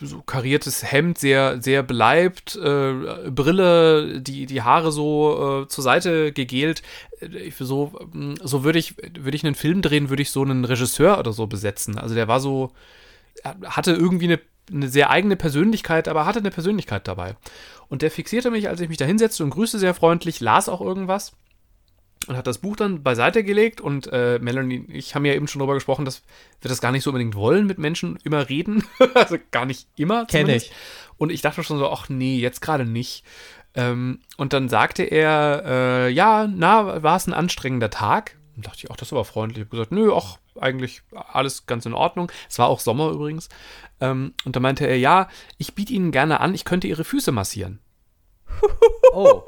so 0.00 0.22
kariertes 0.22 0.90
Hemd, 0.90 1.18
sehr, 1.18 1.60
sehr 1.60 1.82
beleibt, 1.82 2.56
äh, 2.56 3.30
Brille, 3.30 4.20
die, 4.20 4.46
die 4.46 4.62
Haare 4.62 4.92
so 4.92 5.62
äh, 5.64 5.68
zur 5.68 5.84
Seite 5.84 6.32
gegelt. 6.32 6.82
Äh, 7.20 7.50
so, 7.58 7.98
so 8.42 8.64
würde 8.64 8.78
ich, 8.78 8.96
würde 8.96 9.36
ich 9.36 9.44
einen 9.44 9.54
Film 9.54 9.82
drehen, 9.82 10.10
würde 10.10 10.22
ich 10.22 10.30
so 10.30 10.42
einen 10.42 10.64
Regisseur 10.64 11.18
oder 11.18 11.32
so 11.32 11.46
besetzen. 11.46 11.98
Also 11.98 12.14
der 12.14 12.28
war 12.28 12.40
so, 12.40 12.72
hatte 13.64 13.92
irgendwie 13.92 14.26
eine, 14.26 14.40
eine 14.70 14.88
sehr 14.88 15.10
eigene 15.10 15.36
Persönlichkeit, 15.36 16.08
aber 16.08 16.26
hatte 16.26 16.38
eine 16.38 16.50
Persönlichkeit 16.50 17.08
dabei. 17.08 17.36
Und 17.88 18.02
der 18.02 18.10
fixierte 18.10 18.50
mich, 18.50 18.68
als 18.68 18.80
ich 18.80 18.88
mich 18.88 18.98
da 18.98 19.04
hinsetzte 19.04 19.42
und 19.42 19.50
grüßte 19.50 19.78
sehr 19.78 19.94
freundlich, 19.94 20.40
las 20.40 20.68
auch 20.68 20.80
irgendwas 20.80 21.32
und 22.28 22.36
hat 22.36 22.46
das 22.46 22.58
Buch 22.58 22.76
dann 22.76 23.02
beiseite 23.02 23.42
gelegt 23.42 23.80
und 23.80 24.06
äh, 24.12 24.38
Melanie, 24.38 24.84
ich 24.88 25.14
haben 25.14 25.24
ja 25.24 25.32
eben 25.32 25.48
schon 25.48 25.60
darüber 25.60 25.74
gesprochen, 25.74 26.04
dass 26.04 26.22
wir 26.60 26.68
das 26.68 26.80
gar 26.80 26.92
nicht 26.92 27.02
so 27.02 27.10
unbedingt 27.10 27.34
wollen, 27.34 27.66
mit 27.66 27.78
Menschen 27.78 28.18
immer 28.22 28.48
reden. 28.48 28.84
also 29.14 29.38
gar 29.50 29.64
nicht 29.64 29.88
immer. 29.96 30.26
Kenne 30.26 30.56
ich. 30.56 30.70
Und 31.16 31.32
ich 31.32 31.40
dachte 31.40 31.64
schon 31.64 31.78
so, 31.78 31.88
ach 31.88 32.08
nee, 32.08 32.38
jetzt 32.38 32.60
gerade 32.60 32.84
nicht. 32.84 33.24
Ähm, 33.74 34.20
und 34.36 34.52
dann 34.52 34.68
sagte 34.68 35.04
er, 35.04 35.62
äh, 35.64 36.08
ja, 36.10 36.46
na, 36.46 37.02
war 37.02 37.16
es 37.16 37.26
ein 37.26 37.32
anstrengender 37.32 37.90
Tag? 37.90 38.36
Und 38.56 38.66
dachte 38.66 38.78
ich, 38.78 38.90
ach, 38.90 38.96
das 38.96 39.08
ist 39.08 39.12
aber 39.12 39.24
freundlich. 39.24 39.58
Ich 39.58 39.64
habe 39.64 39.76
gesagt, 39.76 39.92
nö, 39.92 40.12
ach, 40.14 40.38
eigentlich 40.60 41.02
alles 41.32 41.64
ganz 41.66 41.86
in 41.86 41.94
Ordnung. 41.94 42.30
Es 42.48 42.58
war 42.58 42.68
auch 42.68 42.80
Sommer 42.80 43.10
übrigens. 43.10 43.48
Ähm, 44.00 44.34
und 44.44 44.54
da 44.54 44.60
meinte 44.60 44.86
er, 44.86 44.98
ja, 44.98 45.28
ich 45.56 45.74
biete 45.74 45.94
Ihnen 45.94 46.12
gerne 46.12 46.40
an, 46.40 46.54
ich 46.54 46.64
könnte 46.64 46.88
Ihre 46.88 47.04
Füße 47.04 47.32
massieren. 47.32 47.80
Oh. 49.12 49.42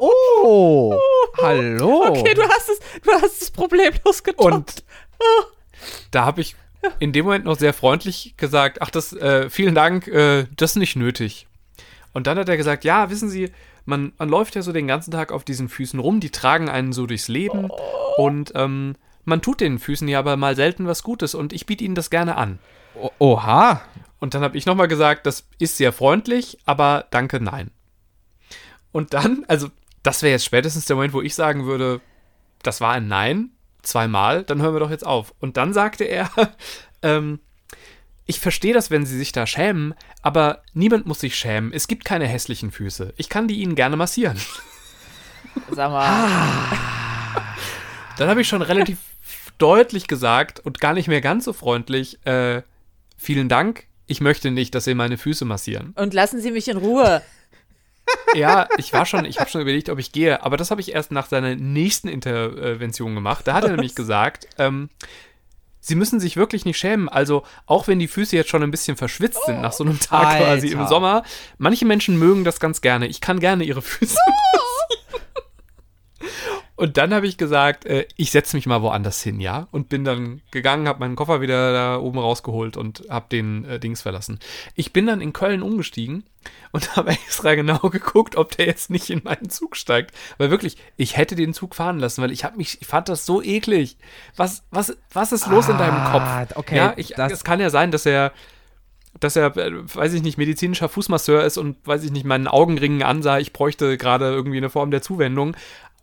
Oh. 0.00 1.00
Hallo. 1.40 2.04
Okay, 2.08 2.34
du 2.34 2.42
hast 2.42 2.68
es, 2.68 2.78
du 3.02 3.10
hast 3.12 3.42
es 3.42 3.50
problemlos 3.50 4.22
getoppt. 4.22 4.52
Und 4.52 4.84
da 6.10 6.24
habe 6.24 6.40
ich 6.40 6.56
in 6.98 7.12
dem 7.12 7.24
Moment 7.24 7.44
noch 7.44 7.58
sehr 7.58 7.72
freundlich 7.72 8.34
gesagt, 8.36 8.82
ach, 8.82 8.90
das, 8.90 9.12
äh, 9.12 9.48
vielen 9.50 9.74
Dank, 9.74 10.06
äh, 10.08 10.46
das 10.56 10.72
ist 10.72 10.76
nicht 10.76 10.96
nötig. 10.96 11.46
Und 12.12 12.26
dann 12.26 12.38
hat 12.38 12.48
er 12.48 12.56
gesagt, 12.56 12.84
ja, 12.84 13.10
wissen 13.10 13.28
Sie, 13.28 13.50
man, 13.84 14.12
man 14.18 14.28
läuft 14.28 14.54
ja 14.54 14.62
so 14.62 14.72
den 14.72 14.86
ganzen 14.86 15.10
Tag 15.10 15.32
auf 15.32 15.44
diesen 15.44 15.68
Füßen 15.68 15.98
rum, 15.98 16.20
die 16.20 16.30
tragen 16.30 16.68
einen 16.68 16.92
so 16.92 17.06
durchs 17.06 17.28
Leben 17.28 17.70
oh. 17.70 18.22
und 18.22 18.52
ähm, 18.54 18.94
man 19.24 19.42
tut 19.42 19.60
den 19.60 19.78
Füßen 19.78 20.06
ja 20.08 20.18
aber 20.18 20.36
mal 20.36 20.56
selten 20.56 20.86
was 20.86 21.02
Gutes 21.02 21.34
und 21.34 21.52
ich 21.52 21.66
biete 21.66 21.84
Ihnen 21.84 21.94
das 21.94 22.10
gerne 22.10 22.36
an. 22.36 22.58
O 22.94 23.10
Oha. 23.18 23.82
Und 24.20 24.34
dann 24.34 24.42
habe 24.42 24.56
ich 24.56 24.64
nochmal 24.64 24.88
gesagt, 24.88 25.26
das 25.26 25.46
ist 25.58 25.76
sehr 25.76 25.92
freundlich, 25.92 26.58
aber 26.64 27.06
danke, 27.10 27.40
nein. 27.40 27.70
Und 28.94 29.12
dann, 29.12 29.44
also 29.48 29.70
das 30.04 30.22
wäre 30.22 30.30
jetzt 30.30 30.44
spätestens 30.44 30.84
der 30.84 30.94
Moment, 30.94 31.14
wo 31.14 31.20
ich 31.20 31.34
sagen 31.34 31.66
würde, 31.66 32.00
das 32.62 32.80
war 32.80 32.92
ein 32.92 33.08
Nein, 33.08 33.50
zweimal, 33.82 34.44
dann 34.44 34.62
hören 34.62 34.72
wir 34.72 34.78
doch 34.78 34.90
jetzt 34.90 35.04
auf. 35.04 35.34
Und 35.40 35.56
dann 35.56 35.72
sagte 35.72 36.04
er, 36.04 36.30
ähm, 37.02 37.40
ich 38.24 38.38
verstehe 38.38 38.72
das, 38.72 38.92
wenn 38.92 39.04
Sie 39.04 39.18
sich 39.18 39.32
da 39.32 39.48
schämen, 39.48 39.94
aber 40.22 40.62
niemand 40.74 41.06
muss 41.06 41.18
sich 41.18 41.34
schämen. 41.36 41.72
Es 41.72 41.88
gibt 41.88 42.04
keine 42.04 42.28
hässlichen 42.28 42.70
Füße. 42.70 43.14
Ich 43.16 43.28
kann 43.28 43.48
die 43.48 43.60
Ihnen 43.60 43.74
gerne 43.74 43.96
massieren. 43.96 44.38
Sag 45.72 45.90
mal. 45.90 46.78
Dann 48.16 48.28
habe 48.28 48.42
ich 48.42 48.48
schon 48.48 48.62
relativ 48.62 48.98
deutlich 49.58 50.06
gesagt 50.06 50.60
und 50.60 50.80
gar 50.80 50.94
nicht 50.94 51.08
mehr 51.08 51.20
ganz 51.20 51.46
so 51.46 51.52
freundlich, 51.52 52.24
äh, 52.28 52.62
vielen 53.16 53.48
Dank, 53.48 53.88
ich 54.06 54.20
möchte 54.20 54.52
nicht, 54.52 54.72
dass 54.76 54.84
Sie 54.84 54.94
meine 54.94 55.18
Füße 55.18 55.44
massieren. 55.44 55.94
Und 55.96 56.14
lassen 56.14 56.40
Sie 56.40 56.52
mich 56.52 56.68
in 56.68 56.76
Ruhe 56.76 57.22
ja, 58.34 58.68
ich 58.78 58.92
war 58.92 59.06
schon, 59.06 59.24
ich 59.24 59.40
habe 59.40 59.50
schon 59.50 59.60
überlegt, 59.60 59.88
ob 59.88 59.98
ich 59.98 60.12
gehe, 60.12 60.42
aber 60.42 60.56
das 60.56 60.70
habe 60.70 60.80
ich 60.80 60.92
erst 60.92 61.12
nach 61.12 61.26
seiner 61.26 61.54
nächsten 61.54 62.08
Intervention 62.08 63.14
gemacht. 63.14 63.46
Da 63.46 63.54
hat 63.54 63.64
er 63.64 63.70
nämlich 63.70 63.94
gesagt, 63.96 64.48
ähm, 64.58 64.90
sie 65.80 65.94
müssen 65.94 66.20
sich 66.20 66.36
wirklich 66.36 66.64
nicht 66.64 66.78
schämen. 66.78 67.08
Also, 67.08 67.44
auch 67.66 67.88
wenn 67.88 67.98
die 67.98 68.08
Füße 68.08 68.36
jetzt 68.36 68.50
schon 68.50 68.62
ein 68.62 68.70
bisschen 68.70 68.96
verschwitzt 68.96 69.44
sind 69.46 69.60
nach 69.60 69.72
so 69.72 69.84
einem 69.84 70.00
Tag 70.00 70.26
Alter. 70.26 70.44
quasi 70.44 70.68
im 70.68 70.86
Sommer, 70.86 71.22
manche 71.58 71.84
Menschen 71.84 72.18
mögen 72.18 72.44
das 72.44 72.60
ganz 72.60 72.80
gerne. 72.80 73.06
Ich 73.06 73.20
kann 73.20 73.40
gerne 73.40 73.64
ihre 73.64 73.82
Füße. 73.82 74.18
Und 76.76 76.96
dann 76.96 77.14
habe 77.14 77.26
ich 77.26 77.36
gesagt, 77.36 77.84
äh, 77.84 78.06
ich 78.16 78.32
setze 78.32 78.56
mich 78.56 78.66
mal 78.66 78.82
woanders 78.82 79.22
hin, 79.22 79.38
ja? 79.38 79.68
Und 79.70 79.88
bin 79.88 80.04
dann 80.04 80.42
gegangen, 80.50 80.88
habe 80.88 80.98
meinen 81.00 81.14
Koffer 81.14 81.40
wieder 81.40 81.72
da 81.72 81.98
oben 81.98 82.18
rausgeholt 82.18 82.76
und 82.76 83.04
habe 83.08 83.26
den 83.30 83.64
äh, 83.64 83.78
Dings 83.78 84.02
verlassen. 84.02 84.40
Ich 84.74 84.92
bin 84.92 85.06
dann 85.06 85.20
in 85.20 85.32
Köln 85.32 85.62
umgestiegen 85.62 86.24
und 86.72 86.96
habe 86.96 87.10
extra 87.10 87.54
genau 87.54 87.78
geguckt, 87.78 88.36
ob 88.36 88.56
der 88.56 88.66
jetzt 88.66 88.90
nicht 88.90 89.08
in 89.10 89.22
meinen 89.22 89.50
Zug 89.50 89.76
steigt. 89.76 90.12
Weil 90.38 90.50
wirklich, 90.50 90.76
ich 90.96 91.16
hätte 91.16 91.36
den 91.36 91.54
Zug 91.54 91.76
fahren 91.76 92.00
lassen, 92.00 92.22
weil 92.22 92.32
ich 92.32 92.44
habe 92.44 92.56
mich, 92.56 92.80
ich 92.80 92.86
fand 92.88 93.08
das 93.08 93.24
so 93.24 93.40
eklig. 93.40 93.96
Was, 94.34 94.64
was, 94.70 94.96
was 95.12 95.30
ist 95.30 95.46
los 95.46 95.68
ah, 95.68 95.72
in 95.72 95.78
deinem 95.78 96.04
Kopf? 96.04 96.22
Ah, 96.22 96.46
okay. 96.56 96.76
Ja, 96.76 96.94
ich, 96.96 97.16
es 97.16 97.44
kann 97.44 97.60
ja 97.60 97.70
sein, 97.70 97.92
dass 97.92 98.04
er 98.04 98.32
dass 99.20 99.36
er, 99.36 99.56
äh, 99.56 99.72
weiß 99.94 100.12
ich 100.14 100.22
nicht, 100.22 100.38
medizinischer 100.38 100.88
Fußmasseur 100.88 101.44
ist 101.44 101.56
und, 101.56 101.76
weiß 101.86 102.02
ich 102.02 102.10
nicht, 102.10 102.26
meinen 102.26 102.48
Augenringen 102.48 103.04
ansah, 103.04 103.38
ich 103.38 103.52
bräuchte 103.52 103.96
gerade 103.96 104.26
irgendwie 104.26 104.56
eine 104.56 104.70
Form 104.70 104.90
der 104.90 105.02
Zuwendung. 105.02 105.56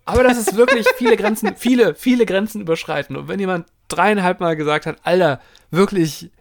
Aber 0.05 0.23
das 0.23 0.37
ist 0.37 0.55
wirklich 0.55 0.85
viele 0.97 1.15
Grenzen, 1.17 1.55
viele, 1.55 1.95
viele 1.95 2.25
Grenzen 2.25 2.61
überschreiten. 2.61 3.15
Und 3.15 3.27
wenn 3.27 3.39
jemand 3.39 3.67
dreieinhalb 3.87 4.39
Mal 4.39 4.55
gesagt 4.55 4.85
hat, 4.85 4.97
Alter, 5.03 5.39
wirklich, 5.69 6.31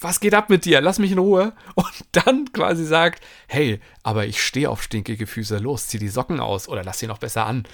was 0.00 0.20
geht 0.20 0.34
ab 0.34 0.48
mit 0.50 0.64
dir? 0.64 0.80
Lass 0.80 0.98
mich 0.98 1.10
in 1.12 1.18
Ruhe. 1.18 1.52
Und 1.74 1.92
dann 2.12 2.52
quasi 2.52 2.84
sagt, 2.84 3.24
hey, 3.48 3.80
aber 4.02 4.26
ich 4.26 4.42
stehe 4.42 4.70
auf 4.70 4.82
stinkige 4.82 5.26
Füße. 5.26 5.58
Los, 5.58 5.88
zieh 5.88 5.98
die 5.98 6.08
Socken 6.08 6.40
aus 6.40 6.68
oder 6.68 6.84
lass 6.84 6.98
sie 6.98 7.06
noch 7.06 7.18
besser 7.18 7.46
an. 7.46 7.64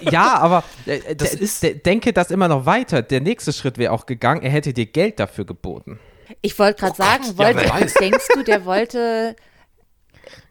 Ja, 0.00 0.34
aber 0.38 0.64
äh, 0.86 1.14
Das 1.16 1.32
d- 1.32 1.38
ist- 1.44 1.86
denke 1.86 2.12
das 2.12 2.30
immer 2.30 2.48
noch 2.48 2.66
weiter. 2.66 3.02
Der 3.02 3.20
nächste 3.20 3.52
Schritt 3.52 3.78
wäre 3.78 3.92
auch 3.92 4.06
gegangen, 4.06 4.42
er 4.42 4.50
hätte 4.50 4.72
dir 4.72 4.86
Geld 4.86 5.18
dafür 5.20 5.44
geboten. 5.44 5.98
Ich 6.42 6.58
wollte 6.58 6.80
gerade 6.80 6.96
sagen, 6.96 7.24
Oh 7.28 7.32
Gott, 7.34 7.38
ja, 7.38 7.54
wollte, 7.54 7.60
wer 7.72 7.80
weiß. 7.80 7.94
denkst 7.94 8.28
du, 8.34 8.42
der 8.42 8.64
wollte, 8.64 9.36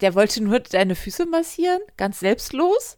der 0.00 0.14
wollte 0.14 0.42
nur 0.42 0.60
deine 0.60 0.94
Füße 0.94 1.26
massieren? 1.26 1.80
Ganz 1.96 2.20
selbstlos? 2.20 2.96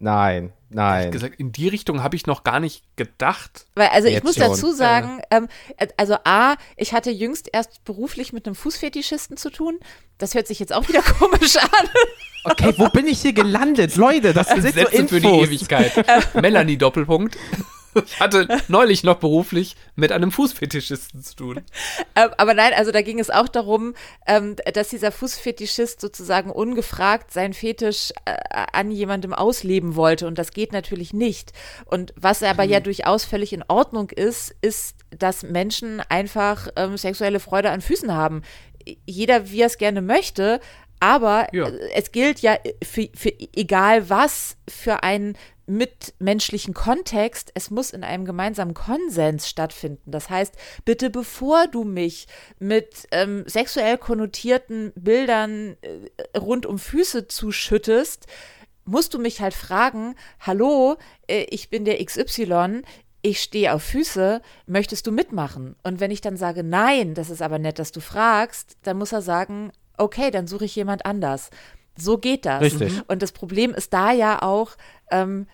Nein, 0.00 0.52
nein. 0.70 1.10
gesagt, 1.10 1.40
in 1.40 1.50
die 1.50 1.66
Richtung 1.66 2.02
habe 2.04 2.14
ich 2.14 2.26
noch 2.26 2.44
gar 2.44 2.60
nicht 2.60 2.84
gedacht. 2.96 3.66
Weil, 3.74 3.88
also 3.88 4.06
ich 4.06 4.14
Jetzt 4.14 4.24
muss 4.24 4.36
schon. 4.36 4.44
dazu 4.44 4.70
sagen, 4.70 5.20
ähm, 5.30 5.48
also 5.96 6.16
A, 6.24 6.54
ich 6.76 6.92
hatte 6.92 7.10
jüngst 7.10 7.48
erst 7.52 7.82
beruflich 7.84 8.32
mit 8.32 8.46
einem 8.46 8.54
Fußfetischisten 8.54 9.36
zu 9.36 9.50
tun. 9.50 9.80
Das 10.18 10.34
hört 10.34 10.46
sich 10.46 10.60
jetzt 10.60 10.72
auch 10.72 10.88
wieder 10.88 11.02
komisch 11.18 11.56
an. 11.56 11.88
Okay, 12.44 12.74
wo 12.76 12.88
bin 12.90 13.08
ich 13.08 13.20
hier 13.20 13.32
gelandet? 13.32 13.96
Leute, 13.96 14.32
das 14.32 14.48
sind 14.48 14.62
so 14.62 14.70
Sätze 14.70 14.96
Infos. 14.96 15.10
für 15.10 15.20
die 15.20 15.26
Ewigkeit. 15.26 16.34
Melanie 16.34 16.78
Doppelpunkt. 16.78 17.36
Ich 18.04 18.20
hatte 18.20 18.48
neulich 18.68 19.02
noch 19.02 19.16
beruflich 19.16 19.76
mit 19.96 20.12
einem 20.12 20.30
Fußfetischisten 20.30 21.22
zu 21.22 21.36
tun. 21.36 21.60
Ähm, 22.14 22.30
aber 22.36 22.54
nein, 22.54 22.72
also 22.74 22.92
da 22.92 23.02
ging 23.02 23.18
es 23.18 23.30
auch 23.30 23.48
darum, 23.48 23.94
ähm, 24.26 24.56
dass 24.74 24.88
dieser 24.88 25.12
Fußfetischist 25.12 26.00
sozusagen 26.00 26.50
ungefragt 26.50 27.32
seinen 27.32 27.54
Fetisch 27.54 28.12
äh, 28.24 28.36
an 28.72 28.90
jemandem 28.90 29.32
ausleben 29.32 29.96
wollte. 29.96 30.26
Und 30.26 30.38
das 30.38 30.52
geht 30.52 30.72
natürlich 30.72 31.12
nicht. 31.12 31.52
Und 31.86 32.12
was 32.16 32.42
aber 32.42 32.64
ja 32.64 32.80
durchaus 32.80 33.24
völlig 33.24 33.52
in 33.52 33.64
Ordnung 33.68 34.10
ist, 34.10 34.54
ist, 34.60 34.96
dass 35.10 35.42
Menschen 35.42 36.00
einfach 36.08 36.68
ähm, 36.76 36.96
sexuelle 36.96 37.40
Freude 37.40 37.70
an 37.70 37.80
Füßen 37.80 38.14
haben. 38.14 38.42
Jeder, 39.06 39.50
wie 39.50 39.60
er 39.62 39.66
es 39.66 39.78
gerne 39.78 40.02
möchte. 40.02 40.60
Aber 41.00 41.46
Ja. 41.52 41.68
äh, 41.68 41.90
es 41.94 42.12
gilt 42.12 42.40
ja 42.40 42.56
für, 42.84 43.08
für 43.14 43.32
egal 43.56 44.08
was 44.10 44.56
für 44.68 45.02
einen 45.02 45.36
mitmenschlichen 45.68 46.74
Kontext, 46.74 47.50
es 47.54 47.70
muss 47.70 47.90
in 47.90 48.02
einem 48.02 48.24
gemeinsamen 48.24 48.74
Konsens 48.74 49.48
stattfinden. 49.48 50.10
Das 50.10 50.30
heißt, 50.30 50.54
bitte 50.84 51.10
bevor 51.10 51.66
du 51.66 51.84
mich 51.84 52.26
mit 52.58 53.06
ähm, 53.10 53.44
sexuell 53.46 53.98
konnotierten 53.98 54.92
Bildern 54.96 55.76
äh, 55.82 56.38
rund 56.38 56.66
um 56.66 56.78
Füße 56.78 57.28
zuschüttest, 57.28 58.26
musst 58.84 59.14
du 59.14 59.18
mich 59.18 59.40
halt 59.40 59.54
fragen, 59.54 60.14
hallo, 60.40 60.96
äh, 61.28 61.46
ich 61.50 61.70
bin 61.70 61.84
der 61.84 62.02
XY, 62.04 62.82
ich 63.20 63.40
stehe 63.40 63.72
auf 63.74 63.82
Füße, 63.82 64.40
möchtest 64.66 65.06
du 65.06 65.12
mitmachen? 65.12 65.76
Und 65.82 66.00
wenn 66.00 66.10
ich 66.10 66.20
dann 66.20 66.36
sage, 66.36 66.64
nein, 66.64 67.14
das 67.14 67.30
ist 67.30 67.42
aber 67.42 67.58
nett, 67.58 67.78
dass 67.78 67.92
du 67.92 68.00
fragst, 68.00 68.76
dann 68.82 68.96
muss 68.96 69.12
er 69.12 69.22
sagen, 69.22 69.72
okay, 69.98 70.30
dann 70.30 70.46
suche 70.46 70.64
ich 70.64 70.76
jemand 70.76 71.04
anders. 71.04 71.50
So 71.96 72.16
geht 72.16 72.46
das. 72.46 72.62
Richtig. 72.62 73.02
Und 73.08 73.22
das 73.22 73.32
Problem 73.32 73.74
ist 73.74 73.92
da 73.92 74.12
ja 74.12 74.40
auch, 74.42 74.76
ähm, 75.10 75.46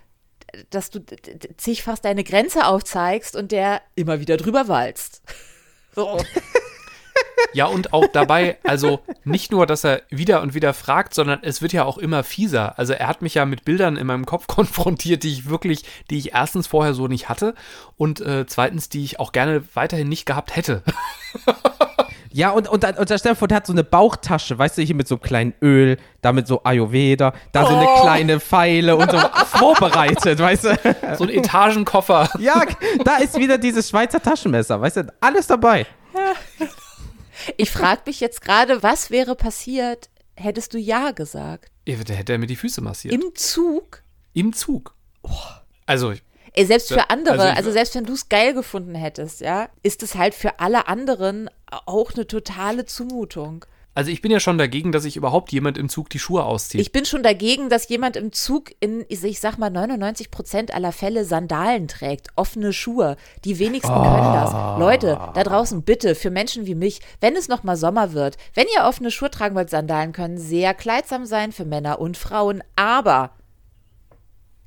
dass 0.71 0.91
du 0.91 1.01
d- 1.01 1.17
zigfach 1.57 1.99
deine 1.99 2.25
Grenze 2.25 2.67
aufzeigst 2.67 3.37
und 3.37 3.53
der 3.53 3.83
immer 3.95 4.21
wieder 4.21 4.37
drüber 4.37 4.69
walzt. 4.69 5.23
So. 5.95 6.19
Ja, 7.53 7.67
und 7.67 7.93
auch 7.93 8.09
dabei, 8.09 8.59
also 8.65 9.01
nicht 9.23 9.53
nur, 9.53 9.67
dass 9.67 9.85
er 9.85 10.03
wieder 10.09 10.43
und 10.43 10.55
wieder 10.55 10.75
fragt, 10.75 11.15
sondern 11.15 11.39
es 11.43 11.63
wird 11.63 11.73
ja 11.73 11.85
auch 11.85 11.99
immer 11.99 12.25
fieser. 12.25 12.77
Also 12.79 12.95
er 12.95 13.07
hat 13.07 13.23
mich 13.23 13.35
ja 13.35 13.45
mit 13.45 13.65
Bildern 13.65 13.97
in 13.97 14.09
meinem 14.09 14.27
Kopf 14.27 14.47
konfrontiert, 14.49 15.23
die 15.23 15.31
ich 15.33 15.49
wirklich, 15.49 15.85
die 16.11 16.19
ich 16.19 16.33
erstens 16.33 16.67
vorher 16.67 16.95
so 16.95 17.07
nicht 17.07 17.29
hatte 17.29 17.55
und 17.97 18.21
äh, 18.21 18.47
zweitens, 18.47 18.89
die 18.89 19.05
ich 19.05 19.21
auch 19.21 19.31
gerne 19.31 19.63
weiterhin 19.75 20.09
nicht 20.09 20.27
gehabt 20.27 20.57
hätte. 20.57 20.83
Ja, 22.37 22.51
und, 22.51 22.67
und, 22.69 22.85
und 22.85 23.11
der 23.11 23.37
hat 23.57 23.67
so 23.67 23.73
eine 23.73 23.85
Bauchtasche, 23.85 24.59
weißt 24.59 24.77
du, 24.79 24.83
hier 24.83 24.97
mit 24.97 25.07
so 25.07 25.15
einem 25.15 25.23
kleinen 25.23 25.55
Öl, 25.63 25.99
da 26.21 26.33
mit 26.33 26.49
so 26.49 26.65
Ayurveda, 26.65 27.33
da 27.53 27.65
so 27.65 27.77
eine 27.77 27.87
kleine 28.03 28.41
Pfeile 28.41 28.97
und 28.97 29.09
so 29.09 29.19
vorbereitet, 29.57 30.41
weißt 30.41 30.65
du? 30.65 30.77
So 31.17 31.23
ein 31.25 31.31
Etagenkoffer. 31.31 32.29
Ja, 32.41 32.61
da 33.05 33.19
ist 33.19 33.39
wieder 33.39 33.57
dieses 33.57 33.89
Schweizer 33.89 34.21
Taschenmesser, 34.21 34.81
weißt 34.81 34.97
du, 34.97 35.13
alles 35.21 35.47
dabei. 35.47 35.87
Ich 37.57 37.71
frage 37.71 38.03
mich 38.07 38.21
jetzt 38.21 38.41
gerade, 38.43 38.83
was 38.83 39.11
wäre 39.11 39.35
passiert, 39.35 40.09
hättest 40.35 40.73
du 40.75 40.79
Ja 40.79 41.11
gesagt? 41.11 41.71
Ja, 41.87 41.97
Da 42.05 42.15
hätte 42.15 42.33
er 42.33 42.39
mir 42.39 42.47
die 42.47 42.57
Füße 42.57 42.81
massiert. 42.81 43.13
Im 43.15 43.35
Zug? 43.35 44.03
Im 44.33 44.53
Zug. 44.53 44.95
Also, 45.87 46.15
Ey, 46.57 46.65
selbst 46.67 46.93
für 46.93 47.11
andere, 47.11 47.33
also 47.35 47.57
also, 47.57 47.69
ich- 47.71 47.75
selbst 47.75 47.95
wenn 47.97 48.05
du 48.07 48.13
es 48.13 48.29
geil 48.29 48.55
gefunden 48.55 48.95
hättest, 48.95 49.41
ja, 49.41 49.69
ist 49.83 50.03
es 50.05 50.15
halt 50.15 50.35
für 50.35 50.61
alle 50.61 50.87
anderen 50.87 51.51
auch 51.87 52.13
eine 52.15 52.27
totale 52.27 52.85
Zumutung. 52.85 53.65
also 53.95 54.11
ich 54.11 54.23
bin 54.23 54.33
ja 54.33 54.41
schon 54.41 54.59
dagegen, 54.59 54.91
dass 54.91 55.05
sich 55.05 55.17
überhaupt 55.17 55.53
jemand 55.53 55.79
im 55.79 55.89
Zug 55.89 56.11
die 56.11 56.19
Schuhe 56.19 56.45
auszieht. 56.45 56.81
Ich 56.81 56.91
bin 56.91 57.05
schon 57.05 57.23
dagegen, 57.23 57.69
dass 57.69 57.89
jemand 57.89 58.17
im 58.17 58.33
Zug 58.33 58.73
in, 58.81 59.05
ich 59.09 59.41
sag 59.41 59.57
mal, 59.57 59.71
99 59.71 60.31
Prozent 60.31 60.75
aller 60.75 60.91
Fälle 60.91 61.25
Sandalen 61.25 61.87
trägt, 61.87 62.29
offene 62.35 62.73
Schuhe. 62.73 63.17
Die 63.45 63.59
wenigsten 63.59 63.95
können 63.95 64.35
das. 64.35 64.79
Leute, 64.79 65.19
da 65.35 65.45
draußen 65.45 65.83
bitte, 65.83 66.15
für 66.15 66.31
Menschen 66.31 66.67
wie 66.67 66.75
mich, 66.75 67.01
wenn 67.21 67.37
es 67.37 67.49
nochmal 67.49 67.77
Sommer 67.77 68.13
wird, 68.13 68.37
wenn 68.55 68.67
ihr 68.77 68.85
offene 68.85 69.11
Schuhe 69.11 69.31
tragen 69.31 69.55
wollt, 69.55 69.71
Sandalen 69.71 70.13
können 70.13 70.39
sehr 70.39 70.75
kleidsam 70.75 71.25
sein 71.27 71.53
für 71.53 71.65
Männer 71.65 72.01
und 72.01 72.17
Frauen, 72.17 72.65
aber 72.75 73.31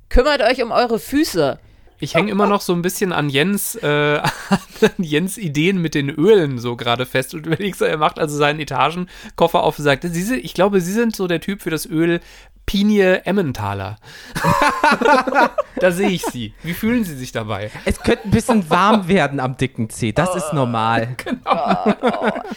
kümmert 0.08 0.40
euch 0.40 0.62
um 0.62 0.70
eure 0.70 0.98
Füße. 0.98 1.58
Ich 2.00 2.14
hänge 2.14 2.30
immer 2.30 2.46
noch 2.46 2.60
so 2.60 2.72
ein 2.72 2.82
bisschen 2.82 3.12
an 3.12 3.28
Jens, 3.28 3.74
äh, 3.76 4.18
an 4.80 4.90
Jens 4.98 5.38
Ideen 5.38 5.82
mit 5.82 5.94
den 5.94 6.10
Ölen 6.10 6.58
so 6.58 6.76
gerade 6.76 7.06
fest 7.06 7.34
und 7.34 7.46
überlege 7.46 7.76
so, 7.76 7.84
er 7.84 7.98
macht 7.98 8.18
also 8.18 8.36
seinen 8.36 8.60
Etagenkoffer 8.60 9.62
auf 9.62 9.78
und 9.78 9.84
sagt, 9.84 10.04
Sie 10.04 10.22
sind, 10.22 10.44
ich 10.44 10.54
glaube, 10.54 10.80
Sie 10.80 10.92
sind 10.92 11.16
so 11.16 11.26
der 11.26 11.40
Typ 11.40 11.62
für 11.62 11.70
das 11.70 11.86
Öl 11.86 12.20
Pinie 12.68 13.22
Emmentaler. 13.24 13.96
da 15.76 15.90
sehe 15.90 16.10
ich 16.10 16.22
Sie. 16.26 16.52
Wie 16.62 16.74
fühlen 16.74 17.02
Sie 17.02 17.16
sich 17.16 17.32
dabei? 17.32 17.70
Es 17.86 17.98
könnte 18.00 18.28
ein 18.28 18.30
bisschen 18.30 18.68
warm 18.68 19.08
werden 19.08 19.40
am 19.40 19.56
dicken 19.56 19.88
Zeh, 19.88 20.12
das 20.12 20.36
ist 20.36 20.52
normal. 20.52 21.16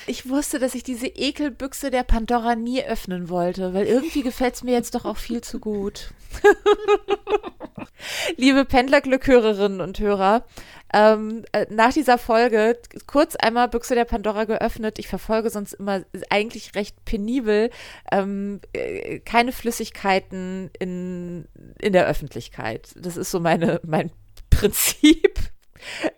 Ich 0.07 0.27
wusste, 0.27 0.59
dass 0.59 0.75
ich 0.75 0.83
diese 0.83 1.07
Ekelbüchse 1.07 1.91
der 1.91 2.03
Pandora 2.03 2.55
nie 2.55 2.83
öffnen 2.83 3.29
wollte, 3.29 3.73
weil 3.73 3.85
irgendwie 3.85 4.23
gefällt 4.23 4.55
es 4.55 4.63
mir 4.63 4.73
jetzt 4.73 4.95
doch 4.95 5.05
auch 5.05 5.17
viel 5.17 5.41
zu 5.41 5.59
gut. 5.59 6.11
Liebe 8.37 8.65
Pendlerglückhörerinnen 8.65 9.81
und 9.81 9.99
Hörer, 9.99 10.45
ähm, 10.93 11.43
äh, 11.51 11.65
nach 11.69 11.93
dieser 11.93 12.17
Folge 12.17 12.77
kurz 13.07 13.35
einmal 13.35 13.69
Büchse 13.69 13.95
der 13.95 14.05
Pandora 14.05 14.45
geöffnet. 14.45 14.99
Ich 14.99 15.07
verfolge 15.07 15.49
sonst 15.49 15.73
immer 15.73 16.03
eigentlich 16.29 16.75
recht 16.75 17.03
penibel 17.05 17.69
ähm, 18.11 18.59
äh, 18.73 19.19
keine 19.19 19.51
Flüssigkeiten 19.51 20.69
in, 20.79 21.47
in 21.79 21.93
der 21.93 22.07
Öffentlichkeit. 22.07 22.89
Das 22.95 23.17
ist 23.17 23.31
so 23.31 23.39
meine, 23.39 23.79
mein 23.85 24.11
Prinzip. 24.49 25.39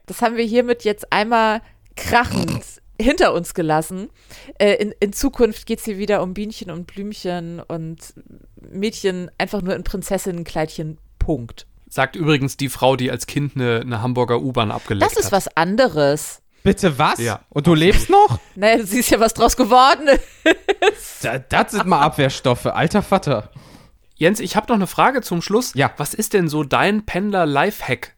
Das 0.06 0.22
haben 0.22 0.36
wir 0.36 0.46
hiermit 0.46 0.84
jetzt 0.84 1.14
einmal 1.14 1.62
krachend 1.96 2.82
hinter 3.00 3.34
uns 3.34 3.54
gelassen. 3.54 4.10
Äh, 4.58 4.74
in, 4.76 4.94
in 5.00 5.14
Zukunft 5.14 5.66
geht 5.66 5.80
es 5.80 5.86
hier 5.86 5.98
wieder 5.98 6.24
um 6.24 6.34
Bienchen 6.34 6.72
und 6.72 6.88
Blümchen 6.88 7.60
und 7.60 8.14
Mädchen 8.70 9.30
einfach 9.38 9.62
nur 9.62 9.76
in 9.76 9.84
Prinzessinnenkleidchen. 9.84 10.98
Punkt. 11.20 11.68
Sagt 11.94 12.16
übrigens 12.16 12.58
die 12.58 12.70
Frau, 12.70 12.96
die 12.96 13.12
als 13.12 13.28
Kind 13.28 13.56
eine, 13.56 13.82
eine 13.82 14.02
Hamburger 14.02 14.42
U-Bahn 14.42 14.72
abgeleckt 14.72 15.12
Das 15.12 15.16
ist 15.16 15.26
hat. 15.28 15.32
was 15.34 15.56
anderes. 15.56 16.42
Bitte 16.64 16.98
was? 16.98 17.20
Ja. 17.20 17.42
Und 17.50 17.68
du 17.68 17.76
lebst 17.76 18.10
noch? 18.10 18.40
Naja, 18.56 18.78
du 18.78 18.86
siehst 18.88 19.12
ja, 19.12 19.20
was 19.20 19.36
draus 19.36 19.56
geworden 19.56 20.08
ist. 20.08 21.24
Da, 21.24 21.38
das 21.38 21.74
sind 21.74 21.86
mal 21.86 22.02
Abwehrstoffe, 22.02 22.66
alter 22.66 23.04
Vater. 23.04 23.52
Jens, 24.16 24.40
ich 24.40 24.56
habe 24.56 24.66
noch 24.70 24.76
eine 24.76 24.88
Frage 24.88 25.22
zum 25.22 25.44
Schluss. 25.44 25.74
Ja. 25.76 25.92
Was 25.98 26.16
ist 26.16 26.34
denn 26.34 26.48
so 26.48 26.64
dein 26.64 27.06
Pendler-Lifehack? 27.06 28.16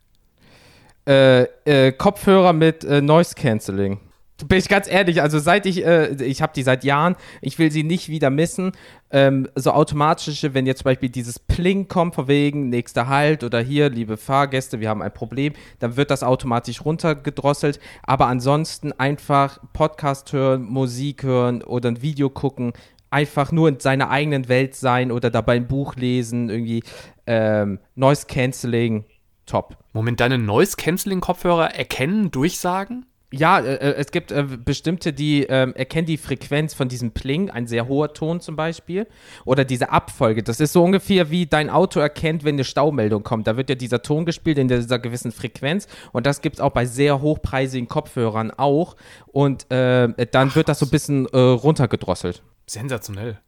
Äh, 1.05 1.41
äh, 1.65 1.91
Kopfhörer 1.91 2.53
mit 2.53 2.85
äh, 2.85 3.01
Noise 3.01 3.35
Cancelling. 3.35 3.99
Bin 4.43 4.57
ich 4.57 4.67
ganz 4.67 4.91
ehrlich, 4.91 5.21
also 5.21 5.39
seit 5.39 5.65
ich, 5.65 5.85
äh, 5.85 6.13
ich 6.21 6.41
habe 6.41 6.51
die 6.53 6.63
seit 6.63 6.83
Jahren, 6.83 7.15
ich 7.41 7.57
will 7.57 7.71
sie 7.71 7.83
nicht 7.83 8.09
wieder 8.09 8.29
missen. 8.29 8.73
Ähm, 9.09 9.47
so 9.55 9.71
automatische, 9.71 10.53
wenn 10.53 10.65
jetzt 10.65 10.79
zum 10.79 10.85
Beispiel 10.85 11.07
dieses 11.07 11.39
Pling 11.39 11.87
kommt, 11.87 12.15
von 12.15 12.27
wegen 12.27 12.67
nächster 12.67 13.07
Halt 13.07 13.45
oder 13.45 13.61
hier, 13.61 13.89
liebe 13.89 14.17
Fahrgäste, 14.17 14.81
wir 14.81 14.89
haben 14.89 15.01
ein 15.01 15.13
Problem, 15.13 15.53
dann 15.79 15.95
wird 15.95 16.11
das 16.11 16.21
automatisch 16.21 16.83
runtergedrosselt. 16.83 17.79
Aber 18.03 18.27
ansonsten 18.27 18.91
einfach 18.91 19.59
Podcast 19.71 20.33
hören, 20.33 20.63
Musik 20.63 21.23
hören 21.23 21.63
oder 21.63 21.91
ein 21.91 22.01
Video 22.01 22.29
gucken, 22.29 22.73
einfach 23.09 23.53
nur 23.53 23.69
in 23.69 23.79
seiner 23.79 24.09
eigenen 24.09 24.49
Welt 24.49 24.75
sein 24.75 25.13
oder 25.13 25.29
dabei 25.29 25.55
ein 25.55 25.67
Buch 25.67 25.95
lesen, 25.95 26.49
irgendwie 26.49 26.83
ähm, 27.25 27.79
Noise 27.95 28.25
Cancelling, 28.27 29.05
top. 29.45 29.77
Moment, 29.93 30.19
deine 30.19 30.37
Noise-Canceling-Kopfhörer 30.37 31.73
erkennen, 31.73 32.31
durchsagen? 32.31 33.05
Ja, 33.31 33.59
äh, 33.59 33.75
äh, 33.75 33.95
es 33.95 34.11
gibt 34.11 34.31
äh, 34.31 34.43
bestimmte, 34.43 35.11
die 35.11 35.43
ähm, 35.43 35.73
erkennen 35.75 36.05
die 36.05 36.17
Frequenz 36.17 36.73
von 36.73 36.87
diesem 36.87 37.11
Pling, 37.11 37.49
ein 37.49 37.67
sehr 37.67 37.87
hoher 37.87 38.13
Ton 38.13 38.39
zum 38.39 38.55
Beispiel, 38.55 39.07
oder 39.45 39.65
diese 39.65 39.89
Abfolge. 39.89 40.43
Das 40.43 40.59
ist 40.59 40.73
so 40.73 40.83
ungefähr 40.83 41.29
wie 41.31 41.45
dein 41.45 41.69
Auto 41.69 41.99
erkennt, 41.99 42.43
wenn 42.43 42.55
eine 42.55 42.63
Staumeldung 42.63 43.23
kommt. 43.23 43.47
Da 43.47 43.57
wird 43.57 43.69
ja 43.69 43.75
dieser 43.75 44.01
Ton 44.01 44.25
gespielt 44.25 44.57
in 44.57 44.67
dieser 44.67 44.99
gewissen 44.99 45.31
Frequenz 45.31 45.87
und 46.11 46.25
das 46.25 46.41
gibt 46.41 46.57
es 46.57 46.61
auch 46.61 46.71
bei 46.71 46.85
sehr 46.85 47.21
hochpreisigen 47.21 47.87
Kopfhörern 47.87 48.51
auch. 48.51 48.95
Und 49.27 49.69
äh, 49.71 50.27
dann 50.31 50.55
wird 50.55 50.69
das 50.69 50.79
so 50.79 50.85
ein 50.85 50.91
bisschen 50.91 51.25
äh, 51.27 51.37
runtergedrosselt. 51.37 52.43
Sensationell. 52.67 53.39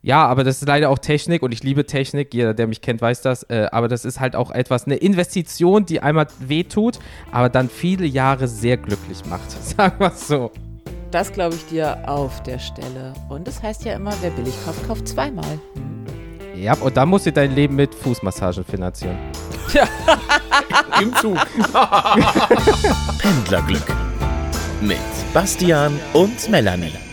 Ja, 0.00 0.26
aber 0.26 0.44
das 0.44 0.62
ist 0.62 0.68
leider 0.68 0.90
auch 0.90 0.98
Technik 0.98 1.42
und 1.42 1.52
ich 1.52 1.62
liebe 1.62 1.84
Technik. 1.84 2.32
Jeder, 2.32 2.54
der 2.54 2.66
mich 2.66 2.80
kennt, 2.80 3.02
weiß 3.02 3.22
das. 3.22 3.42
Äh, 3.44 3.68
aber 3.72 3.88
das 3.88 4.04
ist 4.04 4.20
halt 4.20 4.36
auch 4.36 4.50
etwas, 4.50 4.86
eine 4.86 4.96
Investition, 4.96 5.86
die 5.86 6.00
einmal 6.00 6.28
wehtut, 6.38 6.98
aber 7.32 7.48
dann 7.48 7.68
viele 7.68 8.06
Jahre 8.06 8.46
sehr 8.48 8.76
glücklich 8.76 9.24
macht. 9.26 9.50
Sagen 9.62 9.98
wir 9.98 10.08
es 10.08 10.28
so. 10.28 10.52
Das 11.10 11.32
glaube 11.32 11.56
ich 11.56 11.64
dir 11.66 12.08
auf 12.08 12.42
der 12.42 12.58
Stelle. 12.58 13.14
Und 13.28 13.48
es 13.48 13.56
das 13.56 13.62
heißt 13.62 13.84
ja 13.84 13.94
immer, 13.94 14.12
wer 14.20 14.30
billig 14.30 14.54
kauft, 14.64 14.86
kauft 14.86 15.08
zweimal. 15.08 15.58
Hm. 15.74 16.62
Ja, 16.62 16.74
und 16.74 16.96
dann 16.96 17.08
musst 17.08 17.26
du 17.26 17.32
dein 17.32 17.54
Leben 17.54 17.76
mit 17.76 17.94
Fußmassagen 17.94 18.64
finanzieren. 18.64 19.16
Ja. 19.72 19.86
Im 21.00 21.14
Zug. 21.14 21.38
Pendlerglück 23.18 23.86
mit 24.80 24.98
Bastian 25.32 25.98
und 26.12 26.48
Melanie. 26.48 27.07